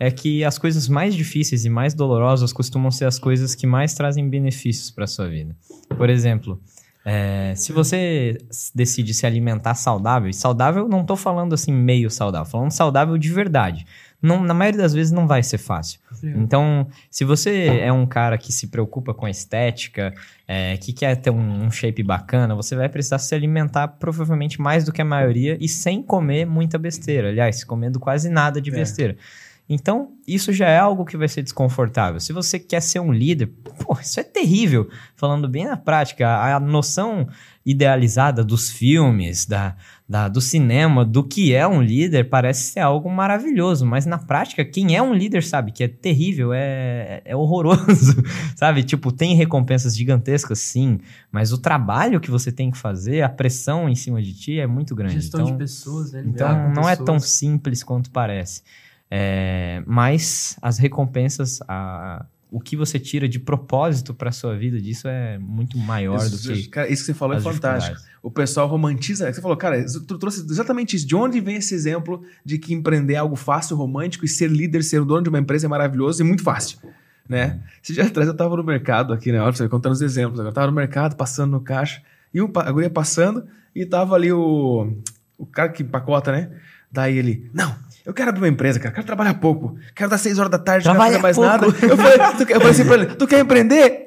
É 0.00 0.10
que 0.10 0.42
as 0.42 0.58
coisas 0.58 0.88
mais 0.88 1.14
difíceis 1.14 1.64
e 1.64 1.70
mais 1.70 1.94
dolorosas 1.94 2.52
costumam 2.52 2.90
ser 2.90 3.04
as 3.04 3.18
coisas 3.18 3.54
que 3.54 3.66
mais 3.66 3.94
trazem 3.94 4.28
benefícios 4.28 4.90
para 4.90 5.06
sua 5.06 5.28
vida. 5.28 5.54
Por 5.96 6.10
exemplo, 6.10 6.60
é, 7.04 7.52
se 7.54 7.72
você 7.72 8.38
decide 8.74 9.12
se 9.12 9.26
alimentar 9.26 9.74
saudável, 9.74 10.28
e 10.30 10.34
saudável 10.34 10.88
não 10.88 11.04
tô 11.04 11.16
falando 11.16 11.54
assim 11.54 11.72
meio 11.72 12.10
saudável, 12.10 12.50
falando 12.50 12.70
saudável 12.70 13.18
de 13.18 13.30
verdade. 13.30 13.86
Não, 14.22 14.42
na 14.42 14.54
maioria 14.54 14.80
das 14.80 14.94
vezes 14.94 15.12
não 15.12 15.26
vai 15.26 15.42
ser 15.42 15.58
fácil. 15.58 16.00
Então, 16.22 16.86
se 17.10 17.24
você 17.26 17.66
é 17.82 17.92
um 17.92 18.06
cara 18.06 18.38
que 18.38 18.50
se 18.50 18.68
preocupa 18.68 19.12
com 19.12 19.26
a 19.26 19.30
estética, 19.30 20.14
é, 20.48 20.78
que 20.78 20.94
quer 20.94 21.14
ter 21.16 21.28
um, 21.28 21.64
um 21.64 21.70
shape 21.70 22.02
bacana, 22.02 22.54
você 22.54 22.74
vai 22.74 22.88
precisar 22.88 23.18
se 23.18 23.34
alimentar 23.34 23.86
provavelmente 23.86 24.58
mais 24.62 24.82
do 24.82 24.92
que 24.92 25.02
a 25.02 25.04
maioria 25.04 25.58
e 25.60 25.68
sem 25.68 26.02
comer 26.02 26.46
muita 26.46 26.78
besteira. 26.78 27.28
Aliás, 27.28 27.62
comendo 27.64 28.00
quase 28.00 28.30
nada 28.30 28.62
de 28.62 28.70
É. 28.70 28.74
besteira. 28.74 29.16
Então, 29.66 30.12
isso 30.28 30.52
já 30.52 30.68
é 30.68 30.78
algo 30.78 31.06
que 31.06 31.16
vai 31.16 31.26
ser 31.26 31.42
desconfortável. 31.42 32.20
Se 32.20 32.34
você 32.34 32.58
quer 32.58 32.82
ser 32.82 33.00
um 33.00 33.10
líder, 33.10 33.46
pô, 33.46 33.96
isso 33.98 34.20
é 34.20 34.22
terrível. 34.22 34.90
Falando 35.16 35.48
bem 35.48 35.64
na 35.64 35.76
prática, 35.76 36.28
a 36.54 36.60
noção 36.60 37.26
idealizada 37.64 38.44
dos 38.44 38.70
filmes, 38.70 39.46
da, 39.46 39.74
da- 40.06 40.28
do 40.28 40.38
cinema, 40.38 41.02
do 41.02 41.24
que 41.24 41.54
é 41.54 41.66
um 41.66 41.80
líder, 41.80 42.28
parece 42.28 42.72
ser 42.72 42.80
algo 42.80 43.10
maravilhoso. 43.10 43.86
Mas 43.86 44.04
na 44.04 44.18
prática, 44.18 44.62
quem 44.66 44.94
é 44.94 45.02
um 45.02 45.14
líder 45.14 45.42
sabe 45.42 45.72
que 45.72 45.82
é 45.82 45.88
terrível, 45.88 46.52
é, 46.52 47.22
é 47.24 47.34
horroroso, 47.34 48.22
sabe? 48.54 48.82
Tipo, 48.82 49.10
tem 49.10 49.34
recompensas 49.34 49.96
gigantescas, 49.96 50.58
sim, 50.58 50.98
mas 51.32 51.52
o 51.52 51.58
trabalho 51.58 52.20
que 52.20 52.30
você 52.30 52.52
tem 52.52 52.70
que 52.70 52.76
fazer, 52.76 53.22
a 53.22 53.30
pressão 53.30 53.88
em 53.88 53.94
cima 53.94 54.22
de 54.22 54.34
ti 54.34 54.60
é 54.60 54.66
muito 54.66 54.94
grande. 54.94 55.14
Gestão 55.14 55.40
então, 55.40 55.52
de 55.52 55.58
pessoas, 55.58 56.12
né? 56.12 56.22
então 56.26 56.70
não 56.74 56.86
é 56.86 56.94
tão 56.96 57.14
pessoas. 57.14 57.30
simples 57.30 57.82
quanto 57.82 58.10
parece. 58.10 58.62
É, 59.10 59.82
mas 59.86 60.56
as 60.62 60.78
recompensas, 60.78 61.60
a- 61.68 62.24
o 62.50 62.60
que 62.60 62.76
você 62.76 62.98
tira 63.00 63.28
de 63.28 63.38
propósito 63.40 64.14
para 64.14 64.30
sua 64.30 64.56
vida 64.56 64.80
disso 64.80 65.08
é 65.08 65.38
muito 65.38 65.76
maior 65.76 66.18
do 66.20 66.24
Isso, 66.36 66.52
que 66.52 66.68
cara, 66.68 66.88
isso 66.88 67.02
que 67.02 67.06
você 67.06 67.14
falou 67.14 67.36
é 67.36 67.40
fantástico. 67.40 67.96
O 68.22 68.30
pessoal 68.30 68.68
romantiza. 68.68 69.32
Você 69.32 69.40
falou, 69.42 69.56
cara, 69.56 69.84
tu 70.06 70.18
trouxe 70.18 70.40
exatamente 70.48 70.94
isso. 70.96 71.06
De 71.06 71.16
onde 71.16 71.40
vem 71.40 71.56
esse 71.56 71.74
exemplo 71.74 72.22
de 72.44 72.56
que 72.58 72.72
empreender 72.72 73.14
é 73.14 73.16
algo 73.16 73.34
fácil, 73.36 73.76
romântico 73.76 74.24
e 74.24 74.28
ser 74.28 74.48
líder, 74.50 74.84
ser 74.84 75.00
o 75.00 75.04
dono 75.04 75.22
de 75.22 75.28
uma 75.28 75.38
empresa 75.38 75.66
é 75.66 75.68
maravilhoso 75.68 76.22
e 76.22 76.24
muito 76.24 76.42
fácil? 76.44 76.78
Né? 77.28 77.60
Esse 77.82 77.92
dia 77.92 78.04
atrás 78.06 78.28
eu 78.28 78.34
tava 78.36 78.56
no 78.56 78.62
mercado 78.62 79.12
aqui, 79.12 79.32
né? 79.32 79.40
Olha 79.40 79.52
você, 79.52 79.68
contando 79.68 79.92
os 79.92 80.00
exemplos. 80.02 80.38
Eu 80.38 80.52
tava 80.52 80.68
no 80.68 80.72
mercado, 80.74 81.16
passando 81.16 81.50
no 81.52 81.60
caixa, 81.60 82.02
e 82.32 82.40
o, 82.40 82.50
a 82.54 82.70
guria 82.70 82.90
passando, 82.90 83.44
e 83.74 83.84
tava 83.84 84.14
ali 84.14 84.30
o, 84.32 84.96
o 85.36 85.44
cara 85.46 85.70
que 85.70 85.82
empacota, 85.82 86.30
né? 86.30 86.50
Daí 86.92 87.18
ele, 87.18 87.50
não, 87.52 87.74
eu 88.04 88.12
quero 88.14 88.28
abrir 88.30 88.42
uma 88.42 88.48
empresa, 88.48 88.78
cara, 88.78 88.94
quero 88.94 89.06
trabalhar 89.06 89.34
pouco, 89.34 89.76
quero 89.94 90.10
dar 90.10 90.18
seis 90.18 90.38
horas 90.38 90.50
da 90.50 90.58
tarde, 90.58 90.86
não 90.86 90.94
quero 90.94 91.06
fazer 91.06 91.18
mais 91.22 91.36
pouco. 91.36 91.50
nada. 91.50 91.66
Eu 91.66 91.96
falei, 91.96 92.18
tu 92.38 92.46
quer, 92.46 92.54
eu 92.56 92.60
falei 92.60 92.70
assim 92.70 92.84
pra 92.84 92.94
ele, 92.94 93.06
tu 93.16 93.26
quer 93.26 93.40
empreender? 93.40 94.04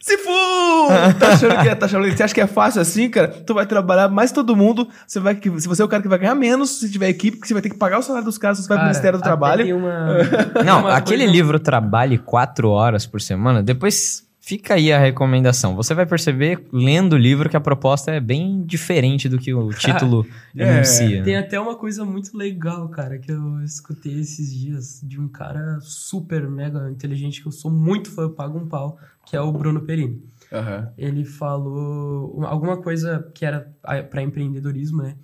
Se 0.00 0.16
for! 0.18 0.88
Tá 1.18 1.32
achando 1.32 1.60
que 1.60 1.68
é, 1.68 1.74
tá 1.74 1.86
achando, 1.86 2.08
você 2.08 2.22
acha 2.22 2.32
que 2.32 2.40
é 2.40 2.46
fácil 2.46 2.80
assim, 2.80 3.10
cara? 3.10 3.26
Tu 3.28 3.52
vai 3.52 3.66
trabalhar 3.66 4.08
mais 4.08 4.30
todo 4.30 4.54
mundo. 4.54 4.88
Você 5.06 5.18
vai, 5.18 5.34
que- 5.34 5.60
se 5.60 5.66
você 5.66 5.82
é 5.82 5.84
o 5.84 5.88
cara 5.88 6.00
que 6.00 6.08
vai 6.08 6.18
ganhar 6.20 6.36
menos, 6.36 6.78
se 6.78 6.90
tiver 6.90 7.08
equipe, 7.08 7.36
que 7.40 7.46
você 7.48 7.52
vai 7.52 7.60
ter 7.62 7.68
que 7.68 7.76
pagar 7.76 7.98
o 7.98 8.02
salário 8.02 8.24
dos 8.24 8.38
caras, 8.38 8.58
você 8.58 8.68
vai 8.68 8.76
pro 8.78 8.82
Cara, 8.84 8.88
Ministério 8.90 9.18
do 9.18 9.22
Trabalho. 9.22 9.76
uma- 9.76 10.18
Não, 10.64 10.80
uma 10.82 10.94
aquele 10.94 11.24
coisa- 11.24 11.32
livro 11.32 11.58
Trabalhe 11.58 12.16
quatro 12.16 12.70
horas 12.70 13.06
por 13.06 13.20
semana, 13.20 13.60
depois 13.60 14.22
fica 14.48 14.74
aí 14.74 14.90
a 14.90 14.98
recomendação. 14.98 15.76
Você 15.76 15.92
vai 15.92 16.06
perceber, 16.06 16.64
lendo 16.72 17.12
o 17.12 17.18
livro, 17.18 17.50
que 17.50 17.56
a 17.56 17.60
proposta 17.60 18.10
é 18.10 18.18
bem 18.18 18.62
diferente 18.64 19.28
do 19.28 19.38
que 19.38 19.52
o 19.52 19.68
título 19.76 20.26
É, 20.56 20.76
enuncia. 20.76 21.22
Tem 21.22 21.36
até 21.36 21.60
uma 21.60 21.76
coisa 21.76 22.02
muito 22.02 22.34
legal, 22.34 22.88
cara, 22.88 23.18
que 23.18 23.30
eu 23.30 23.62
escutei 23.62 24.18
esses 24.18 24.54
dias 24.58 25.00
de 25.04 25.20
um 25.20 25.28
cara 25.28 25.78
super 25.82 26.48
mega 26.48 26.90
inteligente 26.90 27.42
que 27.42 27.46
eu 27.48 27.52
sou 27.52 27.70
muito 27.70 28.10
fã, 28.10 28.22
eu 28.22 28.30
pago 28.30 28.58
um 28.58 28.66
pau, 28.66 28.98
que 29.26 29.36
é 29.36 29.40
o 29.40 29.52
Bruno 29.52 29.82
Perini. 29.82 30.22
Aham. 30.50 30.88
Ele 30.96 31.26
falou 31.26 32.32
uma- 32.34 32.48
alguma 32.48 32.78
coisa 32.80 33.30
que 33.34 33.44
era 33.44 33.70
para 34.10 34.22
empreendedorismo, 34.22 35.02
né? 35.02 35.16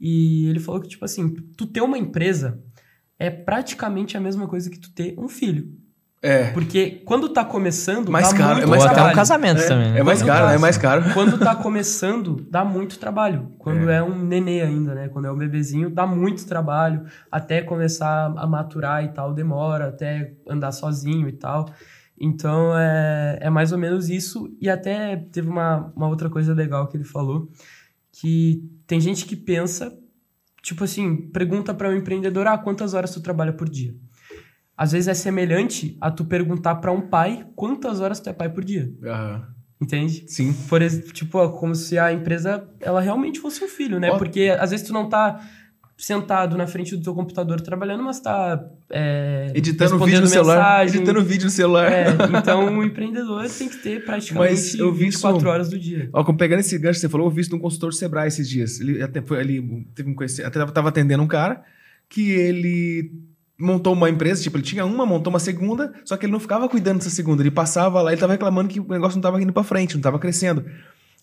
E 0.00 0.48
ele 0.48 0.58
falou 0.58 0.80
que, 0.80 0.88
tipo 0.88 1.04
assim, 1.04 1.32
tu 1.56 1.66
ter 1.68 1.80
uma 1.82 1.96
empresa 1.96 2.60
é 3.16 3.30
praticamente 3.30 4.16
a 4.16 4.20
mesma 4.20 4.48
coisa 4.48 4.68
que 4.68 4.80
tu 4.80 4.90
ter 4.92 5.14
um 5.16 5.28
filho. 5.28 5.72
É. 6.24 6.52
Porque 6.52 7.02
quando 7.04 7.28
tá 7.30 7.44
começando, 7.44 8.08
Mais 8.08 8.30
dá 8.30 8.36
caro, 8.38 8.52
muito 8.52 8.64
é 8.64 8.70
mais 8.70 8.82
Ou 8.82 8.86
até 8.86 8.92
um 8.92 8.94
trabalho. 8.94 9.16
casamento 9.16 9.66
também, 9.66 9.92
né? 9.92 9.98
É 9.98 10.02
mais 10.04 10.20
Quando 10.20 10.28
caro, 10.28 10.46
tá- 10.46 10.52
é 10.52 10.58
mais 10.58 10.78
caro. 10.78 11.02
Quando 11.12 11.36
tá 11.38 11.56
começando, 11.56 12.46
dá 12.48 12.64
muito 12.64 12.96
trabalho. 13.00 13.52
Quando 13.58 13.90
é. 13.90 14.00
um 14.00 14.16
nenê 14.24 14.60
ainda, 14.60 14.94
né? 14.94 15.08
Quando 15.08 15.24
é 15.24 15.32
um 15.32 15.36
bebezinho, 15.36 15.90
dá 15.90 16.06
muito 16.06 16.46
trabalho. 16.46 17.04
Até 17.30 17.60
começar 17.60 18.32
a 18.36 18.46
maturar 18.46 19.04
e 19.04 19.08
tal, 19.08 19.34
demora. 19.34 19.88
Até 19.88 20.34
andar 20.48 20.70
sozinho 20.70 21.28
e 21.28 21.32
tal. 21.32 21.68
Então, 22.16 22.78
é, 22.78 23.38
é 23.40 23.50
mais 23.50 23.72
ou 23.72 23.78
menos 23.78 24.08
isso. 24.08 24.48
E 24.60 24.70
até 24.70 25.16
teve 25.16 25.48
uma, 25.48 25.92
uma 25.96 26.06
outra 26.06 26.30
coisa 26.30 26.54
legal 26.54 26.86
que 26.86 26.96
ele 26.96 27.04
falou. 27.04 27.48
Que 28.12 28.62
tem 28.86 29.00
gente 29.00 29.26
que 29.26 29.34
pensa... 29.34 29.92
Tipo 30.62 30.84
assim, 30.84 31.16
pergunta 31.16 31.74
para 31.74 31.88
um 31.88 31.96
empreendedor, 31.96 32.46
ah, 32.46 32.56
quantas 32.56 32.94
horas 32.94 33.10
tu 33.10 33.20
trabalha 33.20 33.52
por 33.52 33.68
dia? 33.68 33.92
Às 34.82 34.90
vezes 34.90 35.06
é 35.06 35.14
semelhante 35.14 35.96
a 36.00 36.10
tu 36.10 36.24
perguntar 36.24 36.74
para 36.76 36.90
um 36.90 37.02
pai 37.02 37.46
quantas 37.54 38.00
horas 38.00 38.18
tu 38.18 38.28
é 38.28 38.32
pai 38.32 38.48
por 38.48 38.64
dia. 38.64 38.90
Aham. 39.04 39.46
Entende? 39.80 40.24
Sim. 40.26 40.52
Por 40.68 40.80
tipo, 41.12 41.38
ó, 41.38 41.50
como 41.50 41.72
se 41.74 41.96
a 41.98 42.12
empresa 42.12 42.68
ela 42.80 43.00
realmente 43.00 43.38
fosse 43.38 43.62
um 43.64 43.68
filho, 43.68 44.00
né? 44.00 44.10
Ó. 44.10 44.18
Porque 44.18 44.56
às 44.58 44.70
vezes 44.72 44.84
tu 44.84 44.92
não 44.92 45.08
tá 45.08 45.40
sentado 45.96 46.56
na 46.56 46.66
frente 46.66 46.96
do 46.96 47.02
teu 47.02 47.14
computador 47.14 47.60
trabalhando, 47.60 48.02
mas 48.02 48.18
tá 48.18 48.60
é, 48.90 49.52
Editando 49.54 50.04
vídeo 50.04 50.20
no 50.20 50.26
celular. 50.26 50.56
mensagem. 50.56 50.96
Editando 50.96 51.22
vídeo 51.24 51.44
no 51.44 51.50
celular. 51.50 51.92
É, 51.92 52.06
então 52.38 52.76
o 52.76 52.82
empreendedor 52.82 53.48
tem 53.48 53.68
que 53.68 53.76
ter 53.76 54.04
praticamente 54.04 54.50
Mas 54.52 54.74
eu 54.74 54.92
vi 54.92 55.04
24 55.04 55.38
isso- 55.38 55.48
horas 55.48 55.68
do 55.70 55.78
dia. 55.78 56.10
Ó, 56.12 56.24
como 56.24 56.36
pegando 56.36 56.58
esse 56.58 56.76
gancho 56.76 56.94
que 56.96 57.02
você 57.02 57.08
falou, 57.08 57.28
eu 57.28 57.30
vi 57.30 57.42
isso 57.42 57.52
num 57.52 57.60
consultor 57.60 57.92
Sebrae 57.94 58.26
esses 58.26 58.48
dias. 58.48 58.80
Ele 58.80 59.00
até 59.00 59.22
foi 59.22 59.38
ali, 59.38 59.86
teve 59.94 60.10
um 60.10 60.14
conhecido, 60.14 60.46
até 60.46 60.64
tava 60.66 60.88
atendendo 60.88 61.22
um 61.22 61.28
cara 61.28 61.62
que 62.08 62.32
ele 62.32 63.12
montou 63.62 63.92
uma 63.92 64.10
empresa, 64.10 64.42
tipo, 64.42 64.56
ele 64.56 64.64
tinha 64.64 64.84
uma, 64.84 65.06
montou 65.06 65.32
uma 65.32 65.38
segunda, 65.38 65.92
só 66.04 66.16
que 66.16 66.26
ele 66.26 66.32
não 66.32 66.40
ficava 66.40 66.68
cuidando 66.68 66.98
dessa 66.98 67.10
segunda. 67.10 67.42
Ele 67.42 67.50
passava 67.50 68.02
lá, 68.02 68.12
ele 68.12 68.20
tava 68.20 68.32
reclamando 68.32 68.68
que 68.68 68.80
o 68.80 68.86
negócio 68.88 69.16
não 69.16 69.22
tava 69.22 69.40
indo 69.42 69.52
pra 69.52 69.62
frente, 69.62 69.94
não 69.94 70.02
tava 70.02 70.18
crescendo. 70.18 70.64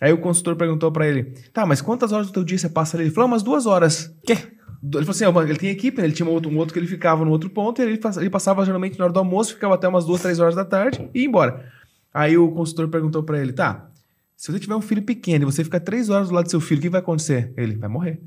Aí 0.01 0.13
o 0.13 0.17
consultor 0.17 0.55
perguntou 0.55 0.91
pra 0.91 1.07
ele: 1.07 1.23
"Tá, 1.53 1.65
mas 1.65 1.81
quantas 1.81 2.11
horas 2.11 2.27
do 2.27 2.33
teu 2.33 2.43
dia 2.43 2.57
você 2.57 2.69
passa 2.69 2.95
ali?" 2.97 3.03
Ele 3.05 3.11
falou: 3.13 3.25
"Ah, 3.27 3.31
"Umas 3.33 3.43
duas 3.43 3.65
horas." 3.65 4.15
Quê? 4.25 4.33
Ele 4.33 4.91
falou 5.05 5.09
assim: 5.11 5.25
"Ó, 5.25 5.41
ele 5.43 5.57
tem 5.57 5.69
equipe, 5.69 5.97
né? 5.99 6.05
ele 6.05 6.13
tinha 6.13 6.25
um 6.27 6.31
outro, 6.31 6.49
um 6.49 6.57
outro 6.57 6.73
que 6.73 6.79
ele 6.79 6.87
ficava 6.87 7.25
no 7.25 7.31
outro 7.31 7.49
ponto, 7.49 7.81
e 7.81 7.85
ele, 7.85 7.97
pass- 7.97 8.15
ele 8.17 8.29
passava 8.29 8.63
geralmente 8.63 8.97
na 8.97 9.03
hora 9.05 9.13
do 9.13 9.19
almoço, 9.19 9.53
ficava 9.53 9.75
até 9.75 9.87
umas 9.87 10.05
duas, 10.05 10.21
três 10.21 10.39
horas 10.39 10.55
da 10.55 10.63
tarde 10.63 11.09
e 11.13 11.19
ia 11.21 11.25
embora. 11.27 11.65
Aí 12.13 12.37
o 12.37 12.49
consultor 12.51 12.87
perguntou 12.87 13.21
pra 13.23 13.37
ele: 13.41 13.51
"Tá, 13.51 13.89
se 14.37 14.49
você 14.51 14.57
tiver 14.59 14.75
um 14.75 14.81
filho 14.81 15.01
pequeno 15.01 15.43
e 15.43 15.45
você 15.45 15.65
ficar 15.65 15.81
três 15.81 16.09
horas 16.09 16.29
do 16.29 16.33
lado 16.35 16.45
do 16.45 16.49
seu 16.51 16.61
filho, 16.61 16.79
o 16.79 16.81
que 16.81 16.89
vai 16.89 17.01
acontecer? 17.01 17.51
Ele 17.57 17.75
vai 17.75 17.89
morrer. 17.89 18.21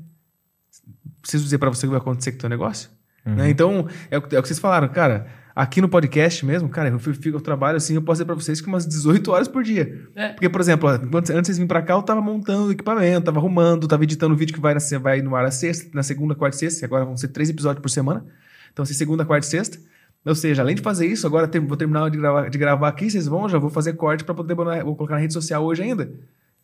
Preciso 1.21 1.43
dizer 1.43 1.57
pra 1.57 1.69
você 1.69 1.85
o 1.85 1.89
que 1.89 1.93
vai 1.93 1.99
acontecer 2.01 2.31
com 2.33 2.37
o 2.37 2.41
teu 2.41 2.49
negócio? 2.49 2.89
Uhum. 3.25 3.35
Né? 3.35 3.49
Então, 3.49 3.87
é 4.11 4.17
o, 4.17 4.21
que- 4.21 4.35
é 4.35 4.39
o 4.39 4.41
que 4.41 4.47
vocês 4.47 4.59
falaram, 4.59 4.87
cara. 4.89 5.27
Aqui 5.55 5.79
no 5.81 5.87
podcast 5.87 6.43
mesmo, 6.43 6.67
cara, 6.67 6.89
eu, 6.89 6.97
fico, 6.97 7.37
eu 7.37 7.39
trabalho 7.39 7.77
assim, 7.77 7.93
eu 7.93 8.01
posso 8.01 8.15
dizer 8.17 8.25
pra 8.25 8.33
vocês 8.33 8.59
que 8.59 8.67
umas 8.67 8.87
18 8.87 9.31
horas 9.31 9.47
por 9.47 9.61
dia. 9.63 10.01
É. 10.15 10.29
Porque, 10.29 10.49
por 10.49 10.59
exemplo, 10.59 10.89
antes 10.89 11.29
de 11.31 11.33
vocês 11.45 11.57
virem 11.57 11.67
pra 11.67 11.79
cá, 11.83 11.93
eu 11.93 12.01
tava 12.01 12.19
montando 12.21 12.69
o 12.69 12.71
equipamento, 12.71 13.25
tava 13.25 13.37
arrumando, 13.39 13.87
tava 13.87 14.03
editando 14.03 14.33
o 14.33 14.37
vídeo 14.37 14.51
que 14.53 14.59
vai, 14.59 14.73
na, 14.73 14.79
vai 14.99 15.21
no 15.21 15.35
ar 15.35 15.43
na 15.43 15.51
sexta, 15.51 15.91
na 15.93 16.01
segunda, 16.01 16.33
quarta 16.33 16.57
e 16.57 16.59
sexta, 16.59 16.83
agora 16.87 17.05
vão 17.05 17.15
ser 17.15 17.27
três 17.27 17.51
episódios 17.51 17.83
por 17.83 17.89
semana. 17.89 18.25
Então, 18.71 18.81
assim, 18.81 18.95
segunda, 18.95 19.23
quarta 19.23 19.45
e 19.45 19.49
sexta. 19.49 19.77
Ou 20.25 20.33
seja, 20.33 20.63
além 20.63 20.73
de 20.75 20.81
fazer 20.81 21.05
isso, 21.05 21.27
agora 21.27 21.47
tem- 21.47 21.61
vou 21.63 21.77
terminar 21.77 22.09
de 22.09 22.17
gravar, 22.17 22.49
de 22.49 22.57
gravar 22.57 22.87
aqui, 22.87 23.11
vocês 23.11 23.27
vão, 23.27 23.47
já 23.47 23.59
vou 23.59 23.69
fazer 23.69 23.93
corte 23.93 24.23
pra 24.23 24.33
poder 24.33 24.55
vou 24.55 24.95
colocar 24.95 25.13
na 25.13 25.19
rede 25.21 25.33
social 25.33 25.63
hoje 25.63 25.83
ainda. 25.83 26.11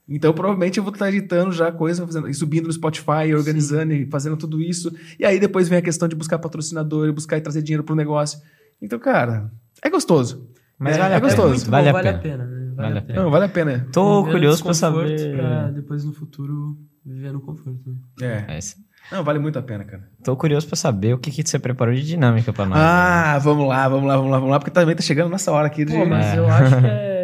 Então, 0.09 0.33
provavelmente 0.33 0.77
eu 0.77 0.83
vou 0.83 0.91
estar 0.91 1.07
editando 1.09 1.51
já 1.51 1.71
coisa, 1.71 2.05
fazendo, 2.05 2.27
e 2.27 2.33
subindo 2.33 2.65
no 2.67 2.73
Spotify, 2.73 3.33
organizando 3.35 3.93
e 3.93 4.05
fazendo 4.09 4.35
tudo 4.35 4.59
isso. 4.61 4.91
E 5.19 5.25
aí 5.25 5.39
depois 5.39 5.69
vem 5.69 5.77
a 5.77 5.81
questão 5.81 6.07
de 6.07 6.15
buscar 6.15 6.39
patrocinador, 6.39 7.13
buscar 7.13 7.37
e 7.37 7.41
trazer 7.41 7.61
dinheiro 7.61 7.83
pro 7.83 7.95
negócio. 7.95 8.39
Então, 8.81 8.97
cara, 8.97 9.51
é 9.83 9.89
gostoso. 9.89 10.49
Mas 10.79 10.95
É, 10.95 10.99
vale 10.99 11.13
é 11.13 11.17
a 11.17 11.21
pena. 11.21 11.33
gostoso. 11.35 11.49
muito 11.55 11.69
vale, 11.71 11.83
bom, 11.83 11.89
a 11.89 12.01
vale 12.01 12.17
pena. 12.17 12.17
a 12.17 12.21
pena. 12.21 12.45
né? 12.45 12.71
Vale 12.75 12.97
a 12.97 13.01
pena. 13.01 13.21
Não, 13.23 13.29
vale 13.31 13.45
a 13.45 13.49
pena. 13.49 13.87
Tô 13.91 14.23
curioso 14.25 14.63
pra 14.63 14.71
desconforto 14.71 15.09
saber. 15.19 15.35
Pra 15.37 15.71
depois 15.71 16.03
no 16.05 16.13
futuro 16.13 16.77
viver 17.05 17.33
no 17.33 17.41
conforto. 17.41 17.79
né? 18.19 18.45
É. 18.47 18.55
É 18.55 18.57
isso. 18.57 18.77
Não, 19.11 19.23
vale 19.23 19.39
muito 19.39 19.57
a 19.59 19.61
pena, 19.61 19.83
cara. 19.83 20.03
Tô 20.23 20.35
curioso 20.37 20.67
pra 20.67 20.75
saber 20.75 21.13
o 21.13 21.17
que, 21.17 21.31
que 21.31 21.47
você 21.47 21.57
preparou 21.59 21.93
de 21.93 22.03
dinâmica 22.05 22.53
pra 22.53 22.65
nós. 22.65 22.77
Ah, 22.79 23.39
vamos 23.39 23.67
lá, 23.67 23.87
vamos 23.89 24.07
lá, 24.07 24.15
vamos 24.15 24.31
lá, 24.31 24.37
vamos 24.37 24.51
lá, 24.51 24.59
porque 24.59 24.71
também 24.71 24.95
tá 24.95 25.01
chegando 25.01 25.29
nessa 25.29 25.51
hora 25.51 25.67
aqui 25.67 25.83
de. 25.83 25.93
Pô, 25.93 26.05
mas 26.05 26.25
É. 26.27 26.37
eu 26.37 26.47
acho 26.47 26.79
que 26.79 26.85
é, 26.85 27.18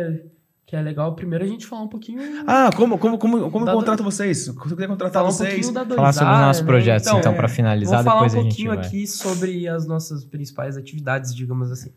que 0.65 0.75
é 0.75 0.81
legal 0.81 1.13
primeiro 1.15 1.43
a 1.45 1.47
gente 1.47 1.65
falar 1.65 1.83
um 1.83 1.87
pouquinho. 1.87 2.19
Ah, 2.47 2.69
como, 2.75 2.97
como, 2.97 3.17
como, 3.19 3.51
como 3.51 3.69
eu 3.69 3.73
contrato 3.73 4.03
vocês? 4.03 4.39
Se 4.45 4.49
eu 4.49 4.55
quiser 4.55 4.87
contratar 4.87 5.11
falar 5.13 5.27
um 5.29 5.31
vocês. 5.31 5.53
pouquinho 5.67 5.73
da 5.73 5.95
Falar 5.95 6.11
sobre 6.13 6.33
os 6.33 6.39
nossos 6.39 6.61
né? 6.61 6.67
projetos, 6.67 7.07
então, 7.07 7.31
é. 7.33 7.35
pra 7.35 7.47
finalizar, 7.47 8.03
Vou 8.03 8.11
falar 8.11 8.21
um 8.21 8.25
depois 8.25 8.33
a 8.33 8.37
gente 8.43 8.47
pouquinho 8.55 8.75
vai. 8.75 8.85
aqui 8.85 9.07
sobre 9.07 9.67
as 9.67 9.85
nossas 9.87 10.25
principais 10.25 10.75
atividades, 10.75 11.35
digamos 11.35 11.71
assim. 11.71 11.91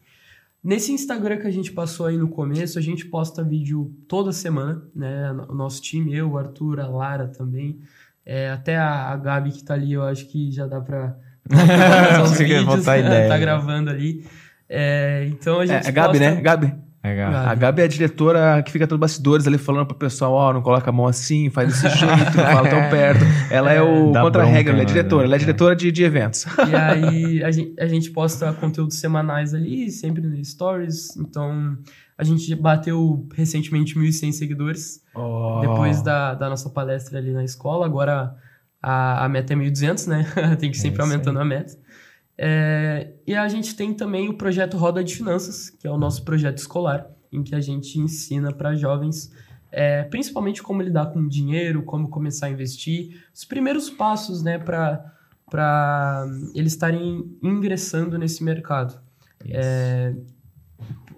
Nesse 0.63 0.93
Instagram 0.93 1.39
que 1.39 1.47
a 1.47 1.51
gente 1.51 1.73
passou 1.73 2.07
aí 2.07 2.19
no 2.19 2.29
começo, 2.29 2.79
a 2.79 2.83
gente 2.83 3.07
posta 3.07 3.43
vídeo 3.45 3.95
toda 4.09 4.33
semana, 4.33 4.83
né? 4.95 5.33
O 5.49 5.55
nosso 5.55 5.81
time, 5.81 6.13
eu, 6.15 6.33
o 6.33 6.37
Arthur, 6.37 6.81
a 6.81 6.89
Lara 6.89 7.29
também. 7.29 7.79
É, 8.27 8.51
até 8.51 8.77
a, 8.77 9.09
a 9.13 9.17
Gabi 9.17 9.53
que 9.53 9.63
tá 9.65 9.75
ali, 9.75 9.93
eu 9.93 10.03
acho 10.03 10.27
que 10.27 10.51
já 10.51 10.67
dá 10.67 10.81
pra 10.81 11.17
vídeos, 12.37 12.85
né? 12.87 12.99
ideia. 13.01 13.29
tá 13.29 13.39
gravando 13.39 13.89
ali. 13.91 14.27
É, 14.69 15.27
então 15.31 15.61
a 15.61 15.65
É, 15.65 15.67
gente 15.69 15.89
é 15.89 15.93
Gabi, 15.93 16.19
posta- 16.19 16.35
né? 16.35 16.41
Gabi. 16.43 16.75
Legal. 17.09 17.33
Gabi. 17.33 17.49
A 17.49 17.55
Gabi 17.55 17.83
é 17.83 17.85
a 17.85 17.89
diretora 17.89 18.63
que 18.63 18.71
fica 18.73 18.87
nos 18.87 18.99
bastidores 18.99 19.47
ali 19.47 19.59
falando 19.59 19.87
pro 19.87 19.97
pessoal, 19.97 20.33
ó, 20.33 20.53
não 20.53 20.63
coloca 20.63 20.91
a 20.91 20.93
mão 20.93 21.07
assim, 21.07 21.51
faz 21.51 21.69
desse 21.69 21.89
jeito, 21.99 22.37
não 22.37 22.45
fala 22.45 22.69
tão 22.69 22.91
perto. 22.91 23.25
Ela 23.51 23.73
é 23.73 23.83
o 23.83 24.13
Dá 24.13 24.23
contra-regra, 24.23 24.73
ela 24.73 24.83
é 24.83 24.85
diretora, 24.85 25.23
né? 25.23 25.27
ela 25.29 25.37
é 25.37 25.39
diretora 25.39 25.77
de, 25.77 25.91
de 25.91 26.03
eventos. 26.05 26.47
E 26.69 26.75
aí 26.75 27.45
a 27.45 27.51
gente, 27.51 27.81
a 27.81 27.87
gente 27.87 28.11
posta 28.11 28.53
conteúdos 28.53 28.99
semanais 28.99 29.55
ali, 29.55 29.91
sempre 29.91 30.23
no 30.23 30.45
Stories. 30.45 31.17
Então 31.17 31.77
a 32.17 32.25
gente 32.25 32.55
bateu 32.55 33.27
recentemente 33.35 33.95
1.100 33.95 34.33
seguidores 34.33 35.01
Oh. 35.15 35.61
depois 35.61 36.01
da, 36.01 36.35
da 36.35 36.49
nossa 36.49 36.71
palestra 36.71 37.19
ali 37.19 37.33
na 37.33 37.43
escola. 37.43 37.85
Agora 37.85 38.35
a, 38.81 39.25
a 39.25 39.29
meta 39.29 39.53
é 39.53 39.57
1.200, 39.57 40.07
né? 40.07 40.27
Tem 40.61 40.71
que 40.71 40.77
ir 40.77 40.81
sempre 40.81 41.01
É 41.01 41.05
aumentando 41.05 41.41
a 41.41 41.45
meta. 41.45 41.73
É, 42.41 43.15
e 43.27 43.35
a 43.35 43.49
gente 43.49 43.75
tem 43.75 43.93
também 43.93 44.29
o 44.29 44.35
projeto 44.35 44.77
Roda 44.77 45.03
de 45.03 45.17
Finanças, 45.17 45.71
que 45.71 45.87
é 45.87 45.91
o 45.91 45.99
nosso 45.99 46.25
projeto 46.25 46.59
escolar, 46.59 47.11
em 47.33 47.43
que 47.43 47.55
a 47.55 47.61
gente 47.61 47.99
ensina 47.99 48.53
para 48.53 48.77
jovens, 48.77 49.33
é, 49.73 50.05
principalmente 50.05 50.63
como 50.63 50.81
lidar 50.81 51.07
com 51.07 51.27
dinheiro, 51.27 51.83
como 51.83 52.09
começar 52.09 52.47
a 52.47 52.51
investir, 52.51 53.23
os 53.35 53.45
primeiros 53.45 53.91
passos, 53.91 54.43
né, 54.43 54.57
para 54.57 56.27
eles 56.55 56.73
estarem 56.73 57.29
ingressando 57.43 58.17
nesse 58.17 58.45
mercado. 58.45 59.01
É, 59.45 60.15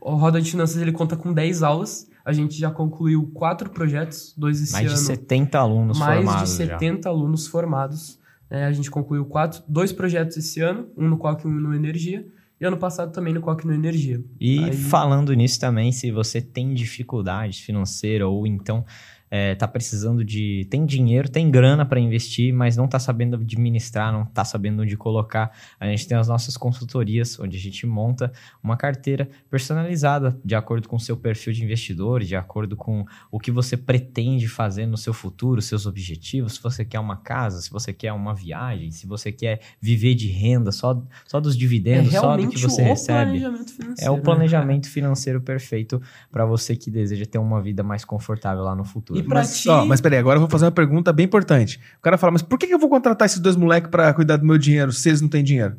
o 0.01 0.15
Roda 0.15 0.41
de 0.41 0.51
Finanças 0.51 0.81
ele 0.81 0.93
conta 0.93 1.17
com 1.17 1.33
10 1.33 1.63
aulas. 1.63 2.09
A 2.25 2.33
gente 2.33 2.59
já 2.59 2.71
concluiu 2.71 3.31
quatro 3.35 3.71
projetos, 3.71 4.35
dois 4.37 4.61
esse 4.63 4.73
Mais 4.73 4.87
de 4.87 4.95
ano 4.95 5.07
70 5.07 5.59
alunos 5.59 5.99
mais 5.99 6.17
formados 6.17 6.57
de 6.57 6.65
já. 6.67 6.73
70 6.79 7.09
alunos 7.09 7.47
formados. 7.47 8.20
Né? 8.51 8.67
a 8.67 8.73
gente 8.73 8.91
concluiu 8.91 9.25
quatro, 9.25 9.63
dois 9.69 9.93
projetos 9.93 10.37
esse 10.37 10.61
ano, 10.61 10.89
um 10.97 11.09
no 11.09 11.17
Coque 11.17 11.47
e 11.47 11.51
um 11.51 11.55
no 11.55 11.75
Energia, 11.75 12.27
e 12.61 12.65
ano 12.65 12.77
passado 12.77 13.13
também 13.13 13.33
no 13.33 13.41
Coque 13.41 13.65
e 13.65 13.67
no 13.69 13.73
Energia. 13.75 14.23
E 14.39 14.59
Aí- 14.65 14.73
falando 14.73 15.33
nisso 15.33 15.59
também, 15.59 15.93
se 15.93 16.11
você 16.11 16.41
tem 16.41 16.75
dificuldade 16.75 17.63
financeira 17.63 18.29
ou 18.29 18.47
então 18.47 18.85
é, 19.31 19.55
tá 19.55 19.69
precisando 19.69 20.25
de. 20.25 20.67
tem 20.69 20.85
dinheiro, 20.85 21.29
tem 21.29 21.51
grana 21.51 21.87
para 21.87 22.01
investir, 22.01 22.53
mas 22.53 22.77
não 22.77 22.89
tá 22.89 22.99
sabendo 22.99 23.37
administrar, 23.37 24.13
não 24.13 24.25
tá 24.27 24.45
sabendo 24.45 24.83
onde 24.83 24.97
colocar, 24.97 25.53
a 25.79 25.87
gente 25.87 26.09
tem 26.09 26.19
as 26.19 26.27
nossas 26.27 26.57
consultorias, 26.57 27.39
onde 27.39 27.57
a 27.57 27.61
gente 27.61 27.87
monta 27.87 28.33
uma 28.63 28.77
carteira 28.77 29.29
personalizada 29.49 30.37
de 30.45 30.55
acordo 30.55 30.89
com 30.89 30.97
o 30.97 31.01
seu 31.01 31.17
perfil 31.17 31.53
de 31.53 31.63
investidor, 31.63 32.25
de 32.25 32.35
acordo 32.35 32.77
com 32.77 33.05
o 33.31 33.39
que 33.39 33.51
você 33.51 33.77
pretende 33.77 34.49
fazer 34.49 34.87
no 34.87 34.97
seu 34.97 35.13
futuro, 35.13 35.63
seus 35.63 35.87
objetivos, 35.87 36.55
se 36.55 36.63
você 36.63 36.85
quer 36.85 36.99
uma 36.99 37.17
casa, 37.17 37.61
se 37.61 37.71
você 37.71 37.93
quer 37.93 38.13
uma 38.13 38.35
viagem, 38.35 38.91
se 38.91 39.07
você 39.07 39.31
quer 39.31 39.61
viver 39.81 40.15
de 40.15 40.27
renda 40.29 40.73
só, 40.73 41.01
só 41.27 41.39
dos 41.41 41.55
É 41.55 41.59
dividendos, 41.59 42.13
só 42.13 42.37
do 42.37 42.49
que 42.49 42.59
você 42.59 42.83
o 42.83 42.85
recebe. 42.85 43.39
planejamento 43.39 43.73
financeiro. 43.73 44.09
É 44.09 44.11
o 44.11 44.17
né, 44.17 44.23
planejamento 44.23 44.89
financeiro 44.89 45.41
perfeito 45.41 46.03
para 46.33 46.45
você 46.45 46.75
que 46.75 46.91
deseja 46.91 47.25
ter 47.27 47.39
uma 47.39 47.63
vida 47.63 47.83
mais 47.83 48.05
confortável 48.05 48.65
lá 48.65 48.75
no 48.75 48.85
futuro. 48.85 49.20
E 49.21 49.23
pra 49.29 49.41
Mas, 49.41 49.61
ti- 49.61 49.69
ó, 49.69 49.85
mas 49.85 50.01
peraí, 50.01 50.19
agora 50.19 50.37
eu 50.37 50.41
vou 50.41 50.51
fazer 50.51 50.65
uma 50.65 50.71
pergunta 50.73 51.13
bem 51.13 51.27
importante. 51.27 51.81
O 51.99 52.03
cara 52.03 52.17
fala, 52.19 52.33
mas 52.33 52.43
por 52.43 52.59
que 52.59 52.67
eu 52.67 52.79
vou 52.79 52.89
contratar 52.89 53.27
esses 53.27 53.39
dois 53.39 53.57
moleques 53.57 53.91
pra 53.91 54.13
cuidar 54.15 54.37
do 54.37 54.45
meu 54.47 54.59
dinheiro 54.59 54.93
se 54.93 55.09
eles 55.09 55.21
não 55.21 55.29
têm 55.29 55.43
dinheiro? 55.45 55.77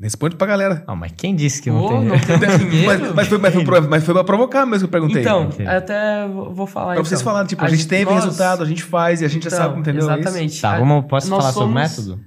Responde 0.00 0.36
pra 0.36 0.46
galera. 0.46 0.82
Ah, 0.86 0.94
mas 0.96 1.12
quem 1.12 1.34
disse 1.34 1.60
que 1.60 1.70
não 1.70 1.86
tem? 1.88 2.04
não 2.04 2.18
tem 2.18 2.68
dinheiro. 2.70 2.86
Mas, 2.86 3.14
mas 3.14 3.28
foi, 3.28 3.38
mas, 3.38 3.52
foi, 3.54 3.64
pra- 3.64 3.80
mas 3.82 4.04
foi 4.04 4.14
pra 4.14 4.24
provocar 4.24 4.64
mesmo 4.64 4.88
que 4.88 4.94
eu 4.96 5.00
perguntei. 5.00 5.20
Então, 5.20 5.48
Ok. 5.48 5.66
até 5.66 6.26
vou 6.28 6.66
falar 6.66 6.86
pra 6.86 6.94
então. 6.94 7.04
vocês 7.04 7.20
falarem, 7.20 7.48
tipo, 7.48 7.62
a, 7.62 7.68
gente 7.68 7.86
teve 7.86 8.04
nós- 8.10 8.24
resultado, 8.24 8.62
a 8.62 8.66
gente 8.66 8.82
faz 8.82 9.20
e 9.20 9.24
a 9.24 9.28
gente 9.28 9.42
já 9.50 9.56
Então, 9.56 9.58
sabe, 9.68 9.80
entendeu? 9.80 10.08
É 10.08 10.12
isso? 10.14 10.20
Exatamente. 10.20 10.62
Tá, 10.62 10.76
A- 10.76 10.78
vamos, 10.78 11.04
posso 11.06 11.28
nós 11.28 11.40
falar 11.40 11.52
sobre 11.52 11.68
o 11.68 11.72
somos- 11.74 11.90
método? 11.98 12.24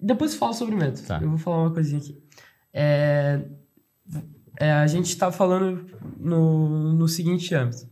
Depois 0.00 0.34
falo 0.34 0.54
sobre 0.54 0.74
o 0.74 0.78
método. 0.78 1.02
Tá. 1.06 1.18
Eu 1.20 1.28
vou 1.28 1.38
falar 1.38 1.58
uma 1.58 1.70
coisinha 1.70 2.00
aqui. 2.00 2.16
É, 2.72 3.40
é, 4.58 4.72
a 4.72 4.86
gente 4.86 5.06
está 5.06 5.30
falando 5.32 5.84
no, 6.18 6.94
no 6.94 7.08
seguinte 7.08 7.54
âmbito. 7.54 7.86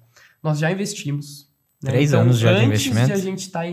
Nós 0.49 0.59
já 0.59 0.70
investimos. 0.72 1.46
né? 1.82 1.90
Três 1.90 2.11
Então, 2.11 2.22
anos 2.22 2.38
já 2.38 2.51
de 2.51 2.55
antes 2.57 2.66
investimento? 2.68 3.07
de 3.07 3.12
a 3.12 3.16
gente 3.16 3.38
estar 3.40 3.64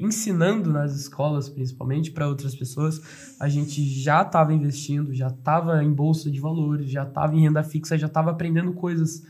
ensinando 0.00 0.72
nas 0.72 0.94
escolas, 0.96 1.48
principalmente, 1.48 2.10
para 2.10 2.26
outras 2.28 2.54
pessoas, 2.54 3.00
a 3.40 3.48
gente 3.48 3.82
já 3.84 4.22
estava 4.22 4.52
investindo, 4.54 5.12
já 5.12 5.26
estava 5.28 5.82
em 5.84 5.92
bolsa 5.92 6.30
de 6.30 6.40
valores, 6.40 6.90
já 6.90 7.02
estava 7.02 7.34
em 7.36 7.40
renda 7.40 7.62
fixa, 7.62 7.98
já 7.98 8.06
estava 8.06 8.30
aprendendo 8.30 8.72
coisas 8.72 9.22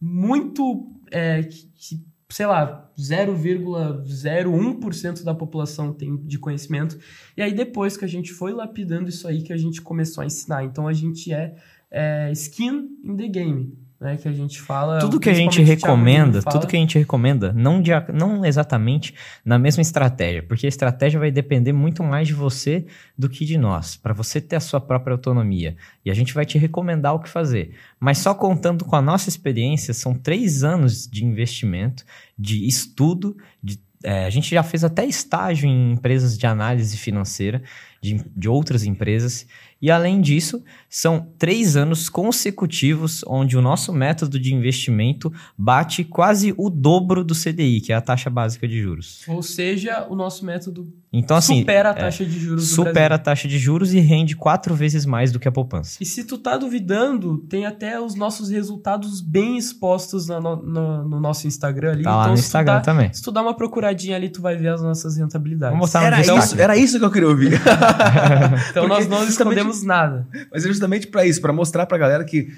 muito 0.00 0.90
é, 1.10 1.42
que, 1.44 1.66
que, 1.76 2.04
sei 2.28 2.46
lá, 2.46 2.90
0,01% 2.98 5.22
da 5.22 5.34
população 5.34 5.92
tem 5.92 6.16
de 6.16 6.38
conhecimento. 6.38 6.98
E 7.36 7.42
aí, 7.42 7.52
depois 7.54 7.96
que 7.96 8.04
a 8.04 8.08
gente 8.08 8.32
foi 8.32 8.52
lapidando 8.52 9.08
isso 9.08 9.28
aí, 9.28 9.42
que 9.42 9.52
a 9.52 9.56
gente 9.56 9.80
começou 9.80 10.22
a 10.22 10.26
ensinar. 10.26 10.64
Então, 10.64 10.88
a 10.88 10.92
gente 10.92 11.32
é, 11.32 11.54
é 11.90 12.30
skin 12.32 12.88
in 13.04 13.16
the 13.16 13.28
game, 13.28 13.78
né? 14.02 14.16
Que 14.16 14.28
a 14.28 14.32
gente 14.32 14.60
fala... 14.60 14.98
Tudo 14.98 15.20
que 15.20 15.30
a 15.30 15.34
gente 15.34 15.62
recomenda, 15.62 16.42
tudo 16.42 16.66
que 16.66 16.76
a 16.76 16.78
gente 16.78 16.98
recomenda, 16.98 17.52
não, 17.52 17.80
de, 17.80 17.92
não 18.12 18.44
exatamente 18.44 19.14
na 19.44 19.58
mesma 19.58 19.80
estratégia, 19.80 20.42
porque 20.42 20.66
a 20.66 20.68
estratégia 20.68 21.20
vai 21.20 21.30
depender 21.30 21.72
muito 21.72 22.02
mais 22.02 22.26
de 22.26 22.34
você 22.34 22.84
do 23.16 23.28
que 23.28 23.44
de 23.44 23.56
nós, 23.56 23.96
para 23.96 24.12
você 24.12 24.40
ter 24.40 24.56
a 24.56 24.60
sua 24.60 24.80
própria 24.80 25.14
autonomia. 25.14 25.76
E 26.04 26.10
a 26.10 26.14
gente 26.14 26.34
vai 26.34 26.44
te 26.44 26.58
recomendar 26.58 27.14
o 27.14 27.20
que 27.20 27.28
fazer. 27.28 27.74
Mas 28.00 28.18
só 28.18 28.34
contando 28.34 28.84
com 28.84 28.96
a 28.96 29.00
nossa 29.00 29.28
experiência, 29.28 29.94
são 29.94 30.14
três 30.14 30.64
anos 30.64 31.06
de 31.06 31.24
investimento, 31.24 32.04
de 32.36 32.66
estudo, 32.66 33.36
de 33.62 33.80
é, 34.04 34.24
a 34.24 34.30
gente 34.30 34.50
já 34.50 34.62
fez 34.62 34.82
até 34.82 35.04
estágio 35.04 35.68
em 35.68 35.92
empresas 35.92 36.36
de 36.36 36.44
análise 36.44 36.96
financeira, 36.96 37.62
de, 38.02 38.22
de 38.36 38.48
outras 38.48 38.84
empresas. 38.84 39.46
E 39.80 39.90
além 39.90 40.20
disso, 40.20 40.62
são 40.88 41.26
três 41.38 41.76
anos 41.76 42.08
consecutivos 42.08 43.24
onde 43.26 43.56
o 43.56 43.62
nosso 43.62 43.92
método 43.92 44.38
de 44.38 44.54
investimento 44.54 45.32
bate 45.58 46.04
quase 46.04 46.54
o 46.56 46.70
dobro 46.70 47.24
do 47.24 47.34
CDI, 47.34 47.80
que 47.80 47.92
é 47.92 47.96
a 47.96 48.00
taxa 48.00 48.30
básica 48.30 48.68
de 48.68 48.80
juros. 48.80 49.22
Ou 49.26 49.42
seja, 49.42 50.06
o 50.08 50.14
nosso 50.14 50.44
método 50.44 50.86
Então, 51.12 51.36
assim, 51.36 51.60
supera 51.60 51.88
a 51.90 51.92
é, 51.92 51.94
taxa 51.96 52.24
de 52.24 52.38
juros 52.38 52.68
do 52.68 52.74
supera 52.74 52.92
Brasil. 52.92 53.14
a 53.14 53.18
taxa 53.18 53.48
de 53.48 53.58
juros 53.58 53.92
e 53.92 53.98
rende 53.98 54.36
quatro 54.36 54.72
vezes 54.72 55.04
mais 55.04 55.32
do 55.32 55.40
que 55.40 55.48
a 55.48 55.52
poupança. 55.52 55.98
E 56.00 56.06
se 56.06 56.22
tu 56.24 56.38
tá 56.38 56.56
duvidando, 56.56 57.38
tem 57.48 57.66
até 57.66 58.00
os 58.00 58.14
nossos 58.14 58.50
resultados 58.50 59.20
bem 59.20 59.56
expostos 59.58 60.28
no, 60.28 60.40
no- 60.40 61.08
no 61.08 61.20
nosso 61.20 61.48
Instagram 61.48 61.92
ali. 61.92 62.02
Tá 62.04 62.14
lá 62.16 62.22
Então, 62.22 62.30
no 62.32 62.36
se 62.36 62.42
tu 62.44 62.46
Instagram 62.46 62.74
dá- 62.74 62.80
também. 62.80 63.12
Se 63.12 63.20
tu 63.22 63.32
dá 63.32 63.42
uma 63.42 63.54
procuradinha 63.54 64.14
ali, 64.14 64.28
tu 64.28 64.40
vai 64.40 64.56
ver 64.56 64.68
as 64.68 64.80
nossas 64.82 65.16
rentabilidades. 65.16 65.74
Vamos 65.76 65.90
botar 65.90 66.00
no 66.02 66.06
Era 66.06 66.16
destaque. 66.18 66.38
isso, 66.44 66.60
era 66.60 66.76
isso 66.76 66.98
que 67.00 67.04
eu 67.04 67.10
queria 67.10 67.28
ouvir. 67.28 67.60
Então 68.70 68.88
nós 68.88 69.06
não 69.08 69.24
escondemos 69.24 69.82
nada. 69.82 70.26
Mas 70.50 70.64
é 70.64 70.68
justamente 70.68 71.06
pra 71.06 71.26
isso, 71.26 71.40
pra 71.40 71.52
mostrar 71.52 71.86
pra 71.86 71.98
galera 71.98 72.24
que 72.24 72.48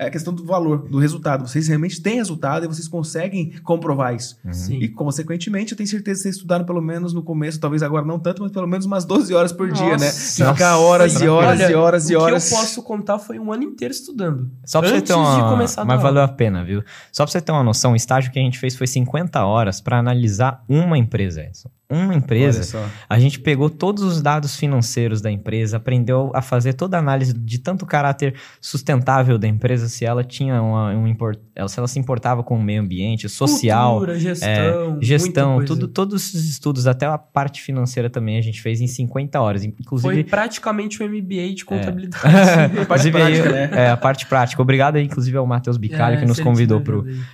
é 0.00 0.06
a 0.06 0.10
questão 0.10 0.32
do 0.32 0.42
valor, 0.46 0.88
do 0.88 0.98
resultado. 0.98 1.46
Vocês 1.46 1.68
realmente 1.68 2.00
têm 2.00 2.16
resultado 2.16 2.64
e 2.64 2.66
vocês 2.66 2.88
conseguem 2.88 3.52
comprovar 3.62 4.14
isso. 4.14 4.38
Sim. 4.50 4.78
E, 4.78 4.88
consequentemente, 4.88 5.72
eu 5.72 5.76
tenho 5.76 5.86
certeza 5.86 6.20
que 6.20 6.22
vocês 6.22 6.36
estudaram 6.36 6.64
pelo 6.64 6.80
menos 6.80 7.12
no 7.12 7.22
começo, 7.22 7.60
talvez 7.60 7.82
agora 7.82 8.06
não 8.06 8.18
tanto, 8.18 8.40
mas 8.40 8.50
pelo 8.50 8.66
menos 8.66 8.86
umas 8.86 9.04
12 9.04 9.34
horas 9.34 9.52
por 9.52 9.70
dia, 9.70 9.98
né? 9.98 10.06
Nossa. 10.06 10.52
Ficar 10.54 10.78
horas 10.78 11.20
e 11.20 11.28
horas 11.28 11.60
Olha, 11.60 11.70
e 11.70 11.74
horas 11.74 12.08
e 12.08 12.16
horas. 12.16 12.46
O 12.46 12.48
que 12.48 12.54
eu 12.54 12.58
posso 12.58 12.82
contar 12.82 13.18
foi 13.18 13.38
um 13.38 13.52
ano 13.52 13.64
inteiro 13.64 13.92
estudando. 13.92 14.50
Só 14.64 14.80
pra 14.80 14.88
você 14.88 14.96
Antes 14.96 15.08
ter 15.08 15.14
uma... 15.14 15.34
de 15.34 15.42
começar 15.50 15.82
a 15.82 15.84
Mas 15.84 15.98
dar 15.98 16.02
valeu 16.02 16.22
a 16.22 16.28
pena, 16.28 16.64
viu? 16.64 16.82
Só 17.12 17.24
pra 17.24 17.32
você 17.32 17.40
ter 17.42 17.52
uma 17.52 17.62
noção, 17.62 17.92
o 17.92 17.96
estágio 17.96 18.32
que 18.32 18.38
a 18.38 18.42
gente 18.42 18.58
fez 18.58 18.74
foi 18.74 18.86
50 18.86 19.44
horas 19.44 19.82
pra 19.82 19.98
analisar 19.98 20.64
uma 20.66 20.96
empresa, 20.96 21.42
Edson. 21.42 21.68
Uma 21.90 22.14
empresa. 22.14 22.58
Olha 22.58 22.64
só. 22.64 22.90
A 23.08 23.18
gente 23.18 23.40
pegou 23.40 23.68
todos 23.68 24.02
os 24.04 24.22
dados 24.22 24.54
financeiros 24.56 25.20
da 25.20 25.30
empresa, 25.30 25.76
aprendeu 25.78 26.30
a 26.34 26.40
fazer 26.40 26.74
toda 26.74 26.96
a 26.96 27.00
análise 27.00 27.32
de 27.32 27.58
tanto 27.58 27.84
caráter 27.84 28.34
sustentável 28.60 29.36
da 29.38 29.48
empresa, 29.48 29.88
se 29.88 30.04
ela 30.04 30.22
tinha 30.22 30.62
uma, 30.62 30.90
um 30.94 31.06
import... 31.06 31.38
ela- 31.54 31.68
se 31.68 31.78
ela 31.78 31.88
se 31.88 31.98
importava 31.98 32.42
com 32.42 32.56
o 32.56 32.62
meio 32.62 32.80
ambiente, 32.82 33.28
social, 33.28 33.94
Cultura, 33.94 34.18
gestão, 34.18 34.48
é, 34.48 34.98
gestão, 35.04 35.54
muita 35.54 35.66
coisa. 35.66 35.66
tudo, 35.82 35.88
todos 35.88 36.22
esses 36.28 36.48
estudos, 36.50 36.86
até 36.86 37.06
a 37.06 37.18
parte 37.18 37.60
financeira 37.60 38.08
também 38.08 38.38
a 38.38 38.40
gente 38.40 38.60
fez 38.62 38.80
em 38.80 38.86
50 38.86 39.40
horas. 39.40 39.62
Foi 39.62 39.74
Inclusive, 39.80 40.24
praticamente 40.24 41.02
um 41.02 41.08
MBA 41.08 41.54
de 41.54 41.64
contabilidade. 41.64 42.22
parte 42.86 43.08
inclusive 43.08 43.10
prática, 43.12 43.48
aí, 43.48 43.52
né? 43.52 43.70
é, 43.72 43.90
a 43.90 43.96
parte 43.96 44.26
prática. 44.26 44.62
Obrigado 44.62 44.96
aí, 44.96 45.04
inclusive, 45.04 45.36
ao 45.36 45.46
Matheus 45.46 45.76
Bicalho, 45.76 46.16
É, 46.16 46.20
que 46.20 46.26
nos 46.26 46.38
convidou 46.40 46.78
aí. 46.78 46.84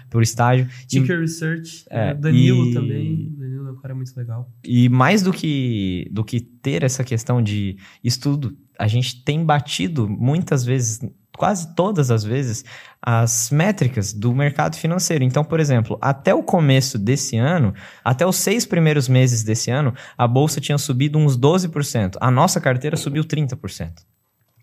pro 0.09 0.22
estágio. 0.22 0.66
Ticker 0.86 1.20
Research, 1.20 1.84
É, 1.90 2.11
é, 2.11 2.14
Danilo 2.14 2.66
e- 2.70 2.74
também. 2.74 3.32
Danilo 3.36 3.45
é 3.70 3.72
um 3.72 3.76
cara 3.76 3.94
muito 3.94 4.16
legal. 4.16 4.50
E 4.64 4.88
mais 4.88 5.22
do 5.22 5.32
que, 5.32 6.08
do 6.12 6.24
que 6.24 6.40
ter 6.40 6.82
essa 6.82 7.04
questão 7.04 7.42
de 7.42 7.76
estudo, 8.02 8.56
a 8.78 8.86
gente 8.86 9.22
tem 9.24 9.44
batido 9.44 10.08
muitas 10.08 10.64
vezes, 10.64 11.00
quase 11.36 11.74
todas 11.74 12.10
as 12.10 12.24
vezes, 12.24 12.64
as 13.00 13.50
métricas 13.50 14.12
do 14.12 14.34
mercado 14.34 14.76
financeiro. 14.76 15.24
Então, 15.24 15.44
por 15.44 15.60
exemplo, 15.60 15.98
até 16.00 16.34
o 16.34 16.42
começo 16.42 16.98
desse 16.98 17.36
ano, 17.36 17.74
até 18.04 18.26
os 18.26 18.36
seis 18.36 18.66
primeiros 18.66 19.08
meses 19.08 19.42
desse 19.42 19.70
ano, 19.70 19.94
a 20.16 20.26
bolsa 20.26 20.60
tinha 20.60 20.78
subido 20.78 21.18
uns 21.18 21.36
12%. 21.38 22.16
A 22.20 22.30
nossa 22.30 22.60
carteira 22.60 22.96
subiu 22.96 23.24
30%. 23.24 23.92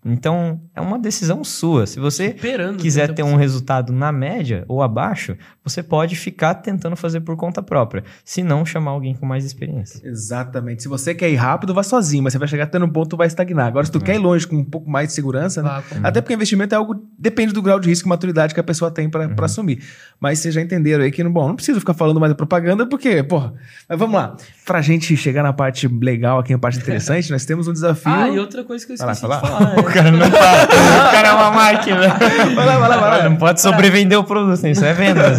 Então, 0.04 0.60
é 0.74 0.80
uma 0.80 0.98
decisão 0.98 1.42
sua. 1.42 1.86
Se 1.86 1.98
você 1.98 2.32
Superando. 2.32 2.76
quiser 2.78 3.14
ter 3.14 3.22
um 3.22 3.34
30%. 3.34 3.38
resultado 3.38 3.92
na 3.92 4.12
média 4.12 4.64
ou 4.68 4.82
abaixo, 4.82 5.36
você 5.64 5.82
pode 5.82 6.14
ficar 6.16 6.54
tentando 6.54 6.94
fazer 6.96 7.20
por 7.20 7.36
conta 7.36 7.62
própria. 7.62 8.04
Se 8.24 8.42
não, 8.42 8.64
chamar 8.66 8.90
alguém 8.92 9.14
com 9.14 9.26
mais 9.26 9.44
experiência. 9.44 10.00
Exatamente. 10.06 10.82
Se 10.82 10.88
você 10.88 11.14
quer 11.14 11.30
ir 11.30 11.36
rápido, 11.36 11.72
vai 11.74 11.84
sozinho, 11.84 12.22
mas 12.22 12.32
você 12.32 12.38
vai 12.38 12.48
chegar 12.48 12.64
até 12.64 12.78
no 12.78 12.88
ponto 12.90 13.16
vai 13.16 13.26
estagnar. 13.26 13.66
Agora, 13.66 13.84
se 13.86 13.92
tu 13.92 14.00
quer 14.00 14.14
ir 14.16 14.18
longe 14.18 14.46
com 14.46 14.56
um 14.56 14.64
pouco 14.64 14.88
mais 14.90 15.08
de 15.08 15.14
segurança, 15.14 15.62
né? 15.62 15.68
Vá, 15.68 16.08
Até 16.08 16.20
porque 16.20 16.34
investimento 16.34 16.74
é 16.74 16.78
algo. 16.78 17.02
Depende 17.18 17.52
do 17.52 17.62
grau 17.62 17.80
de 17.80 17.88
risco 17.88 18.06
e 18.06 18.10
maturidade 18.10 18.52
que 18.54 18.60
a 18.60 18.64
pessoa 18.64 18.90
tem 18.90 19.08
pra 19.08 19.24
pra 19.28 19.46
assumir. 19.46 19.82
Mas 20.20 20.38
vocês 20.38 20.54
já 20.54 20.60
entenderam 20.60 21.04
aí 21.04 21.10
que, 21.10 21.22
bom, 21.24 21.48
não 21.48 21.56
preciso 21.56 21.80
ficar 21.80 21.94
falando 21.94 22.20
mais 22.20 22.30
da 22.30 22.36
propaganda, 22.36 22.86
porque, 22.86 23.22
porra. 23.22 23.54
Mas 23.88 23.98
vamos 23.98 24.14
lá. 24.14 24.36
Pra 24.64 24.80
gente 24.80 25.16
chegar 25.16 25.42
na 25.42 25.52
parte 25.52 25.88
legal 25.88 26.38
aqui, 26.38 26.52
na 26.52 26.58
parte 26.58 26.78
interessante, 26.78 27.30
nós 27.32 27.44
temos 27.44 27.68
um 27.68 27.72
desafio. 27.72 28.12
Ah, 28.12 28.28
e 28.28 28.38
outra 28.38 28.64
coisa 28.64 28.86
que 28.86 28.92
eu 28.92 28.96
lá, 29.06 29.12
esqueci 29.12 29.26
vai 29.28 29.40
de 29.40 29.44
lá. 29.44 29.58
falar. 29.58 29.93
O 29.94 30.02
cara 30.02 30.10
não 30.10 30.30
fala. 30.30 30.64
o 30.64 31.12
cara 31.12 31.28
é 31.28 31.32
uma 31.32 31.50
máquina. 31.52 32.08
Vai 32.54 32.66
lá, 32.66 32.78
vai 32.78 32.88
lá, 32.88 32.96
vai 32.96 33.18
lá. 33.18 33.28
Não 33.28 33.36
pode 33.36 33.60
sobrevender 33.60 34.18
o 34.18 34.24
produto, 34.24 34.66
isso 34.66 34.84
é 34.84 34.92
vendas. 34.92 35.38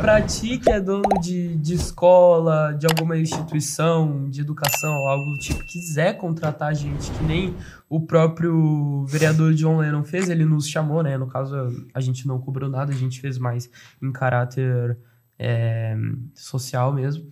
Pra 0.00 0.20
ti 0.20 0.58
que 0.58 0.70
é 0.70 0.78
dono 0.78 1.08
de, 1.20 1.56
de 1.56 1.74
escola, 1.74 2.72
de 2.78 2.86
alguma 2.86 3.16
instituição 3.16 4.28
de 4.28 4.42
educação, 4.42 4.92
algo 5.08 5.24
do 5.32 5.38
tipo, 5.38 5.64
quiser 5.64 6.18
contratar 6.18 6.68
a 6.68 6.74
gente, 6.74 7.10
que 7.10 7.24
nem 7.24 7.54
o 7.88 8.00
próprio 8.00 9.06
vereador 9.06 9.54
John 9.54 9.78
Lennon 9.78 10.04
fez, 10.04 10.28
ele 10.28 10.44
nos 10.44 10.68
chamou, 10.68 11.02
né? 11.02 11.16
No 11.16 11.26
caso, 11.26 11.54
a 11.94 12.00
gente 12.00 12.26
não 12.26 12.38
cobrou 12.38 12.68
nada, 12.68 12.92
a 12.92 12.96
gente 12.96 13.20
fez 13.20 13.38
mais 13.38 13.70
em 14.02 14.12
caráter 14.12 14.98
é, 15.38 15.96
social 16.34 16.92
mesmo. 16.92 17.24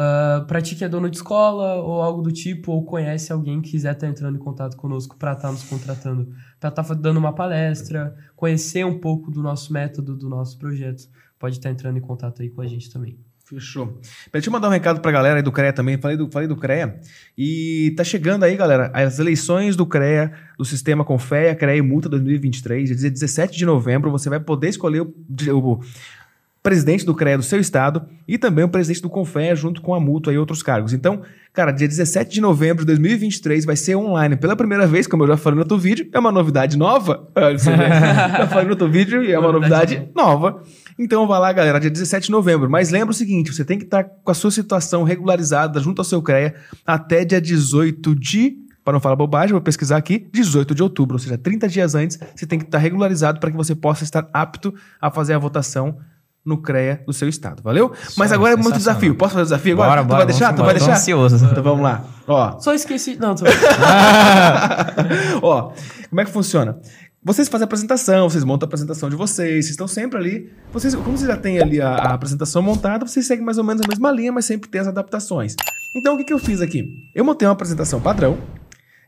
Ah, 0.00 0.44
pra 0.46 0.62
ti 0.62 0.76
que 0.76 0.84
é 0.84 0.88
dono 0.88 1.10
de 1.10 1.16
escola 1.16 1.74
ou 1.82 2.00
algo 2.00 2.22
do 2.22 2.30
tipo, 2.30 2.70
ou 2.70 2.84
conhece 2.84 3.32
alguém 3.32 3.60
que 3.60 3.72
quiser 3.72 3.94
estar 3.94 4.06
entrando 4.06 4.36
em 4.36 4.38
contato 4.38 4.76
conosco 4.76 5.16
pra 5.16 5.32
estar 5.32 5.50
nos 5.50 5.64
contratando, 5.64 6.32
pra 6.60 6.68
estar 6.68 6.94
dando 6.94 7.16
uma 7.16 7.32
palestra, 7.32 8.14
conhecer 8.36 8.86
um 8.86 9.00
pouco 9.00 9.28
do 9.28 9.42
nosso 9.42 9.72
método, 9.72 10.14
do 10.14 10.28
nosso 10.28 10.56
projeto, 10.56 11.08
pode 11.36 11.56
estar 11.56 11.68
entrando 11.68 11.98
em 11.98 12.00
contato 12.00 12.42
aí 12.42 12.48
com 12.48 12.60
a 12.60 12.66
gente 12.68 12.88
também. 12.92 13.18
Fechou. 13.44 13.98
Deixa 14.30 14.48
eu 14.48 14.52
mandar 14.52 14.68
um 14.68 14.70
recado 14.70 15.00
pra 15.00 15.10
galera 15.10 15.36
aí 15.36 15.42
do 15.42 15.50
CREA 15.50 15.72
também. 15.72 15.98
Falei 15.98 16.18
do, 16.18 16.30
falei 16.30 16.46
do 16.46 16.54
CREA. 16.54 17.00
E 17.36 17.94
tá 17.96 18.04
chegando 18.04 18.44
aí, 18.44 18.54
galera, 18.54 18.92
as 18.94 19.18
eleições 19.18 19.74
do 19.74 19.86
CREA, 19.86 20.32
do 20.58 20.66
Sistema 20.66 21.02
Confea, 21.02 21.56
CREA 21.56 21.78
e 21.78 21.82
Multa 21.82 22.10
2023. 22.10 22.90
Dia 22.90 23.10
17 23.10 23.56
de 23.56 23.64
novembro, 23.64 24.10
você 24.10 24.28
vai 24.28 24.38
poder 24.38 24.68
escolher 24.68 25.00
o, 25.00 25.14
o 25.54 25.80
presidente 26.62 27.04
do 27.04 27.14
CREA 27.14 27.38
do 27.38 27.42
seu 27.42 27.60
estado 27.60 28.02
e 28.26 28.36
também 28.36 28.64
o 28.64 28.68
presidente 28.68 29.02
do 29.02 29.08
Confea, 29.08 29.54
junto 29.54 29.80
com 29.80 29.94
a 29.94 30.00
Multa 30.00 30.32
e 30.32 30.38
outros 30.38 30.62
cargos. 30.62 30.92
Então, 30.92 31.22
cara, 31.52 31.72
dia 31.72 31.88
17 31.88 32.30
de 32.30 32.40
novembro 32.40 32.84
de 32.84 32.86
2023 32.86 33.64
vai 33.64 33.76
ser 33.76 33.96
online 33.96 34.36
pela 34.36 34.56
primeira 34.56 34.86
vez, 34.86 35.06
como 35.06 35.22
eu 35.22 35.28
já 35.28 35.36
falei 35.36 35.56
no 35.56 35.62
outro 35.62 35.78
vídeo. 35.78 36.08
É 36.12 36.18
uma 36.18 36.32
novidade 36.32 36.76
nova. 36.76 37.28
Vê. 37.34 37.58
já 37.58 38.46
falei 38.48 38.64
no 38.64 38.70
outro 38.72 38.88
vídeo 38.90 39.22
e 39.22 39.32
é 39.32 39.38
uma 39.38 39.52
Novidade 39.52 39.96
novidade 39.96 40.12
nova. 40.14 40.62
Então 40.98 41.26
vai 41.26 41.40
lá, 41.40 41.52
galera, 41.52 41.78
dia 41.78 41.90
17 41.90 42.26
de 42.26 42.32
novembro. 42.32 42.68
Mas 42.68 42.90
lembra 42.90 43.10
o 43.10 43.14
seguinte: 43.14 43.52
você 43.52 43.64
tem 43.64 43.78
que 43.78 43.84
estar 43.84 44.04
com 44.04 44.30
a 44.30 44.34
sua 44.34 44.50
situação 44.50 45.04
regularizada 45.04 45.80
junto 45.80 46.00
ao 46.00 46.04
seu 46.04 46.20
CREA 46.20 46.54
até 46.86 47.24
dia 47.24 47.40
18 47.40 48.14
de. 48.14 48.56
Para 48.84 48.94
não 48.94 49.00
falar 49.00 49.16
bobagem, 49.16 49.52
vou 49.52 49.60
pesquisar 49.60 49.98
aqui, 49.98 50.30
18 50.32 50.74
de 50.74 50.82
outubro, 50.82 51.16
ou 51.16 51.18
seja, 51.18 51.36
30 51.36 51.68
dias 51.68 51.94
antes, 51.94 52.18
você 52.34 52.46
tem 52.46 52.58
que 52.58 52.64
estar 52.64 52.78
regularizado 52.78 53.38
para 53.38 53.50
que 53.50 53.56
você 53.56 53.74
possa 53.74 54.02
estar 54.02 54.26
apto 54.32 54.74
a 54.98 55.10
fazer 55.10 55.34
a 55.34 55.38
votação 55.38 55.98
no 56.48 56.56
CREA 56.62 57.02
do 57.06 57.12
seu 57.12 57.28
estado, 57.28 57.62
valeu? 57.62 57.92
Mas 58.16 58.32
aí, 58.32 58.36
agora 58.36 58.54
é 58.54 58.56
muito 58.56 58.78
desafio. 58.78 59.14
Posso 59.14 59.34
fazer 59.34 59.42
o 59.42 59.46
desafio 59.46 59.74
agora? 59.74 59.88
Bora, 59.90 60.02
tu 60.02 60.06
bora, 60.08 60.18
vai 60.18 60.26
deixar? 60.26 60.52
Tu 60.54 60.64
vai 60.64 60.74
deixar? 60.74 60.92
ansioso. 60.94 61.36
Então 61.44 61.62
vamos 61.62 61.82
lá. 61.82 62.04
Ó, 62.26 62.58
Só 62.58 62.72
esqueci. 62.72 63.16
Não, 63.16 63.34
tô. 63.34 63.44
Ó, 65.42 65.72
como 66.08 66.20
é 66.20 66.24
que 66.24 66.30
funciona? 66.30 66.78
Vocês 67.22 67.48
fazem 67.48 67.64
a 67.64 67.66
apresentação, 67.66 68.30
vocês 68.30 68.44
montam 68.44 68.66
a 68.66 68.68
apresentação 68.68 69.10
de 69.10 69.16
vocês, 69.16 69.66
vocês 69.66 69.70
estão 69.70 69.86
sempre 69.86 70.18
ali. 70.18 70.52
Vocês, 70.72 70.94
como 70.94 71.18
vocês 71.18 71.28
já 71.28 71.36
têm 71.36 71.60
ali 71.60 71.80
a, 71.80 71.90
a 71.90 72.14
apresentação 72.14 72.62
montada, 72.62 73.06
vocês 73.06 73.26
seguem 73.26 73.44
mais 73.44 73.58
ou 73.58 73.64
menos 73.64 73.82
a 73.84 73.88
mesma 73.88 74.10
linha, 74.10 74.32
mas 74.32 74.46
sempre 74.46 74.70
tem 74.70 74.80
as 74.80 74.86
adaptações. 74.86 75.54
Então, 75.94 76.14
o 76.14 76.16
que, 76.16 76.24
que 76.24 76.32
eu 76.32 76.38
fiz 76.38 76.62
aqui? 76.62 77.10
Eu 77.14 77.24
montei 77.24 77.46
uma 77.46 77.52
apresentação 77.52 78.00
padrão. 78.00 78.38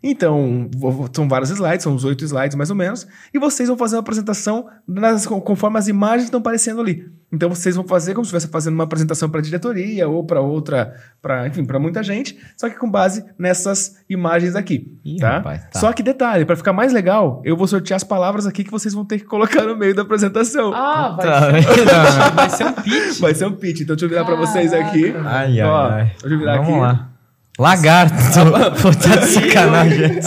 Então, 0.02 0.68
são 1.12 1.28
vários 1.28 1.50
slides, 1.50 1.82
são 1.82 1.92
uns 1.94 2.04
oito 2.04 2.24
slides 2.24 2.56
mais 2.56 2.70
ou 2.70 2.76
menos, 2.76 3.06
e 3.34 3.38
vocês 3.38 3.68
vão 3.68 3.76
fazer 3.76 3.96
uma 3.96 4.00
apresentação 4.00 4.66
nas- 4.88 5.26
conforme 5.26 5.78
as 5.78 5.88
imagens 5.88 6.24
estão 6.24 6.40
aparecendo 6.40 6.80
ali. 6.80 7.06
Então, 7.32 7.48
vocês 7.50 7.76
vão 7.76 7.86
fazer 7.86 8.12
como 8.14 8.24
se 8.24 8.28
estivesse 8.28 8.48
fazendo 8.50 8.74
uma 8.74 8.84
apresentação 8.84 9.28
para 9.30 9.38
a 9.40 9.42
diretoria 9.42 10.08
ou 10.08 10.24
para 10.24 10.40
outra, 10.40 10.94
para 11.22 11.46
enfim, 11.46 11.64
para 11.64 11.78
muita 11.78 12.02
gente, 12.02 12.36
só 12.56 12.68
que 12.68 12.76
com 12.76 12.90
base 12.90 13.24
nessas 13.38 13.96
imagens 14.08 14.56
aqui. 14.56 14.98
Ih, 15.04 15.18
tá? 15.18 15.32
rapaz, 15.36 15.64
tá. 15.70 15.78
Só 15.78 15.92
que 15.92 16.02
detalhe, 16.02 16.44
para 16.44 16.56
ficar 16.56 16.72
mais 16.72 16.92
legal, 16.92 17.40
eu 17.44 17.56
vou 17.56 17.66
sortear 17.68 17.96
as 17.96 18.02
palavras 18.04 18.46
aqui 18.46 18.64
que 18.64 18.70
vocês 18.70 18.94
vão 18.94 19.04
ter 19.04 19.18
que 19.18 19.24
colocar 19.26 19.62
no 19.62 19.76
meio 19.76 19.94
da 19.94 20.02
apresentação. 20.02 20.72
Ah, 20.74 21.14
vai 21.16 21.26
Tá, 21.26 21.50
ser, 21.62 22.34
vai 22.34 22.50
ser 22.50 22.64
um 22.66 22.72
pitch. 22.72 23.20
Vai 23.20 23.34
ser 23.34 23.46
um 23.46 23.52
pitch, 23.52 23.80
então 23.82 23.94
deixa 23.94 24.06
eu 24.06 24.08
virar 24.08 24.24
para 24.24 24.34
vocês 24.36 24.72
aqui. 24.72 25.14
Ai, 25.24 25.60
ai, 25.60 25.62
Ó, 25.62 25.76
ai. 25.86 26.04
deixa 26.20 26.26
eu 26.34 26.38
virar 26.38 26.56
Vamos 26.56 26.70
aqui. 26.70 26.80
lá. 26.80 27.09
Lagarto. 27.58 28.14
Pô, 28.80 28.90
tá 28.94 29.16
de 29.16 29.26
sacanagem. 29.26 29.98
Meu 29.98 30.08
Deus, 30.08 30.22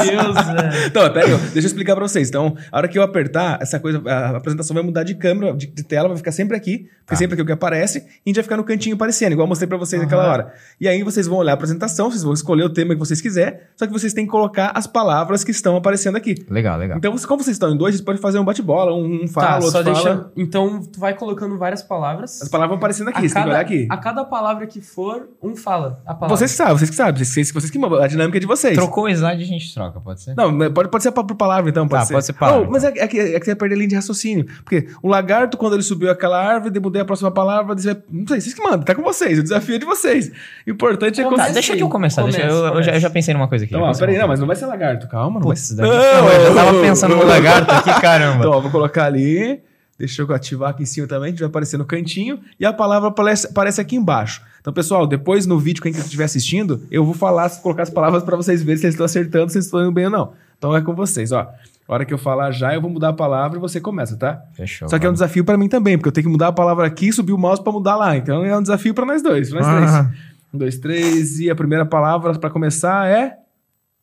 velho. 0.45 0.85
Então, 0.85 1.13
pera 1.13 1.25
aí, 1.25 1.37
deixa 1.37 1.59
eu 1.59 1.65
explicar 1.65 1.95
pra 1.95 2.07
vocês. 2.07 2.29
Então, 2.29 2.55
a 2.71 2.77
hora 2.77 2.87
que 2.87 2.97
eu 2.99 3.01
apertar, 3.01 3.57
essa 3.59 3.79
coisa, 3.79 4.01
a 4.05 4.37
apresentação 4.37 4.73
vai 4.75 4.83
mudar 4.83 5.03
de 5.03 5.15
câmera, 5.15 5.55
de, 5.55 5.65
de 5.65 5.83
tela, 5.83 6.09
vai 6.09 6.17
ficar 6.17 6.31
sempre 6.31 6.55
aqui, 6.55 6.87
porque 7.05 7.15
sempre 7.15 7.33
aqui 7.33 7.41
o 7.41 7.45
que 7.45 7.51
aparece, 7.51 7.99
e 7.99 8.01
a 8.01 8.29
gente 8.29 8.35
vai 8.35 8.43
ficar 8.43 8.57
no 8.57 8.63
cantinho 8.63 8.95
aparecendo, 8.95 9.31
igual 9.31 9.45
eu 9.45 9.49
mostrei 9.49 9.67
pra 9.67 9.77
vocês 9.77 9.99
naquela 10.01 10.29
hora. 10.29 10.53
E 10.79 10.87
aí 10.87 11.01
vocês 11.01 11.25
vão 11.25 11.39
olhar 11.39 11.53
a 11.53 11.55
apresentação, 11.55 12.11
vocês 12.11 12.21
vão 12.23 12.33
escolher 12.33 12.63
o 12.63 12.69
tema 12.69 12.93
que 12.93 12.99
vocês 12.99 13.19
quiserem, 13.19 13.57
só 13.75 13.87
que 13.87 13.93
vocês 13.93 14.13
têm 14.13 14.25
que 14.25 14.31
colocar 14.31 14.71
as 14.75 14.85
palavras 14.85 15.43
que 15.43 15.51
estão 15.51 15.75
aparecendo 15.75 16.17
aqui. 16.17 16.35
Legal, 16.49 16.77
legal. 16.77 16.97
Então, 16.99 17.15
como 17.27 17.43
vocês 17.43 17.55
estão 17.55 17.73
em 17.73 17.77
dois, 17.77 17.95
vocês 17.95 18.05
podem 18.05 18.21
fazer 18.21 18.37
um 18.37 18.45
bate-bola, 18.45 18.93
um, 18.93 19.23
um 19.23 19.27
fala, 19.27 19.47
Tá, 19.47 19.55
outro 19.55 19.71
só 19.71 19.83
fala. 19.83 19.93
deixa. 19.93 20.25
Então, 20.37 20.81
tu 20.83 20.99
vai 20.99 21.15
colocando 21.15 21.57
várias 21.57 21.81
palavras. 21.81 22.41
As 22.43 22.49
palavras 22.49 22.69
vão 22.69 22.77
aparecendo 22.77 23.07
aqui, 23.09 23.17
a 23.17 23.21
você 23.21 23.33
tem 23.33 23.33
que 23.33 23.39
cada, 23.39 23.49
olhar 23.49 23.61
aqui. 23.61 23.87
A 23.89 23.97
cada 23.97 24.23
palavra 24.23 24.67
que 24.67 24.81
for, 24.81 25.29
um 25.41 25.55
fala 25.55 25.99
a 26.05 26.13
palavra. 26.13 26.37
Vocês 26.37 26.51
que 26.51 26.57
sabem, 26.57 26.77
vocês 26.77 26.89
que 26.89 26.95
sabem, 26.95 27.22
vocês, 27.29 27.51
vocês 27.51 27.69
que 27.71 27.77
mandam, 27.79 28.01
a 28.01 28.07
dinâmica 28.07 28.37
é 28.37 28.39
de 28.41 28.45
vocês. 28.47 28.75
Trocou 28.75 29.05
o 29.05 29.09
slide 29.09 29.41
e 29.41 29.45
a 29.45 29.47
gente 29.47 29.73
troca, 29.73 29.99
pode 29.99 30.21
ser? 30.21 30.35
Não, 30.35 30.51
mas 30.51 30.69
pode, 30.71 30.89
pode 30.89 31.03
ser 31.03 31.11
por 31.11 31.23
palavra, 31.35 31.69
então. 31.69 31.87
Pode 31.87 32.01
Tá, 32.01 32.05
ser. 32.07 32.13
pode 32.13 32.25
ser 32.25 32.33
palavra, 32.33 32.63
Não, 32.65 32.71
mas 32.71 32.83
é, 32.83 32.87
é 32.97 33.07
que, 33.07 33.19
é 33.19 33.39
que 33.39 33.45
você 33.45 33.51
vai 33.51 33.55
perder 33.55 33.75
a 33.75 33.77
linha 33.77 33.89
de 33.89 33.95
raciocínio. 33.95 34.45
Porque 34.63 34.87
o 35.01 35.07
lagarto, 35.07 35.57
quando 35.57 35.73
ele 35.73 35.83
subiu 35.83 36.09
aquela 36.11 36.41
árvore, 36.43 36.75
eu 36.75 36.81
mudei 36.81 37.01
a 37.01 37.05
próxima 37.05 37.31
palavra, 37.31 37.75
você 37.75 37.93
vai- 37.93 38.03
não 38.11 38.27
sei, 38.27 38.41
vocês 38.41 38.53
que 38.53 38.61
mandam, 38.61 38.81
tá 38.81 38.93
com 38.95 39.01
vocês, 39.03 39.39
o 39.39 39.43
desafio 39.43 39.75
é 39.75 39.77
de 39.79 39.85
vocês. 39.85 40.31
O 40.67 40.69
importante 40.71 41.19
é 41.21 41.23
Começa. 41.23 41.29
conseguir. 41.29 41.47
Tá, 41.47 41.53
deixa 41.53 41.75
que 41.75 41.83
eu 41.83 41.89
começar. 41.89 42.23
deixa, 42.23 42.37
Começa, 42.39 42.53
eu, 42.53 42.57
eu 42.59 42.63
já, 42.65 42.71
começa. 42.71 42.91
eu 42.91 42.99
já 42.99 43.09
pensei 43.09 43.33
numa 43.33 43.47
coisa 43.47 43.65
aqui. 43.65 43.73
Então, 43.75 43.85
ó, 43.87 43.93
peraí, 43.93 44.17
não, 44.17 44.27
mas 44.27 44.39
não 44.39 44.47
vai 44.47 44.55
ser 44.55 44.65
lagarto, 44.65 45.07
calma, 45.07 45.39
não 45.39 45.47
Putz, 45.47 45.75
vai 45.75 45.87
Não, 45.87 45.95
não, 45.95 46.29
eu 46.31 46.47
já 46.47 46.53
tava 46.55 46.81
pensando 46.81 47.15
no 47.15 47.25
lagarto 47.25 47.71
aqui, 47.71 48.01
caramba. 48.01 48.37
Então, 48.39 48.51
ó, 48.51 48.59
vou 48.59 48.71
colocar 48.71 49.05
ali. 49.05 49.61
Deixa 50.05 50.21
eu 50.21 50.33
ativar 50.33 50.71
aqui 50.71 50.83
em 50.83 50.85
cima 50.85 51.07
também, 51.07 51.31
que 51.31 51.39
vai 51.39 51.47
aparecer 51.47 51.77
no 51.77 51.85
cantinho. 51.85 52.37
E 52.59 52.65
a 52.65 52.73
palavra 52.73 53.07
aparece, 53.07 53.47
aparece 53.47 53.79
aqui 53.79 53.95
embaixo. 53.95 54.41
Então, 54.59 54.73
pessoal, 54.73 55.07
depois 55.07 55.45
no 55.45 55.57
vídeo, 55.57 55.81
quem 55.81 55.93
estiver 55.93 56.25
assistindo, 56.25 56.81
eu 56.91 57.05
vou 57.05 57.13
falar, 57.13 57.49
colocar 57.61 57.83
as 57.83 57.89
palavras 57.89 58.21
para 58.21 58.35
vocês 58.35 58.61
verem 58.61 58.77
se 58.77 58.85
eles 58.85 58.95
estão 58.95 59.05
acertando, 59.05 59.49
se 59.49 59.57
eles 59.57 59.65
estão 59.67 59.81
indo 59.81 59.93
bem 59.93 60.03
ou 60.05 60.11
não. 60.11 60.33
Então 60.57 60.75
é 60.75 60.81
com 60.81 60.93
vocês, 60.93 61.31
ó. 61.31 61.49
A 61.87 61.93
hora 61.93 62.03
que 62.03 62.13
eu 62.13 62.17
falar 62.17 62.51
já, 62.51 62.73
eu 62.73 62.81
vou 62.81 62.89
mudar 62.89 63.09
a 63.09 63.13
palavra 63.13 63.57
e 63.57 63.61
você 63.61 63.79
começa, 63.79 64.17
tá? 64.17 64.41
Fechou. 64.53 64.89
Só 64.89 64.99
que 64.99 65.05
é 65.05 65.09
um 65.09 65.13
desafio 65.13 65.45
pra 65.45 65.55
mim 65.57 65.69
também, 65.69 65.97
porque 65.97 66.09
eu 66.09 66.13
tenho 66.13 66.25
que 66.27 66.31
mudar 66.31 66.49
a 66.49 66.53
palavra 66.53 66.85
aqui 66.85 67.07
e 67.07 67.13
subir 67.13 67.31
o 67.31 67.37
mouse 67.37 67.63
pra 67.63 67.71
mudar 67.71 67.95
lá. 67.95 68.17
Então 68.17 68.43
é 68.43 68.57
um 68.57 68.61
desafio 68.61 68.93
pra 68.93 69.05
nós 69.05 69.21
dois. 69.23 69.49
pra 69.51 69.61
Nós 69.61 69.69
Ah. 69.69 70.03
três. 70.03 70.19
Um, 70.53 70.57
dois, 70.57 70.77
três. 70.79 71.39
E 71.39 71.49
a 71.49 71.55
primeira 71.55 71.85
palavra 71.85 72.33
pra 72.37 72.49
começar 72.49 73.07
é. 73.07 73.37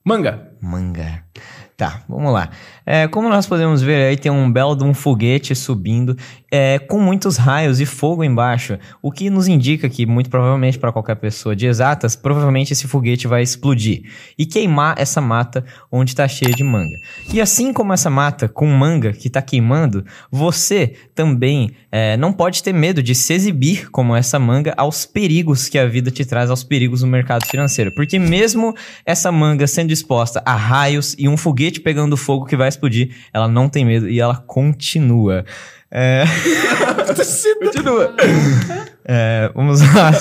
Manga. 0.02 0.48
Manga. 0.62 1.22
Tá, 1.76 2.02
vamos 2.06 2.30
lá. 2.32 2.50
É, 2.92 3.06
como 3.06 3.28
nós 3.28 3.46
podemos 3.46 3.80
ver 3.80 4.08
aí, 4.08 4.16
tem 4.16 4.32
um 4.32 4.50
belo 4.50 4.74
de 4.74 4.82
um 4.82 4.92
foguete 4.92 5.54
subindo, 5.54 6.16
é, 6.50 6.76
com 6.80 6.98
muitos 6.98 7.36
raios 7.36 7.80
e 7.80 7.86
fogo 7.86 8.24
embaixo, 8.24 8.76
o 9.00 9.12
que 9.12 9.30
nos 9.30 9.46
indica 9.46 9.88
que, 9.88 10.04
muito 10.04 10.28
provavelmente, 10.28 10.76
para 10.76 10.90
qualquer 10.90 11.14
pessoa 11.14 11.54
de 11.54 11.66
exatas, 11.66 12.16
provavelmente 12.16 12.72
esse 12.72 12.88
foguete 12.88 13.28
vai 13.28 13.42
explodir 13.42 14.02
e 14.36 14.44
queimar 14.44 14.96
essa 14.98 15.20
mata 15.20 15.64
onde 15.92 16.10
está 16.10 16.26
cheia 16.26 16.52
de 16.52 16.64
manga. 16.64 16.96
E 17.32 17.40
assim 17.40 17.72
como 17.72 17.92
essa 17.92 18.10
mata 18.10 18.48
com 18.48 18.66
manga 18.66 19.12
que 19.12 19.28
está 19.28 19.40
queimando, 19.40 20.04
você 20.28 20.94
também 21.14 21.70
é, 21.92 22.16
não 22.16 22.32
pode 22.32 22.60
ter 22.60 22.72
medo 22.72 23.00
de 23.04 23.14
se 23.14 23.32
exibir 23.32 23.88
como 23.92 24.16
essa 24.16 24.36
manga 24.36 24.74
aos 24.76 25.06
perigos 25.06 25.68
que 25.68 25.78
a 25.78 25.86
vida 25.86 26.10
te 26.10 26.24
traz, 26.24 26.50
aos 26.50 26.64
perigos 26.64 27.02
do 27.02 27.06
mercado 27.06 27.46
financeiro. 27.46 27.92
Porque 27.94 28.18
mesmo 28.18 28.74
essa 29.06 29.30
manga 29.30 29.68
sendo 29.68 29.92
exposta 29.92 30.42
a 30.44 30.56
raios 30.56 31.14
e 31.16 31.28
um 31.28 31.36
foguete 31.36 31.78
pegando 31.78 32.16
fogo 32.16 32.46
que 32.46 32.56
vai 32.56 32.66
explodir, 32.80 33.14
ela 33.32 33.46
não 33.46 33.68
tem 33.68 33.84
medo 33.84 34.08
e 34.08 34.18
ela 34.18 34.36
continua. 34.36 35.44
É, 35.90 36.24
Continua. 37.60 38.14
é, 39.12 39.50
vamos 39.56 39.80
lá. 39.92 40.12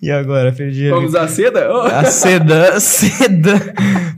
e 0.00 0.10
agora, 0.10 0.50
perdi. 0.50 0.88
Vamos 0.88 1.14
à 1.14 1.28
seda? 1.28 1.68
Oh. 1.70 1.82
A 1.82 2.04
seda. 2.10 2.80
Seda. 2.80 3.74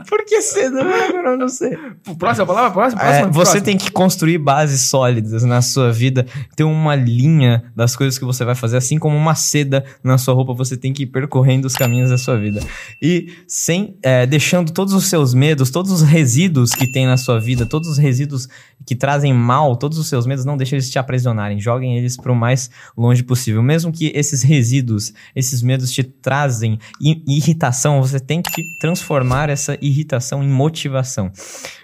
Por 0.07 0.23
que 0.25 0.41
seda? 0.41 0.79
Agora 0.81 1.31
eu 1.31 1.37
não 1.37 1.49
sei. 1.49 1.77
Próxima 2.17 2.45
palavra? 2.45 2.71
Próxima? 2.71 3.01
É, 3.01 3.05
próxima 3.05 3.27
você 3.27 3.33
próxima. 3.33 3.61
tem 3.65 3.77
que 3.77 3.91
construir 3.91 4.37
bases 4.37 4.81
sólidas 4.83 5.43
na 5.43 5.61
sua 5.61 5.91
vida, 5.91 6.25
ter 6.55 6.63
uma 6.63 6.95
linha 6.95 7.63
das 7.75 7.93
coisas 7.93 8.17
que 8.17 8.23
você 8.23 8.45
vai 8.45 8.55
fazer, 8.55 8.77
assim 8.77 8.97
como 8.97 9.17
uma 9.17 9.35
seda 9.35 9.83
na 10.01 10.17
sua 10.17 10.33
roupa, 10.33 10.53
você 10.53 10.77
tem 10.77 10.93
que 10.93 11.03
ir 11.03 11.07
percorrendo 11.07 11.67
os 11.67 11.75
caminhos 11.75 12.09
da 12.09 12.17
sua 12.17 12.37
vida. 12.37 12.61
E 13.01 13.27
sem 13.45 13.97
é, 14.01 14.25
deixando 14.25 14.71
todos 14.71 14.93
os 14.93 15.07
seus 15.07 15.33
medos, 15.33 15.69
todos 15.69 15.91
os 15.91 16.01
resíduos 16.01 16.71
que 16.71 16.89
tem 16.89 17.05
na 17.05 17.17
sua 17.17 17.39
vida, 17.41 17.65
todos 17.65 17.89
os 17.89 17.97
resíduos 17.97 18.47
que 18.85 18.95
trazem 18.95 19.33
mal, 19.33 19.75
todos 19.75 19.97
os 19.97 20.07
seus 20.07 20.25
medos, 20.25 20.45
não 20.45 20.55
deixem 20.55 20.77
eles 20.77 20.89
te 20.89 20.97
aprisionarem, 20.97 21.59
joguem 21.59 21.97
eles 21.97 22.15
para 22.15 22.31
o 22.31 22.35
mais 22.35 22.69
longe 22.97 23.21
possível. 23.23 23.61
Mesmo 23.61 23.80
que 23.89 24.11
esses 24.13 24.43
resíduos, 24.43 25.13
esses 25.33 25.61
medos 25.61 25.89
te 25.93 26.03
trazem 26.03 26.77
irritação, 27.25 28.01
você 28.01 28.19
tem 28.19 28.41
que 28.41 28.61
transformar 28.81 29.49
essa 29.49 29.77
irritação 29.81 30.43
em 30.43 30.49
motivação, 30.49 31.31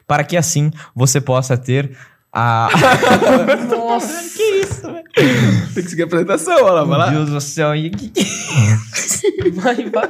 para 0.06 0.26
que 0.26 0.36
assim 0.36 0.70
você 0.94 1.22
possa 1.22 1.58
ter 1.58 1.96
a 2.34 2.68
Nossa. 3.70 4.36
que 4.36 4.44
isso, 4.44 4.82
velho? 4.82 5.04
Tem 5.74 5.84
que 5.84 5.90
seguir 5.90 6.04
a 6.04 6.06
apresentação, 6.06 6.56
olha 6.56 6.72
lá, 6.72 6.84
vai 6.84 6.98
lá. 6.98 7.12
Meu 7.12 7.20
Deus 7.22 7.32
do 7.32 7.42
céu, 7.42 7.74
e 7.74 7.90
que 7.90 8.10
que 8.10 9.52
Vai, 9.52 9.76
vai. 9.90 10.08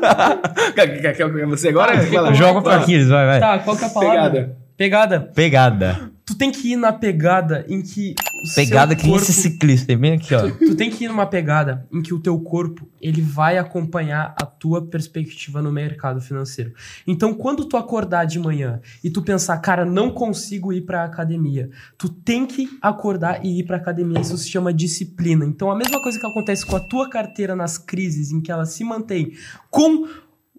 Quer, 0.74 1.02
quer, 1.02 1.16
quer 1.16 1.46
você 1.46 1.70
agora? 1.70 1.96
Vai 2.02 2.22
lá. 2.22 2.34
joga 2.34 2.62
pra 2.62 2.74
Vai. 2.74 2.84
Aquiles, 2.84 3.08
vai, 3.08 3.26
vai. 3.26 3.40
Tá, 3.40 3.60
qual 3.60 3.78
que 3.78 3.84
é 3.84 3.88
a 3.88 3.90
palavra? 3.90 4.20
Pegada. 4.20 4.58
Pegada. 4.76 5.20
Pegada. 5.34 6.17
Tu 6.28 6.36
tem 6.36 6.52
que 6.52 6.74
ir 6.74 6.76
na 6.76 6.92
pegada 6.92 7.66
em 7.70 7.82
que. 7.82 8.14
Pegada 8.54 8.94
que 8.98 9.08
corpo- 9.08 9.24
esse 9.24 9.32
ciclista, 9.32 9.96
bem 9.96 10.14
aqui, 10.16 10.36
ó. 10.36 10.52
Tu 10.52 10.76
tem 10.76 10.92
que 10.92 11.06
ir 11.06 11.08
numa 11.08 11.26
pegada 11.26 11.88
em 11.92 12.02
que 12.02 12.14
o 12.14 12.20
teu 12.20 12.38
corpo 12.42 12.86
ele 13.02 13.22
vai 13.22 13.58
acompanhar 13.58 14.36
a 14.40 14.46
tua 14.46 14.86
perspectiva 14.86 15.62
no 15.62 15.72
mercado 15.72 16.20
financeiro. 16.20 16.74
Então, 17.08 17.34
quando 17.34 17.64
tu 17.64 17.78
acordar 17.78 18.26
de 18.26 18.38
manhã 18.40 18.82
e 19.02 19.10
tu 19.10 19.22
pensar, 19.22 19.58
cara, 19.60 19.86
não 19.86 20.12
consigo 20.12 20.74
ir 20.74 20.82
pra 20.82 21.06
academia, 21.06 21.70
tu 21.98 22.10
tem 22.10 22.46
que 22.46 22.68
acordar 22.82 23.44
e 23.46 23.60
ir 23.62 23.64
pra 23.66 23.78
academia. 23.78 24.20
Isso 24.20 24.38
se 24.38 24.50
chama 24.50 24.74
disciplina. 24.74 25.46
Então, 25.46 25.72
a 25.72 25.78
mesma 25.78 26.02
coisa 26.02 26.20
que 26.20 26.26
acontece 26.28 26.66
com 26.66 26.76
a 26.76 26.80
tua 26.82 27.10
carteira 27.10 27.56
nas 27.56 27.78
crises, 27.78 28.32
em 28.34 28.42
que 28.42 28.52
ela 28.52 28.66
se 28.66 28.84
mantém 28.84 29.32
com 29.72 30.06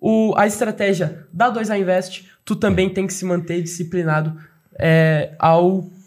o, 0.00 0.32
a 0.34 0.46
estratégia 0.46 1.26
da 1.30 1.52
2A 1.52 1.78
Invest, 1.78 2.26
tu 2.42 2.56
também 2.56 2.88
tem 2.88 3.06
que 3.06 3.12
se 3.12 3.26
manter 3.26 3.60
disciplinado 3.62 4.34
é, 4.78 5.34
ao. 5.38 5.97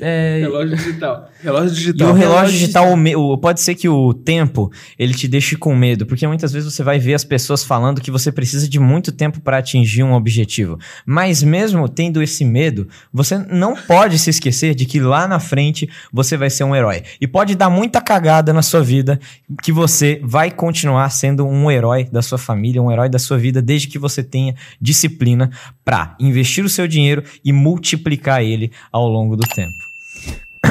É, 0.00 0.38
Relógio 0.42 0.76
digital. 0.76 1.30
Relógio 1.42 1.72
E 1.72 1.74
digital. 1.74 2.08
o 2.08 2.12
relógio 2.12 2.28
relógio 2.38 2.58
digital, 2.58 2.92
o 2.92 2.96
me- 2.96 3.16
o- 3.16 3.38
pode 3.38 3.60
ser 3.60 3.74
que 3.74 3.88
o 3.88 4.12
tempo 4.14 4.70
ele 4.98 5.14
te 5.14 5.26
deixe 5.28 5.56
com 5.56 5.74
medo, 5.74 6.04
porque 6.06 6.26
muitas 6.26 6.52
vezes 6.52 6.72
você 6.72 6.82
vai 6.82 6.98
ver 6.98 7.14
as 7.14 7.24
pessoas 7.24 7.62
falando 7.64 8.00
que 8.00 8.10
você 8.10 8.30
precisa 8.32 8.68
de 8.68 8.78
muito 8.80 9.10
tempo 9.12 9.40
para 9.40 9.58
atingir 9.58 10.02
um 10.02 10.12
objetivo. 10.14 10.78
Mas 11.06 11.42
mesmo 11.42 11.88
tendo 11.88 12.22
esse 12.22 12.44
medo, 12.44 12.88
você 13.12 13.38
não 13.38 13.74
pode 13.76 14.18
se 14.18 14.30
esquecer 14.30 14.74
de 14.74 14.84
que 14.84 15.00
lá 15.00 15.26
na 15.28 15.38
frente 15.40 15.88
você 16.12 16.36
vai 16.36 16.50
ser 16.50 16.64
um 16.64 16.74
herói. 16.74 17.02
E 17.20 17.26
pode 17.26 17.54
dar 17.54 17.70
muita 17.70 18.00
cagada 18.00 18.52
na 18.52 18.62
sua 18.62 18.82
vida 18.82 19.18
que 19.62 19.72
você 19.72 20.20
vai 20.22 20.50
continuar 20.50 21.08
sendo 21.10 21.46
um 21.46 21.70
herói 21.70 22.04
da 22.10 22.22
sua 22.22 22.38
família, 22.38 22.82
um 22.82 22.90
herói 22.90 23.08
da 23.08 23.18
sua 23.18 23.38
vida, 23.38 23.60
desde 23.62 23.86
que 23.88 23.98
você 23.98 24.22
tenha 24.22 24.54
disciplina 24.80 25.50
para 25.84 26.16
investir 26.20 26.64
o 26.64 26.68
seu 26.68 26.86
dinheiro 26.88 27.22
e 27.44 27.52
multiplicar 27.52 28.42
ele 28.42 28.70
ao 28.92 29.06
longo 29.08 29.36
do 29.36 29.46
tempo. 29.46 29.87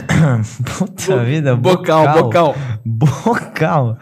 Puta 0.78 1.24
vida, 1.24 1.56
Bocal, 1.56 2.24
bocal. 2.24 2.56
Bocal. 2.86 3.98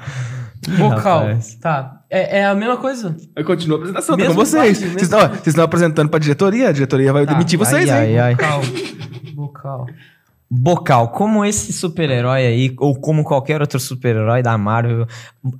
Rapaz. 0.89 1.55
Tá. 1.55 2.01
É, 2.09 2.39
é 2.39 2.45
a 2.45 2.55
mesma 2.55 2.77
coisa? 2.77 3.15
Aí 3.35 3.43
continua 3.43 3.77
a 3.77 3.79
apresentação, 3.79 4.15
tá 4.15 4.21
Mesmo 4.23 4.35
com 4.35 4.45
vocês. 4.45 4.77
slide, 4.77 4.93
Vocês 4.93 5.03
estão, 5.03 5.19
vocês 5.27 5.47
estão 5.47 5.63
apresentando 5.63 6.09
pra 6.09 6.19
diretoria, 6.19 6.69
a 6.69 6.71
diretoria 6.71 7.11
vai 7.13 7.25
Tá. 7.25 7.33
demitir 7.33 7.57
vocês, 7.59 7.89
ai, 7.89 8.11
hein? 8.11 8.19
ai, 8.19 8.27
ai. 8.27 8.35
Vocal. 8.35 8.61
Vocal. 9.35 9.85
Bocal, 10.57 11.09
como 11.09 11.43
esse 11.43 11.73
super-herói 11.73 12.45
aí, 12.45 12.75
ou 12.79 12.95
como 12.95 13.23
qualquer 13.23 13.59
outro 13.61 13.79
super-herói 13.79 14.41
da 14.41 14.57
Marvel, 14.57 15.05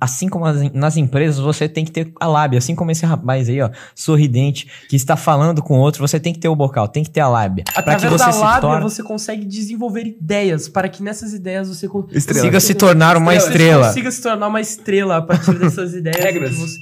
assim 0.00 0.28
como 0.28 0.44
as- 0.46 0.72
nas 0.72 0.96
empresas, 0.96 1.38
você 1.38 1.68
tem 1.68 1.84
que 1.84 1.90
ter 1.90 2.12
a 2.20 2.26
lábia. 2.26 2.58
Assim 2.58 2.74
como 2.74 2.90
esse 2.90 3.04
rapaz 3.04 3.48
aí, 3.48 3.60
ó, 3.60 3.68
sorridente, 3.94 4.66
que 4.88 4.96
está 4.96 5.16
falando 5.16 5.62
com 5.62 5.78
outro, 5.78 6.06
você 6.06 6.18
tem 6.18 6.32
que 6.32 6.38
ter 6.38 6.48
o 6.48 6.56
bocal, 6.56 6.88
tem 6.88 7.02
que 7.02 7.10
ter 7.10 7.20
a 7.20 7.28
lábia. 7.28 7.64
Pra 7.64 7.82
que 7.82 7.90
Através 7.90 8.12
você 8.12 8.30
da 8.30 8.36
lábia, 8.36 8.60
torne, 8.60 8.82
você 8.84 9.02
consegue 9.02 9.44
desenvolver 9.44 10.06
ideias 10.06 10.68
para 10.68 10.88
que 10.88 11.02
nessas 11.02 11.32
ideias 11.32 11.68
você 11.68 11.86
Estrela. 12.12 12.40
consiga 12.40 12.60
se 12.60 12.74
tornar 12.74 13.16
uma 13.16 13.32
você 13.32 13.48
estrela. 13.48 13.88
consiga 13.88 14.10
se 14.10 14.22
tornar 14.22 14.46
uma 14.48 14.60
estrela 14.60 15.16
a 15.18 15.22
partir 15.22 15.54
dessas 15.58 15.94
ideias. 15.94 16.16
Regras. 16.24 16.56
você- 16.56 16.80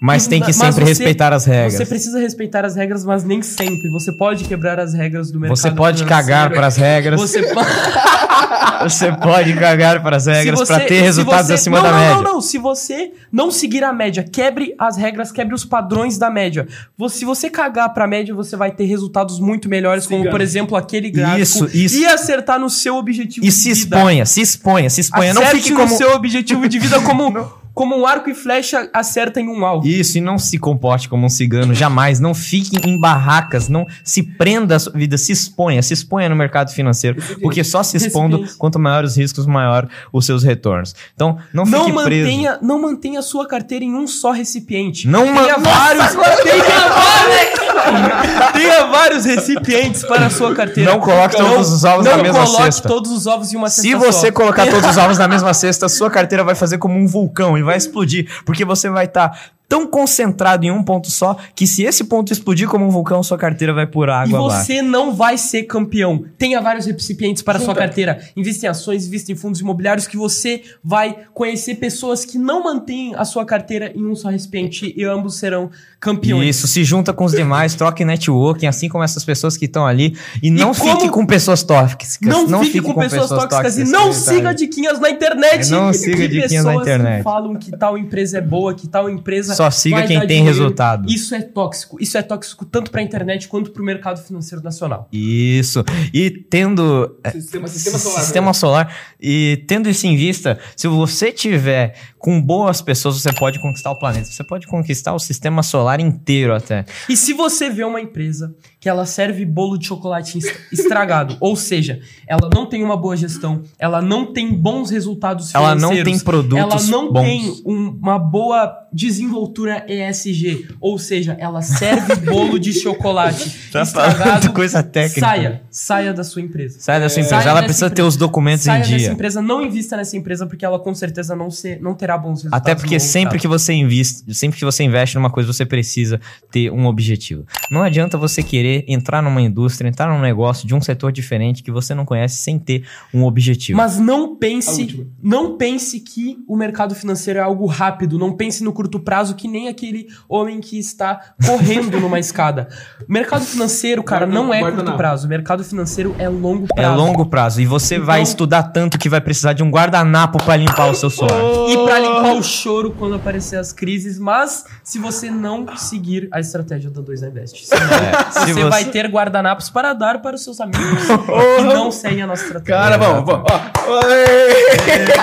Mas 0.00 0.26
tem 0.26 0.38
que 0.40 0.48
Mas 0.48 0.56
sempre 0.56 0.84
você- 0.84 0.90
respeitar 0.90 1.32
as 1.32 1.44
regras. 1.46 1.74
Você 1.74 1.86
precisa 1.86 2.18
respeitar 2.18 2.64
as 2.64 2.74
regras, 2.76 3.04
mas 3.04 3.24
nem 3.24 3.40
sempre. 3.40 3.88
Você 3.90 4.12
pode 4.12 4.44
quebrar 4.44 4.78
as 4.78 4.92
regras 4.92 5.30
do 5.30 5.40
mercado 5.40 5.56
Você 5.56 5.70
pode 5.70 5.98
financeiro. 5.98 6.26
cagar 6.26 6.50
para 6.52 6.66
as 6.66 6.76
regras. 6.76 7.18
Você 7.20 7.33
pode... 7.42 7.68
Você 8.84 9.12
pode 9.12 9.54
cagar 9.54 10.02
para 10.02 10.16
as 10.16 10.26
regras 10.26 10.60
Se 10.60 10.66
para 10.66 10.78
você- 10.80 10.84
ter 10.86 10.96
se 10.98 11.02
resultados 11.02 11.46
você- 11.46 11.52
acima 11.54 11.76
não, 11.78 11.84
da 11.84 11.92
não, 11.92 11.98
média. 11.98 12.14
Não, 12.16 12.22
não, 12.34 12.40
Se 12.40 12.58
você 12.58 13.12
não 13.32 13.50
seguir 13.50 13.82
a 13.84 13.92
média, 13.92 14.22
quebre 14.22 14.74
as 14.78 14.96
regras, 14.96 15.32
quebre 15.32 15.54
os 15.54 15.64
padrões 15.64 16.18
da 16.18 16.30
média. 16.30 16.66
Você- 16.98 17.18
se 17.20 17.24
você 17.24 17.48
cagar 17.48 17.88
pra 17.94 18.06
média, 18.06 18.34
você 18.34 18.56
vai 18.56 18.70
ter 18.70 18.84
resultados 18.84 19.38
muito 19.40 19.68
melhores, 19.68 20.06
como 20.06 20.20
Siga. 20.20 20.30
por 20.30 20.40
exemplo 20.40 20.76
aquele 20.76 21.10
gráfico. 21.10 21.40
Isso, 21.42 21.68
isso. 21.72 21.96
E 21.98 22.06
acertar 22.06 22.58
no 22.58 22.68
seu 22.68 22.96
objetivo 22.96 23.44
E 23.44 23.48
de 23.48 23.54
se 23.54 23.72
vida. 23.72 23.96
exponha, 23.96 24.26
se 24.26 24.40
exponha, 24.40 24.90
se 24.90 25.00
exponha. 25.00 25.32
Não 25.34 25.42
Acerte 25.42 25.58
fique 25.62 25.70
no 25.72 25.80
como... 25.80 25.96
seu 25.96 26.10
objetivo 26.14 26.68
de 26.68 26.78
vida 26.78 27.00
como, 27.00 27.48
como 27.74 27.96
um 27.98 28.06
arco 28.06 28.30
e 28.30 28.34
flecha 28.34 28.88
acerta 28.92 29.40
em 29.40 29.48
um 29.48 29.64
alvo. 29.64 29.86
Isso, 29.86 30.16
e 30.16 30.20
não 30.20 30.38
se 30.38 30.58
comporte 30.58 31.08
como 31.08 31.26
um 31.26 31.28
cigano, 31.28 31.74
jamais. 31.74 32.20
Não 32.20 32.32
fique 32.32 32.78
em 32.88 32.98
barracas, 32.98 33.68
não 33.68 33.84
se 34.04 34.22
prenda 34.22 34.76
a 34.76 34.78
sua 34.78 34.92
vida, 34.92 35.18
se 35.18 35.32
exponha, 35.32 35.82
se 35.82 35.92
exponha 35.92 36.28
no 36.28 36.36
mercado 36.36 36.70
financeiro. 36.70 37.20
Porque 37.42 37.64
só 37.64 37.82
se 37.82 37.96
expondo, 37.96 38.36
Recipiente. 38.36 38.58
quanto 38.58 38.78
maiores 38.78 39.10
os 39.12 39.16
riscos, 39.16 39.46
maior 39.46 39.88
os 40.12 40.24
seus 40.24 40.44
retornos. 40.44 40.94
Então, 41.14 41.36
não 41.52 41.66
fique 41.66 41.76
Não 41.78 42.04
preso. 42.04 42.24
mantenha, 42.26 42.58
não 42.62 42.80
mantenha 42.80 43.18
a 43.18 43.22
sua 43.22 43.46
carteira 43.48 43.84
em 43.84 43.94
um 43.94 44.06
só 44.06 44.30
recipiente. 44.30 45.08
Não 45.08 45.24
tenha 45.24 45.58
ma- 45.58 45.70
vários, 45.70 46.12
tenha 46.42 46.88
vários, 46.88 48.52
tenha 48.52 48.86
vários 48.86 49.24
recipientes 49.24 50.02
para 50.04 50.26
a 50.26 50.30
sua 50.30 50.54
carteira. 50.54 50.92
Não 50.92 51.00
coloque 51.00 51.36
todos 51.36 51.72
os 51.72 51.84
ovos 51.84 52.04
não 52.06 52.16
na 52.16 52.22
mesma 52.22 52.44
coloque 52.44 52.62
cesta. 52.64 52.88
todos 52.88 53.10
os 53.10 53.26
ovos 53.26 53.52
em 53.52 53.56
uma 53.56 53.68
cesta 53.68 53.82
Se 53.82 53.94
você 53.94 54.26
só. 54.28 54.32
colocar 54.32 54.66
todos 54.68 54.88
os 54.90 54.96
ovos 54.98 55.18
na 55.18 55.26
mesma 55.28 55.52
cesta, 55.54 55.88
sua 55.88 56.10
carteira 56.10 56.44
vai 56.44 56.54
fazer 56.54 56.78
como 56.78 56.96
um 56.96 57.06
vulcão 57.06 57.58
e 57.58 57.62
vai 57.64 57.76
explodir. 57.76 58.30
Porque 58.44 58.64
você 58.64 58.88
vai 58.88 59.06
estar 59.06 59.54
tão 59.68 59.86
concentrado 59.86 60.64
em 60.64 60.70
um 60.70 60.82
ponto 60.82 61.10
só 61.10 61.36
que 61.54 61.66
se 61.66 61.82
esse 61.82 62.04
ponto 62.04 62.32
explodir 62.32 62.68
como 62.68 62.84
um 62.86 62.90
vulcão, 62.90 63.22
sua 63.22 63.38
carteira 63.38 63.72
vai 63.72 63.86
por 63.86 64.08
E 64.08 64.12
água 64.12 64.38
abaixo. 64.46 64.66
você 64.66 64.82
não 64.82 65.14
vai 65.14 65.36
ser 65.38 65.64
campeão. 65.64 66.24
Tenha 66.38 66.60
vários 66.60 66.86
recipientes 66.86 67.42
para 67.42 67.58
a 67.58 67.60
sua 67.60 67.74
carteira. 67.74 68.20
Invista 68.36 68.66
em 68.66 68.68
ações, 68.68 69.06
invista 69.06 69.32
em 69.32 69.34
fundos 69.34 69.60
imobiliários 69.60 70.06
que 70.06 70.16
você 70.16 70.62
vai 70.82 71.16
conhecer 71.32 71.76
pessoas 71.76 72.24
que 72.24 72.38
não 72.38 72.62
mantêm 72.64 73.14
a 73.16 73.24
sua 73.24 73.44
carteira 73.44 73.92
em 73.94 74.04
um 74.06 74.14
só 74.14 74.28
recipiente 74.28 74.92
e 74.96 75.04
ambos 75.04 75.36
serão 75.36 75.70
campeões. 76.00 76.56
Isso, 76.56 76.66
se 76.68 76.84
junta 76.84 77.12
com 77.12 77.24
os 77.24 77.32
demais, 77.32 77.74
troque 77.74 78.04
networking, 78.04 78.66
assim 78.66 78.88
como 78.88 79.02
essas 79.02 79.24
pessoas 79.24 79.56
que 79.56 79.64
estão 79.64 79.86
ali. 79.86 80.16
E 80.42 80.50
não 80.50 80.74
como- 80.74 80.92
fique 80.96 81.08
com 81.08 81.24
pessoas 81.24 81.62
tóxicas. 81.62 82.18
Não, 82.20 82.62
fique 82.62 82.80
com, 82.82 82.94
pessoas, 82.94 83.28
tóxicas, 83.30 83.78
e 83.78 83.84
não 83.84 84.12
siga 84.12 84.52
diquinhas 84.54 85.00
na 85.00 85.08
internet. 85.10 85.66
É, 85.66 85.70
não 85.70 85.90
Que 85.90 85.98
siga 85.98 86.28
diquinhas 86.28 86.64
na 86.64 86.70
pessoas 86.72 86.82
internet. 86.86 87.16
Que 87.18 87.22
falam 87.22 87.54
que 87.56 87.70
tal 87.76 87.96
empresa 87.96 88.38
é 88.38 88.40
boa, 88.42 88.74
que 88.74 88.86
tal 88.86 89.08
empresa 89.08 89.53
Só 89.54 89.70
siga 89.70 90.06
quem 90.06 90.18
tem 90.20 90.26
dinheiro. 90.26 90.46
resultado. 90.46 91.08
Isso 91.08 91.34
é 91.34 91.42
tóxico. 91.42 91.96
Isso 92.00 92.18
é 92.18 92.22
tóxico 92.22 92.64
tanto 92.64 92.90
para 92.90 93.00
a 93.00 93.04
internet 93.04 93.48
quanto 93.48 93.70
para 93.70 93.82
o 93.82 93.84
mercado 93.84 94.20
financeiro 94.22 94.62
nacional. 94.62 95.08
Isso. 95.12 95.84
E 96.12 96.30
tendo 96.30 97.18
é, 97.22 97.30
Sistema, 97.30 97.68
sistema 97.68 98.52
solar, 98.52 98.94
e 99.20 99.64
tendo 99.66 99.88
isso 99.88 100.06
em 100.06 100.16
vista, 100.16 100.58
se 100.76 100.88
você 100.88 101.32
tiver 101.32 101.94
com 102.18 102.40
boas 102.40 102.80
pessoas, 102.80 103.20
você 103.20 103.32
pode 103.32 103.60
conquistar 103.60 103.90
o 103.90 103.98
planeta. 103.98 104.26
Você 104.26 104.42
pode 104.42 104.66
conquistar 104.66 105.12
o 105.12 105.18
sistema 105.18 105.62
solar 105.62 106.00
inteiro 106.00 106.54
até. 106.54 106.84
E 107.08 107.16
se 107.16 107.32
você 107.32 107.68
vê 107.70 107.84
uma 107.84 108.00
empresa 108.00 108.54
que 108.84 108.88
ela 108.90 109.06
serve 109.06 109.46
bolo 109.46 109.78
de 109.78 109.86
chocolate 109.86 110.36
est- 110.36 110.54
estragado, 110.70 111.38
ou 111.40 111.56
seja, 111.56 112.00
ela 112.28 112.50
não 112.52 112.66
tem 112.66 112.84
uma 112.84 112.98
boa 112.98 113.16
gestão, 113.16 113.62
ela 113.78 114.02
não 114.02 114.30
tem 114.30 114.52
bons 114.52 114.90
resultados 114.90 115.54
Ela 115.54 115.70
financeiros, 115.74 116.04
não 116.06 116.12
tem 116.12 116.18
produtos 116.22 116.58
ela 116.58 116.82
não 116.90 117.10
bons. 117.10 117.22
tem 117.22 117.62
um- 117.64 117.98
uma 117.98 118.18
boa 118.18 118.76
desenvoltura 118.92 119.86
ESG, 119.88 120.68
ou 120.80 120.98
seja, 120.98 121.34
ela 121.40 121.62
serve 121.62 122.14
bolo 122.30 122.58
de 122.58 122.74
chocolate 122.74 123.70
Tá 123.72 123.82
estragado. 123.82 124.52
coisa 124.52 124.82
técnica. 124.82 125.20
Saia, 125.20 125.62
saia 125.70 126.12
da 126.12 126.22
sua 126.22 126.42
empresa. 126.42 126.76
Sai 126.78 127.00
dessa 127.00 127.20
empresa. 127.20 127.36
Saia 127.36 127.48
ela 127.50 127.54
dessa 127.60 127.64
precisa 127.66 127.88
ter 127.88 127.92
empresa. 127.94 128.08
os 128.08 128.16
documentos 128.16 128.64
Saia 128.64 128.76
em 128.76 128.80
dessa 128.82 128.96
dia. 128.98 129.12
empresa, 129.12 129.40
não 129.40 129.62
invista 129.62 129.96
nessa 129.96 130.14
empresa 130.16 130.46
porque 130.46 130.64
ela 130.64 130.78
com 130.78 130.94
certeza 130.94 131.34
não, 131.34 131.50
ser, 131.50 131.80
não 131.80 131.94
terá 131.94 132.18
bons 132.18 132.42
resultados. 132.42 132.60
Até 132.60 132.74
porque 132.74 133.00
sempre 133.00 133.38
que 133.38 133.48
você 133.48 133.72
investe, 133.72 134.34
sempre 134.34 134.58
que 134.58 134.64
você 134.64 134.84
investe 134.84 135.14
numa 135.16 135.30
coisa, 135.30 135.50
você 135.52 135.64
precisa 135.64 136.20
ter 136.50 136.70
um 136.70 136.84
objetivo. 136.86 137.46
Não 137.70 137.82
adianta 137.82 138.18
você 138.18 138.42
querer 138.42 138.73
entrar 138.88 139.22
numa 139.22 139.40
indústria, 139.42 139.88
entrar 139.88 140.08
num 140.08 140.20
negócio 140.20 140.66
de 140.66 140.74
um 140.74 140.80
setor 140.80 141.12
diferente 141.12 141.62
que 141.62 141.70
você 141.70 141.94
não 141.94 142.04
conhece 142.04 142.36
sem 142.36 142.58
ter 142.58 142.84
um 143.12 143.24
objetivo. 143.24 143.76
Mas 143.76 143.98
não 143.98 144.34
pense, 144.36 145.06
não 145.22 145.56
pense 145.56 146.00
que 146.00 146.38
o 146.48 146.56
mercado 146.56 146.94
financeiro 146.94 147.38
é 147.38 147.42
algo 147.42 147.66
rápido. 147.66 148.18
Não 148.18 148.32
pense 148.32 148.64
no 148.64 148.72
curto 148.72 148.98
prazo 148.98 149.34
que 149.34 149.46
nem 149.46 149.68
aquele 149.68 150.08
homem 150.28 150.60
que 150.60 150.78
está 150.78 151.20
correndo 151.46 152.00
numa 152.00 152.18
escada. 152.20 152.68
Mercado 153.08 153.44
financeiro, 153.44 154.02
cara, 154.02 154.26
não 154.26 154.52
é 154.52 154.60
curto 154.60 154.82
não. 154.82 154.96
prazo. 154.96 155.28
Mercado 155.28 155.62
financeiro 155.62 156.14
é 156.18 156.28
longo 156.28 156.66
é 156.72 156.82
prazo. 156.82 156.96
longo 156.96 157.26
prazo 157.26 157.60
e 157.60 157.66
você 157.66 157.98
vai 157.98 158.20
Então- 158.20 158.30
estudar 158.30 158.62
tanto 158.64 158.98
que 158.98 159.08
vai 159.08 159.20
precisar 159.20 159.52
de 159.52 159.62
um 159.62 159.70
guardanapo 159.70 160.38
para 160.42 160.56
limpar 160.56 160.90
o 160.90 160.94
seu 160.94 161.10
suor. 161.10 161.30
E 161.68 161.76
pra 161.84 161.98
limpar 161.98 162.34
o 162.34 162.42
choro 162.42 162.94
quando 162.98 163.14
aparecer 163.14 163.56
as 163.56 163.72
crises, 163.72 164.18
mas 164.18 164.64
se 164.82 164.98
você 164.98 165.30
não 165.30 165.66
seguir 165.76 166.28
a 166.32 166.40
estratégia 166.40 166.90
da 166.90 167.00
2 167.00 167.22
Invest. 167.22 167.66
Senão, 167.66 167.82
É, 167.82 168.30
se 168.30 168.52
você, 168.52 168.63
você- 168.64 168.70
vai 168.70 168.84
ter 168.86 169.06
guardanapos 169.08 169.70
para 169.70 169.92
dar 169.92 170.20
para 170.22 170.36
os 170.36 170.44
seus 170.44 170.60
amigos 170.60 170.80
que 171.56 171.62
não 171.64 171.90
seguem 171.90 172.22
a 172.22 172.26
nossa 172.26 172.44
estratégia. 172.44 172.74
Cara, 172.82 172.96
vamos, 172.98 173.24
vamos. 173.24 173.44
Ó. 173.50 173.60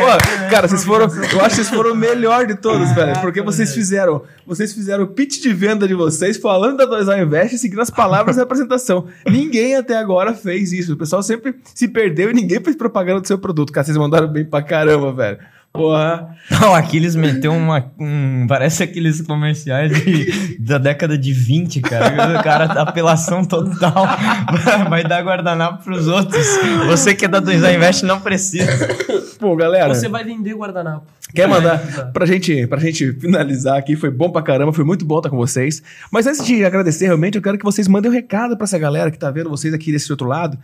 Ó, 0.00 0.50
cara, 0.50 0.68
vocês 0.68 0.84
foram. 0.84 1.06
Eu 1.06 1.40
acho 1.40 1.56
que 1.56 1.64
vocês 1.64 1.68
foram 1.70 1.92
o 1.92 1.96
melhor 1.96 2.46
de 2.46 2.54
todos, 2.54 2.90
velho. 2.92 3.20
Porque 3.20 3.40
vocês 3.42 3.72
fizeram. 3.74 4.22
Vocês 4.46 4.72
fizeram 4.72 5.04
o 5.04 5.06
pitch 5.08 5.40
de 5.42 5.52
venda 5.52 5.86
de 5.88 5.94
vocês 5.94 6.36
falando 6.36 6.76
da 6.78 6.86
2A 6.86 7.22
Invest 7.22 7.54
e 7.54 7.58
seguindo 7.58 7.80
as 7.80 7.90
palavras 7.90 8.36
da 8.36 8.42
apresentação. 8.42 9.06
Ninguém 9.28 9.76
até 9.76 9.96
agora 9.96 10.34
fez 10.34 10.72
isso. 10.72 10.92
O 10.94 10.96
pessoal 10.96 11.22
sempre 11.22 11.54
se 11.74 11.88
perdeu 11.88 12.30
e 12.30 12.34
ninguém 12.34 12.60
fez 12.62 12.76
propaganda 12.76 13.20
do 13.20 13.26
seu 13.26 13.38
produto. 13.38 13.72
Cara, 13.72 13.84
vocês 13.84 13.96
mandaram 13.96 14.28
bem 14.28 14.44
pra 14.44 14.62
caramba, 14.62 15.12
velho. 15.12 15.38
Porra. 15.76 16.36
Não, 16.50 16.74
Aquiles 16.74 17.14
meteu 17.16 17.52
uma. 17.52 17.90
Um, 17.98 18.46
parece 18.48 18.82
aqueles 18.82 19.20
comerciais 19.20 19.92
de- 19.92 20.58
da 20.58 20.78
década 20.78 21.18
de 21.18 21.32
20, 21.32 21.80
cara. 21.80 22.38
O 22.38 22.42
cara 22.42 22.66
da 22.66 22.82
apelação 22.82 23.44
total. 23.44 24.06
Vai 24.88 25.02
dar 25.04 25.22
guardanapo 25.24 25.84
pros 25.84 26.06
outros. 26.08 26.46
Você 26.86 27.14
que 27.14 27.24
é 27.24 27.28
da 27.28 27.40
2A 27.42 27.74
Invest 27.74 28.04
não 28.04 28.20
precisa. 28.20 28.66
Pô, 29.38 29.54
galera. 29.56 29.94
Você 29.94 30.08
vai 30.08 30.24
vender 30.24 30.54
guardanapo. 30.54 31.06
Quer 31.34 31.46
mandar 31.48 31.78
pra 32.12 32.24
gente, 32.24 32.66
pra 32.68 32.78
gente 32.78 33.12
finalizar 33.14 33.76
aqui? 33.76 33.96
Foi 33.96 34.10
bom 34.10 34.30
pra 34.30 34.40
caramba, 34.40 34.72
foi 34.72 34.84
muito 34.84 35.04
bom 35.04 35.18
estar 35.18 35.28
com 35.28 35.36
vocês. 35.36 35.82
Mas 36.10 36.26
antes 36.26 36.44
de 36.46 36.64
agradecer, 36.64 37.06
realmente, 37.06 37.36
eu 37.36 37.42
quero 37.42 37.58
que 37.58 37.64
vocês 37.64 37.86
mandem 37.88 38.10
um 38.10 38.14
recado 38.14 38.56
pra 38.56 38.64
essa 38.64 38.78
galera 38.78 39.10
que 39.10 39.18
tá 39.18 39.30
vendo 39.30 39.50
vocês 39.50 39.74
aqui 39.74 39.90
desse 39.92 40.10
outro 40.10 40.26
lado 40.28 40.56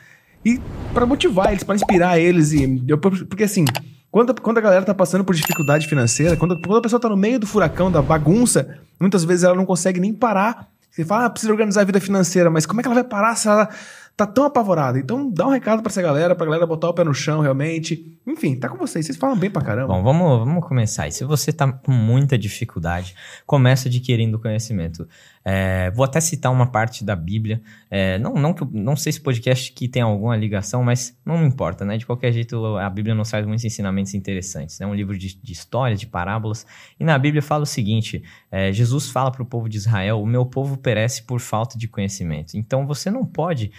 e 0.44 0.58
pra 0.94 1.04
motivar 1.04 1.50
eles, 1.50 1.62
pra 1.64 1.74
inspirar 1.74 2.18
eles. 2.18 2.52
E 2.52 2.82
eu- 2.88 2.96
porque 2.98 3.42
assim, 3.44 3.64
quando, 4.12 4.38
quando 4.42 4.58
a 4.58 4.60
galera 4.60 4.84
tá 4.84 4.94
passando 4.94 5.24
por 5.24 5.34
dificuldade 5.34 5.88
financeira, 5.88 6.36
quando, 6.36 6.60
quando 6.60 6.76
a 6.76 6.82
pessoa 6.82 7.00
tá 7.00 7.08
no 7.08 7.16
meio 7.16 7.40
do 7.40 7.46
furacão, 7.46 7.90
da 7.90 8.02
bagunça, 8.02 8.78
muitas 9.00 9.24
vezes 9.24 9.42
ela 9.42 9.54
não 9.54 9.64
consegue 9.64 9.98
nem 9.98 10.12
parar. 10.12 10.68
Você 10.90 11.02
fala, 11.02 11.24
ah, 11.24 11.30
precisa 11.30 11.50
organizar 11.50 11.80
a 11.80 11.84
vida 11.84 11.98
financeira, 11.98 12.50
mas 12.50 12.66
como 12.66 12.78
é 12.78 12.82
que 12.82 12.88
ela 12.88 12.94
vai 12.94 13.04
parar 13.04 13.34
se 13.34 13.48
ela 13.48 13.70
tá 14.14 14.26
tão 14.26 14.44
apavorada? 14.44 14.98
Então 14.98 15.30
dá 15.30 15.46
um 15.46 15.50
recado 15.50 15.80
pra 15.80 15.88
essa 15.88 16.02
galera, 16.02 16.34
pra 16.34 16.44
galera 16.44 16.66
botar 16.66 16.90
o 16.90 16.92
pé 16.92 17.02
no 17.02 17.14
chão 17.14 17.40
realmente. 17.40 18.18
Enfim, 18.26 18.54
tá 18.54 18.68
com 18.68 18.76
vocês, 18.76 19.06
vocês 19.06 19.16
falam 19.16 19.34
bem 19.34 19.50
pra 19.50 19.62
caramba. 19.62 19.94
Bom, 19.94 20.02
vamos, 20.02 20.40
vamos 20.40 20.68
começar. 20.68 21.08
E 21.08 21.12
se 21.12 21.24
você 21.24 21.50
tá 21.50 21.72
com 21.72 21.90
muita 21.90 22.36
dificuldade, 22.36 23.16
começa 23.46 23.88
adquirindo 23.88 24.38
conhecimento. 24.38 25.08
É, 25.44 25.90
vou 25.90 26.04
até 26.04 26.20
citar 26.20 26.52
uma 26.52 26.66
parte 26.66 27.04
da 27.04 27.16
Bíblia. 27.16 27.60
É, 27.90 28.18
não, 28.18 28.34
não, 28.34 28.54
que 28.54 28.64
não 28.72 28.96
sei 28.96 29.12
se 29.12 29.20
podcast 29.20 29.72
que 29.72 29.88
tem 29.88 30.02
alguma 30.02 30.36
ligação, 30.36 30.82
mas 30.82 31.18
não 31.24 31.44
importa, 31.44 31.84
né? 31.84 31.98
De 31.98 32.06
qualquer 32.06 32.32
jeito, 32.32 32.76
a 32.76 32.88
Bíblia 32.88 33.14
nos 33.14 33.30
traz 33.30 33.46
muitos 33.46 33.64
ensinamentos 33.64 34.14
interessantes. 34.14 34.80
É 34.80 34.86
um 34.86 34.94
livro 34.94 35.16
de, 35.16 35.34
de 35.34 35.52
histórias, 35.52 35.98
de 36.00 36.06
parábolas. 36.06 36.66
E 36.98 37.04
na 37.04 37.18
Bíblia 37.18 37.42
fala 37.42 37.64
o 37.64 37.66
seguinte: 37.66 38.22
é, 38.50 38.72
Jesus 38.72 39.10
fala 39.10 39.30
para 39.30 39.42
o 39.42 39.46
povo 39.46 39.68
de 39.68 39.76
Israel: 39.76 40.22
O 40.22 40.26
meu 40.26 40.46
povo 40.46 40.76
perece 40.76 41.22
por 41.22 41.40
falta 41.40 41.76
de 41.76 41.88
conhecimento. 41.88 42.56
Então 42.56 42.86
você 42.86 43.10
não 43.10 43.24
pode 43.24 43.72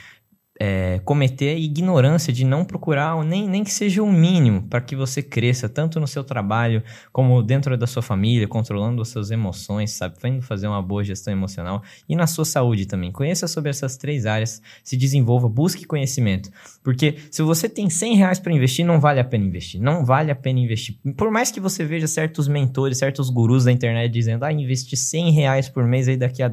é, 0.66 1.02
cometer 1.04 1.50
a 1.50 1.60
ignorância 1.60 2.32
de 2.32 2.46
não 2.46 2.64
procurar 2.64 3.22
nem, 3.26 3.50
nem 3.50 3.66
que 3.66 3.72
seja 3.74 4.02
o 4.02 4.10
mínimo 4.10 4.62
para 4.70 4.80
que 4.80 4.96
você 4.96 5.22
cresça, 5.22 5.68
tanto 5.68 6.00
no 6.00 6.08
seu 6.08 6.24
trabalho 6.24 6.82
como 7.12 7.44
dentro 7.44 7.78
da 7.78 7.86
sua 7.86 8.02
família, 8.02 8.48
controlando 8.48 9.02
as 9.02 9.10
suas 9.10 9.30
emoções, 9.30 9.92
sabe? 9.92 10.16
Indo 10.24 10.42
fazer 10.42 10.68
uma 10.68 10.82
boa 10.82 11.04
gestão 11.04 11.34
emocional 11.34 11.84
e 12.08 12.16
na 12.16 12.26
sua 12.26 12.46
saúde 12.46 12.86
também. 12.86 13.12
Conheça 13.12 13.46
sobre 13.46 13.72
essas 13.72 13.98
três 13.98 14.26
áreas, 14.26 14.62
se 14.82 14.96
desenvolva, 14.96 15.50
busque 15.50 15.84
conhecimento. 15.84 16.50
Porque 16.82 17.18
se 17.30 17.42
você 17.42 17.68
tem 17.68 17.90
100 17.90 18.16
reais 18.16 18.40
para 18.40 18.54
investir, 18.54 18.86
não 18.86 19.02
vale 19.02 19.20
a 19.20 19.26
pena 19.26 19.44
investir. 19.44 19.82
Não 19.82 20.06
vale 20.06 20.32
a 20.32 20.36
pena 20.36 20.62
investir. 20.62 20.98
Por 21.18 21.30
mais 21.30 21.52
que 21.52 21.60
você 21.60 21.84
veja 21.84 22.08
certos 22.08 22.48
mentores, 22.48 23.00
certos 23.00 23.30
gurus 23.30 23.66
da 23.66 23.72
internet 23.74 24.10
dizendo, 24.10 24.46
ah, 24.46 24.54
investir 24.54 24.98
100 24.98 25.32
reais 25.32 25.68
por 25.68 25.84
mês 25.86 26.08
aí 26.08 26.16
daqui 26.16 26.42
a 26.42 26.50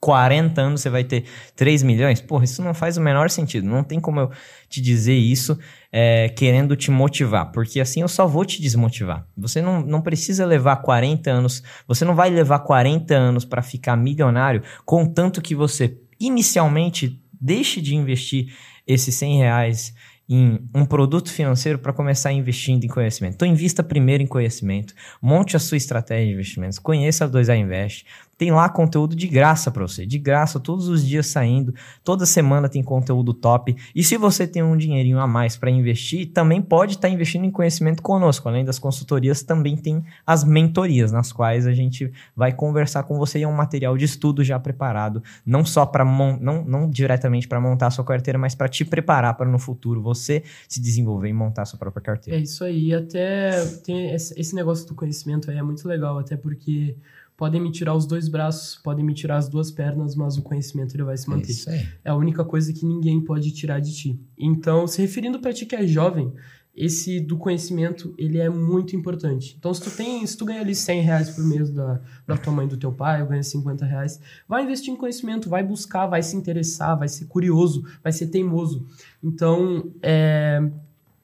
40 0.00 0.60
anos 0.60 0.80
você 0.80 0.90
vai 0.90 1.04
ter 1.04 1.24
3 1.56 1.82
milhões? 1.82 2.20
Porra, 2.20 2.44
isso 2.44 2.62
não 2.62 2.72
faz 2.72 2.96
o 2.96 3.00
menor 3.00 3.30
sentido. 3.30 3.66
Não 3.66 3.82
tem 3.82 3.98
como 3.98 4.20
eu 4.20 4.30
te 4.68 4.80
dizer 4.80 5.14
isso 5.14 5.58
é, 5.92 6.28
querendo 6.28 6.76
te 6.76 6.90
motivar, 6.90 7.50
porque 7.50 7.80
assim 7.80 8.02
eu 8.02 8.08
só 8.08 8.26
vou 8.26 8.44
te 8.44 8.60
desmotivar. 8.60 9.26
Você 9.36 9.60
não, 9.60 9.80
não 9.80 10.00
precisa 10.00 10.46
levar 10.46 10.76
40 10.76 11.30
anos, 11.30 11.62
você 11.86 12.04
não 12.04 12.14
vai 12.14 12.30
levar 12.30 12.60
40 12.60 13.14
anos 13.14 13.44
para 13.44 13.62
ficar 13.62 13.96
milionário, 13.96 14.62
contanto 14.84 15.40
que 15.40 15.54
você 15.54 15.98
inicialmente 16.20 17.20
deixe 17.40 17.80
de 17.80 17.94
investir 17.94 18.52
esses 18.86 19.14
100 19.14 19.38
reais 19.38 19.94
em 20.28 20.60
um 20.74 20.84
produto 20.84 21.32
financeiro 21.32 21.78
para 21.78 21.92
começar 21.92 22.32
investindo 22.32 22.84
em 22.84 22.88
conhecimento. 22.88 23.34
Então, 23.34 23.48
invista 23.48 23.82
primeiro 23.82 24.22
em 24.22 24.26
conhecimento, 24.26 24.94
monte 25.22 25.56
a 25.56 25.58
sua 25.58 25.78
estratégia 25.78 26.26
de 26.26 26.32
investimentos, 26.32 26.78
conheça 26.78 27.24
a 27.24 27.28
2A 27.28 27.56
Invest. 27.56 28.04
Tem 28.38 28.52
lá 28.52 28.68
conteúdo 28.68 29.16
de 29.16 29.26
graça 29.26 29.68
para 29.70 29.82
você, 29.86 30.06
de 30.06 30.16
graça, 30.18 30.60
todos 30.60 30.86
os 30.88 31.04
dias 31.04 31.26
saindo, 31.26 31.74
toda 32.04 32.24
semana 32.24 32.68
tem 32.68 32.82
conteúdo 32.84 33.34
top. 33.34 33.76
E 33.92 34.04
se 34.04 34.16
você 34.16 34.46
tem 34.46 34.62
um 34.62 34.76
dinheirinho 34.76 35.18
a 35.18 35.26
mais 35.26 35.56
para 35.56 35.68
investir, 35.70 36.32
também 36.32 36.62
pode 36.62 36.94
estar 36.94 37.08
investindo 37.08 37.44
em 37.44 37.50
conhecimento 37.50 38.00
conosco. 38.00 38.48
Além 38.48 38.64
das 38.64 38.78
consultorias, 38.78 39.42
também 39.42 39.76
tem 39.76 40.04
as 40.24 40.44
mentorias, 40.44 41.10
nas 41.10 41.32
quais 41.32 41.66
a 41.66 41.72
gente 41.74 42.10
vai 42.36 42.52
conversar 42.52 43.02
com 43.02 43.18
você 43.18 43.40
e 43.40 43.42
é 43.42 43.48
um 43.48 43.52
material 43.52 43.96
de 43.96 44.04
estudo 44.04 44.44
já 44.44 44.58
preparado, 44.60 45.20
não 45.44 45.64
só 45.64 45.84
para 45.84 46.04
não, 46.04 46.64
não 46.64 46.88
diretamente 46.88 47.48
para 47.48 47.60
montar 47.60 47.88
a 47.88 47.90
sua 47.90 48.04
carteira, 48.04 48.38
mas 48.38 48.54
para 48.54 48.68
te 48.68 48.84
preparar 48.84 49.34
para 49.34 49.48
no 49.50 49.58
futuro 49.58 50.00
você 50.00 50.44
se 50.68 50.80
desenvolver 50.80 51.28
e 51.28 51.32
montar 51.32 51.62
a 51.62 51.64
sua 51.64 51.78
própria 51.78 52.00
É 52.00 52.04
carteira. 52.04 52.40
isso 52.40 52.62
aí. 52.62 52.94
Até 52.94 53.64
tem 53.84 54.14
esse 54.14 54.54
negócio 54.54 54.86
do 54.86 54.94
conhecimento 54.94 55.50
aí 55.50 55.58
é 55.58 55.62
muito 55.62 55.88
legal, 55.88 56.18
até 56.18 56.36
porque 56.36 56.96
podem 57.38 57.60
me 57.60 57.70
tirar 57.70 57.94
os 57.94 58.04
dois 58.04 58.28
braços, 58.28 58.74
podem 58.82 59.04
me 59.04 59.14
tirar 59.14 59.36
as 59.36 59.48
duas 59.48 59.70
pernas, 59.70 60.16
mas 60.16 60.36
o 60.36 60.42
conhecimento 60.42 60.96
ele 60.96 61.04
vai 61.04 61.16
se 61.16 61.30
manter. 61.30 61.52
Isso 61.52 61.70
aí. 61.70 61.86
É 62.04 62.10
a 62.10 62.16
única 62.16 62.44
coisa 62.44 62.72
que 62.72 62.84
ninguém 62.84 63.20
pode 63.20 63.52
tirar 63.52 63.78
de 63.78 63.94
ti. 63.94 64.20
Então, 64.36 64.88
se 64.88 65.00
referindo 65.00 65.38
para 65.38 65.52
ti 65.52 65.64
que 65.64 65.76
é 65.76 65.86
jovem, 65.86 66.32
esse 66.74 67.20
do 67.20 67.38
conhecimento, 67.38 68.12
ele 68.18 68.38
é 68.38 68.48
muito 68.48 68.96
importante. 68.96 69.54
Então, 69.56 69.72
se 69.72 69.80
tu 69.80 69.90
tem, 69.90 70.26
se 70.26 70.36
tu 70.36 70.44
ganha 70.44 70.60
ali 70.60 70.74
100 70.74 71.00
reais 71.00 71.30
por 71.30 71.44
mês 71.44 71.70
da, 71.70 72.00
da 72.26 72.36
tua 72.36 72.52
mãe 72.52 72.66
do 72.66 72.76
teu 72.76 72.92
pai, 72.92 73.22
ou 73.22 73.28
ganha 73.28 73.42
50 73.42 73.86
reais, 73.86 74.20
vai 74.48 74.64
investir 74.64 74.92
em 74.92 74.96
conhecimento, 74.96 75.48
vai 75.48 75.62
buscar, 75.62 76.08
vai 76.08 76.24
se 76.24 76.36
interessar, 76.36 76.98
vai 76.98 77.08
ser 77.08 77.26
curioso, 77.26 77.84
vai 78.02 78.10
ser 78.10 78.26
teimoso. 78.26 78.84
Então, 79.22 79.92
é, 80.02 80.68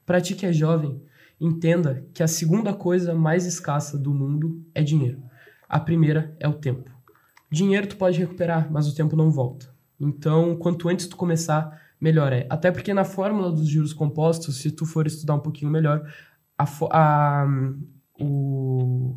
para 0.05 0.21
ti 0.21 0.33
que 0.33 0.45
é 0.45 0.53
jovem, 0.53 1.01
entenda 1.41 2.05
que 2.13 2.23
a 2.23 2.27
segunda 2.27 2.73
coisa 2.73 3.13
mais 3.13 3.45
escassa 3.45 3.97
do 3.97 4.13
mundo 4.13 4.63
é 4.73 4.81
dinheiro. 4.81 5.24
A 5.67 5.79
primeira 5.79 6.35
é 6.39 6.47
o 6.47 6.53
tempo. 6.53 6.89
Dinheiro 7.51 7.87
tu 7.87 7.95
pode 7.97 8.19
recuperar, 8.19 8.67
mas 8.71 8.87
o 8.87 8.95
tempo 8.95 9.15
não 9.15 9.29
volta. 9.31 9.67
Então, 9.99 10.55
quanto 10.57 10.89
antes 10.89 11.07
tu 11.07 11.15
começar, 11.15 11.79
melhor 12.01 12.33
é. 12.33 12.45
Até 12.49 12.71
porque 12.71 12.93
na 12.93 13.03
fórmula 13.05 13.51
dos 13.51 13.67
juros 13.67 13.93
compostos, 13.93 14.57
se 14.57 14.71
tu 14.71 14.85
for 14.85 15.07
estudar 15.07 15.35
um 15.35 15.39
pouquinho 15.39 15.71
melhor, 15.71 16.03
a, 16.57 16.65
a- 16.91 17.47
o, 18.19 19.15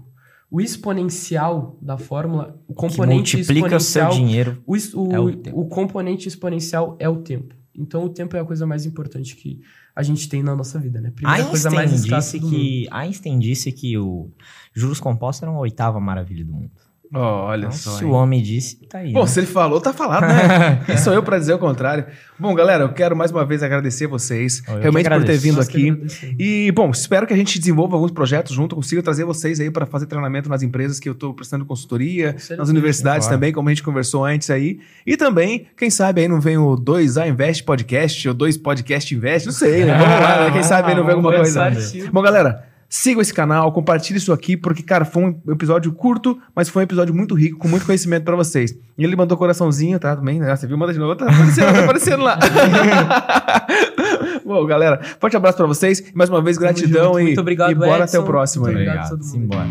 o 0.51 0.61
exponencial 0.61 1.77
da 1.83 1.97
fórmula, 1.99 2.59
o 2.67 2.75
Que 2.75 2.81
componente 2.81 3.37
multiplica 3.37 3.77
o 3.77 3.81
seu 3.81 4.03
exponencial, 4.03 4.11
dinheiro. 4.13 4.63
o, 4.67 4.75
o, 4.75 5.13
é 5.13 5.21
o 5.53 5.61
o, 5.61 5.69
componente 5.69 6.29
exponencial 6.29 6.97
é 6.99 7.09
o 7.09 7.17
tempo. 7.19 7.55
Então 7.79 8.05
o 8.05 8.09
tempo 8.09 8.37
é 8.37 8.41
a 8.41 8.45
coisa 8.45 8.67
mais 8.67 8.85
importante 8.85 9.37
que 9.37 9.61
a 9.95 10.03
gente 10.03 10.29
tem 10.29 10.43
na 10.43 10.55
nossa 10.55 10.79
vida, 10.79 11.01
né? 11.01 11.11
Primeira 11.11 11.45
coisa 11.45 11.71
mais 11.71 11.93
Einstein 11.93 12.05
escassa 12.05 12.39
disse 12.39 12.45
mundo. 12.45 12.55
que 12.55 12.89
Einstein 12.91 13.39
disse 13.39 13.73
que 13.73 13.97
o 13.97 14.31
juros 14.75 15.01
compostos 15.01 15.43
era 15.43 15.53
a 15.53 15.59
oitava 15.59 16.01
maravilha 16.01 16.45
do 16.45 16.53
mundo. 16.53 16.88
Ó, 17.15 17.47
olha 17.47 17.61
Então, 17.67 17.73
só. 17.73 17.91
se 17.93 18.05
hein? 18.05 18.11
o 18.11 18.13
homem 18.13 18.43
disse, 18.43 18.77
tá 18.87 18.99
aí. 18.99 19.13
Bom, 19.13 19.23
né? 19.23 19.27
se 19.27 19.41
ele 19.41 19.47
falou, 19.47 19.81
tá 19.81 19.93
falado, 19.95 20.23
né? 20.27 20.83
Quem 20.87 20.97
sou 20.99 21.13
eu 21.15 21.23
pra 21.23 21.39
dizer 21.39 21.55
o 21.55 21.59
contrário? 21.59 22.05
Bom, 22.39 22.55
galera, 22.55 22.85
eu 22.85 22.91
quero 22.91 23.17
mais 23.17 23.31
uma 23.31 23.45
vez 23.47 23.63
agradecer 23.63 24.07
vocês, 24.07 24.61
que 24.61 24.71
realmente 24.79 25.09
por 25.09 25.25
ter 25.25 25.39
vindo 25.39 25.57
que 25.67 25.91
aqui. 25.91 26.35
E, 26.39 26.71
bom, 26.73 26.91
espero 26.91 27.27
que 27.27 27.33
a 27.33 27.37
gente 27.37 27.59
desenvolva 27.59 27.97
alguns 27.97 28.11
projetos 28.11 28.55
junto, 28.55 28.77
consiga 28.77 29.03
trazer 29.03 29.25
vocês 29.25 29.59
aí 29.59 29.71
para 29.71 29.87
fazer 29.87 30.07
treinamento 30.07 30.49
nas 30.49 30.63
empresas 30.63 31.01
que 31.01 31.09
eu 31.09 31.15
estou 31.15 31.33
prestando 31.33 31.65
consultoria, 31.65 32.37
nas 32.57 32.69
universidades 32.69 33.27
Claro. 33.27 33.37
também, 33.41 33.53
como 33.53 33.69
a 33.69 33.73
gente 33.73 33.83
conversou 33.83 34.25
antes 34.25 34.51
aí. 34.51 34.79
E 35.07 35.17
também, 35.17 35.67
quem 35.77 35.89
sabe 35.91 36.21
aí 36.21 36.29
não 36.29 36.41
vem 36.41 36.59
o 36.59 36.77
2A 36.77 37.27
Invest 37.29 37.65
Podcast 37.65 38.29
ou 38.29 38.35
2 38.35 38.57
Podcast 38.59 39.15
Invest, 39.15 39.47
não 39.47 39.53
sei, 39.55 39.85
né? 39.85 39.97
Vamos 39.97 40.21
lá, 40.21 40.45
né? 40.45 40.51
Quem 40.59 40.63
sabe 40.63 40.91
aí 40.91 40.95
não 40.97 41.05
vem 41.05 41.15
alguma 41.15 41.35
coisa. 41.35 41.71
Bom, 42.13 42.21
galera, 42.23 42.65
sigam 42.89 43.21
esse 43.21 43.35
canal, 43.35 43.71
compartilhe 43.73 44.19
isso 44.19 44.33
aqui, 44.33 44.57
porque, 44.57 44.83
cara, 44.83 45.05
foi 45.05 45.25
um 45.25 45.53
episódio 45.53 45.93
curto, 45.93 46.39
mas 46.55 46.69
foi 46.69 46.83
um 46.83 46.85
episódio 46.85 47.15
muito 47.15 47.35
rico, 47.35 47.59
com 47.59 47.69
muito 47.69 47.85
conhecimento 47.85 48.25
pra 48.25 48.35
vocês. 48.35 48.73
E 48.97 49.05
ele 49.05 49.15
mandou 49.15 49.37
coraçãozinho, 49.37 49.99
tá? 49.99 50.17
Também, 50.17 50.41
né? 50.41 50.55
Você 50.57 50.67
viu? 50.67 50.79
Manda 50.79 50.93
de 50.93 50.99
novo. 50.99 51.15
Tá 51.17 51.27
aparecendo, 51.27 51.73
tá 51.73 51.85
aparecendo 51.85 52.23
lá. 52.23 52.39
Bom, 54.45 54.65
galera, 54.67 55.01
forte 55.21 55.37
abraço 55.37 55.59
pra 55.59 55.67
vocês. 55.67 56.01
E 56.01 56.11
mais 56.15 56.31
uma 56.31 56.41
vez, 56.43 56.57
Tamo 56.57 56.67
gratidão 56.67 57.07
junto. 57.09 57.21
e, 57.21 57.25
Muito 57.25 57.41
obrigado, 57.41 57.71
e 57.71 57.75
bora 57.75 58.05
até 58.05 58.19
o 58.19 58.23
Edson. 58.23 58.25
próximo 58.25 58.65
Muito 58.65 58.79
aí. 58.79 58.85
obrigado. 58.87 59.09
todo 59.11 59.19
mundo. 59.19 59.31
Simbora. 59.31 59.67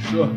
Fechou. 0.00 0.28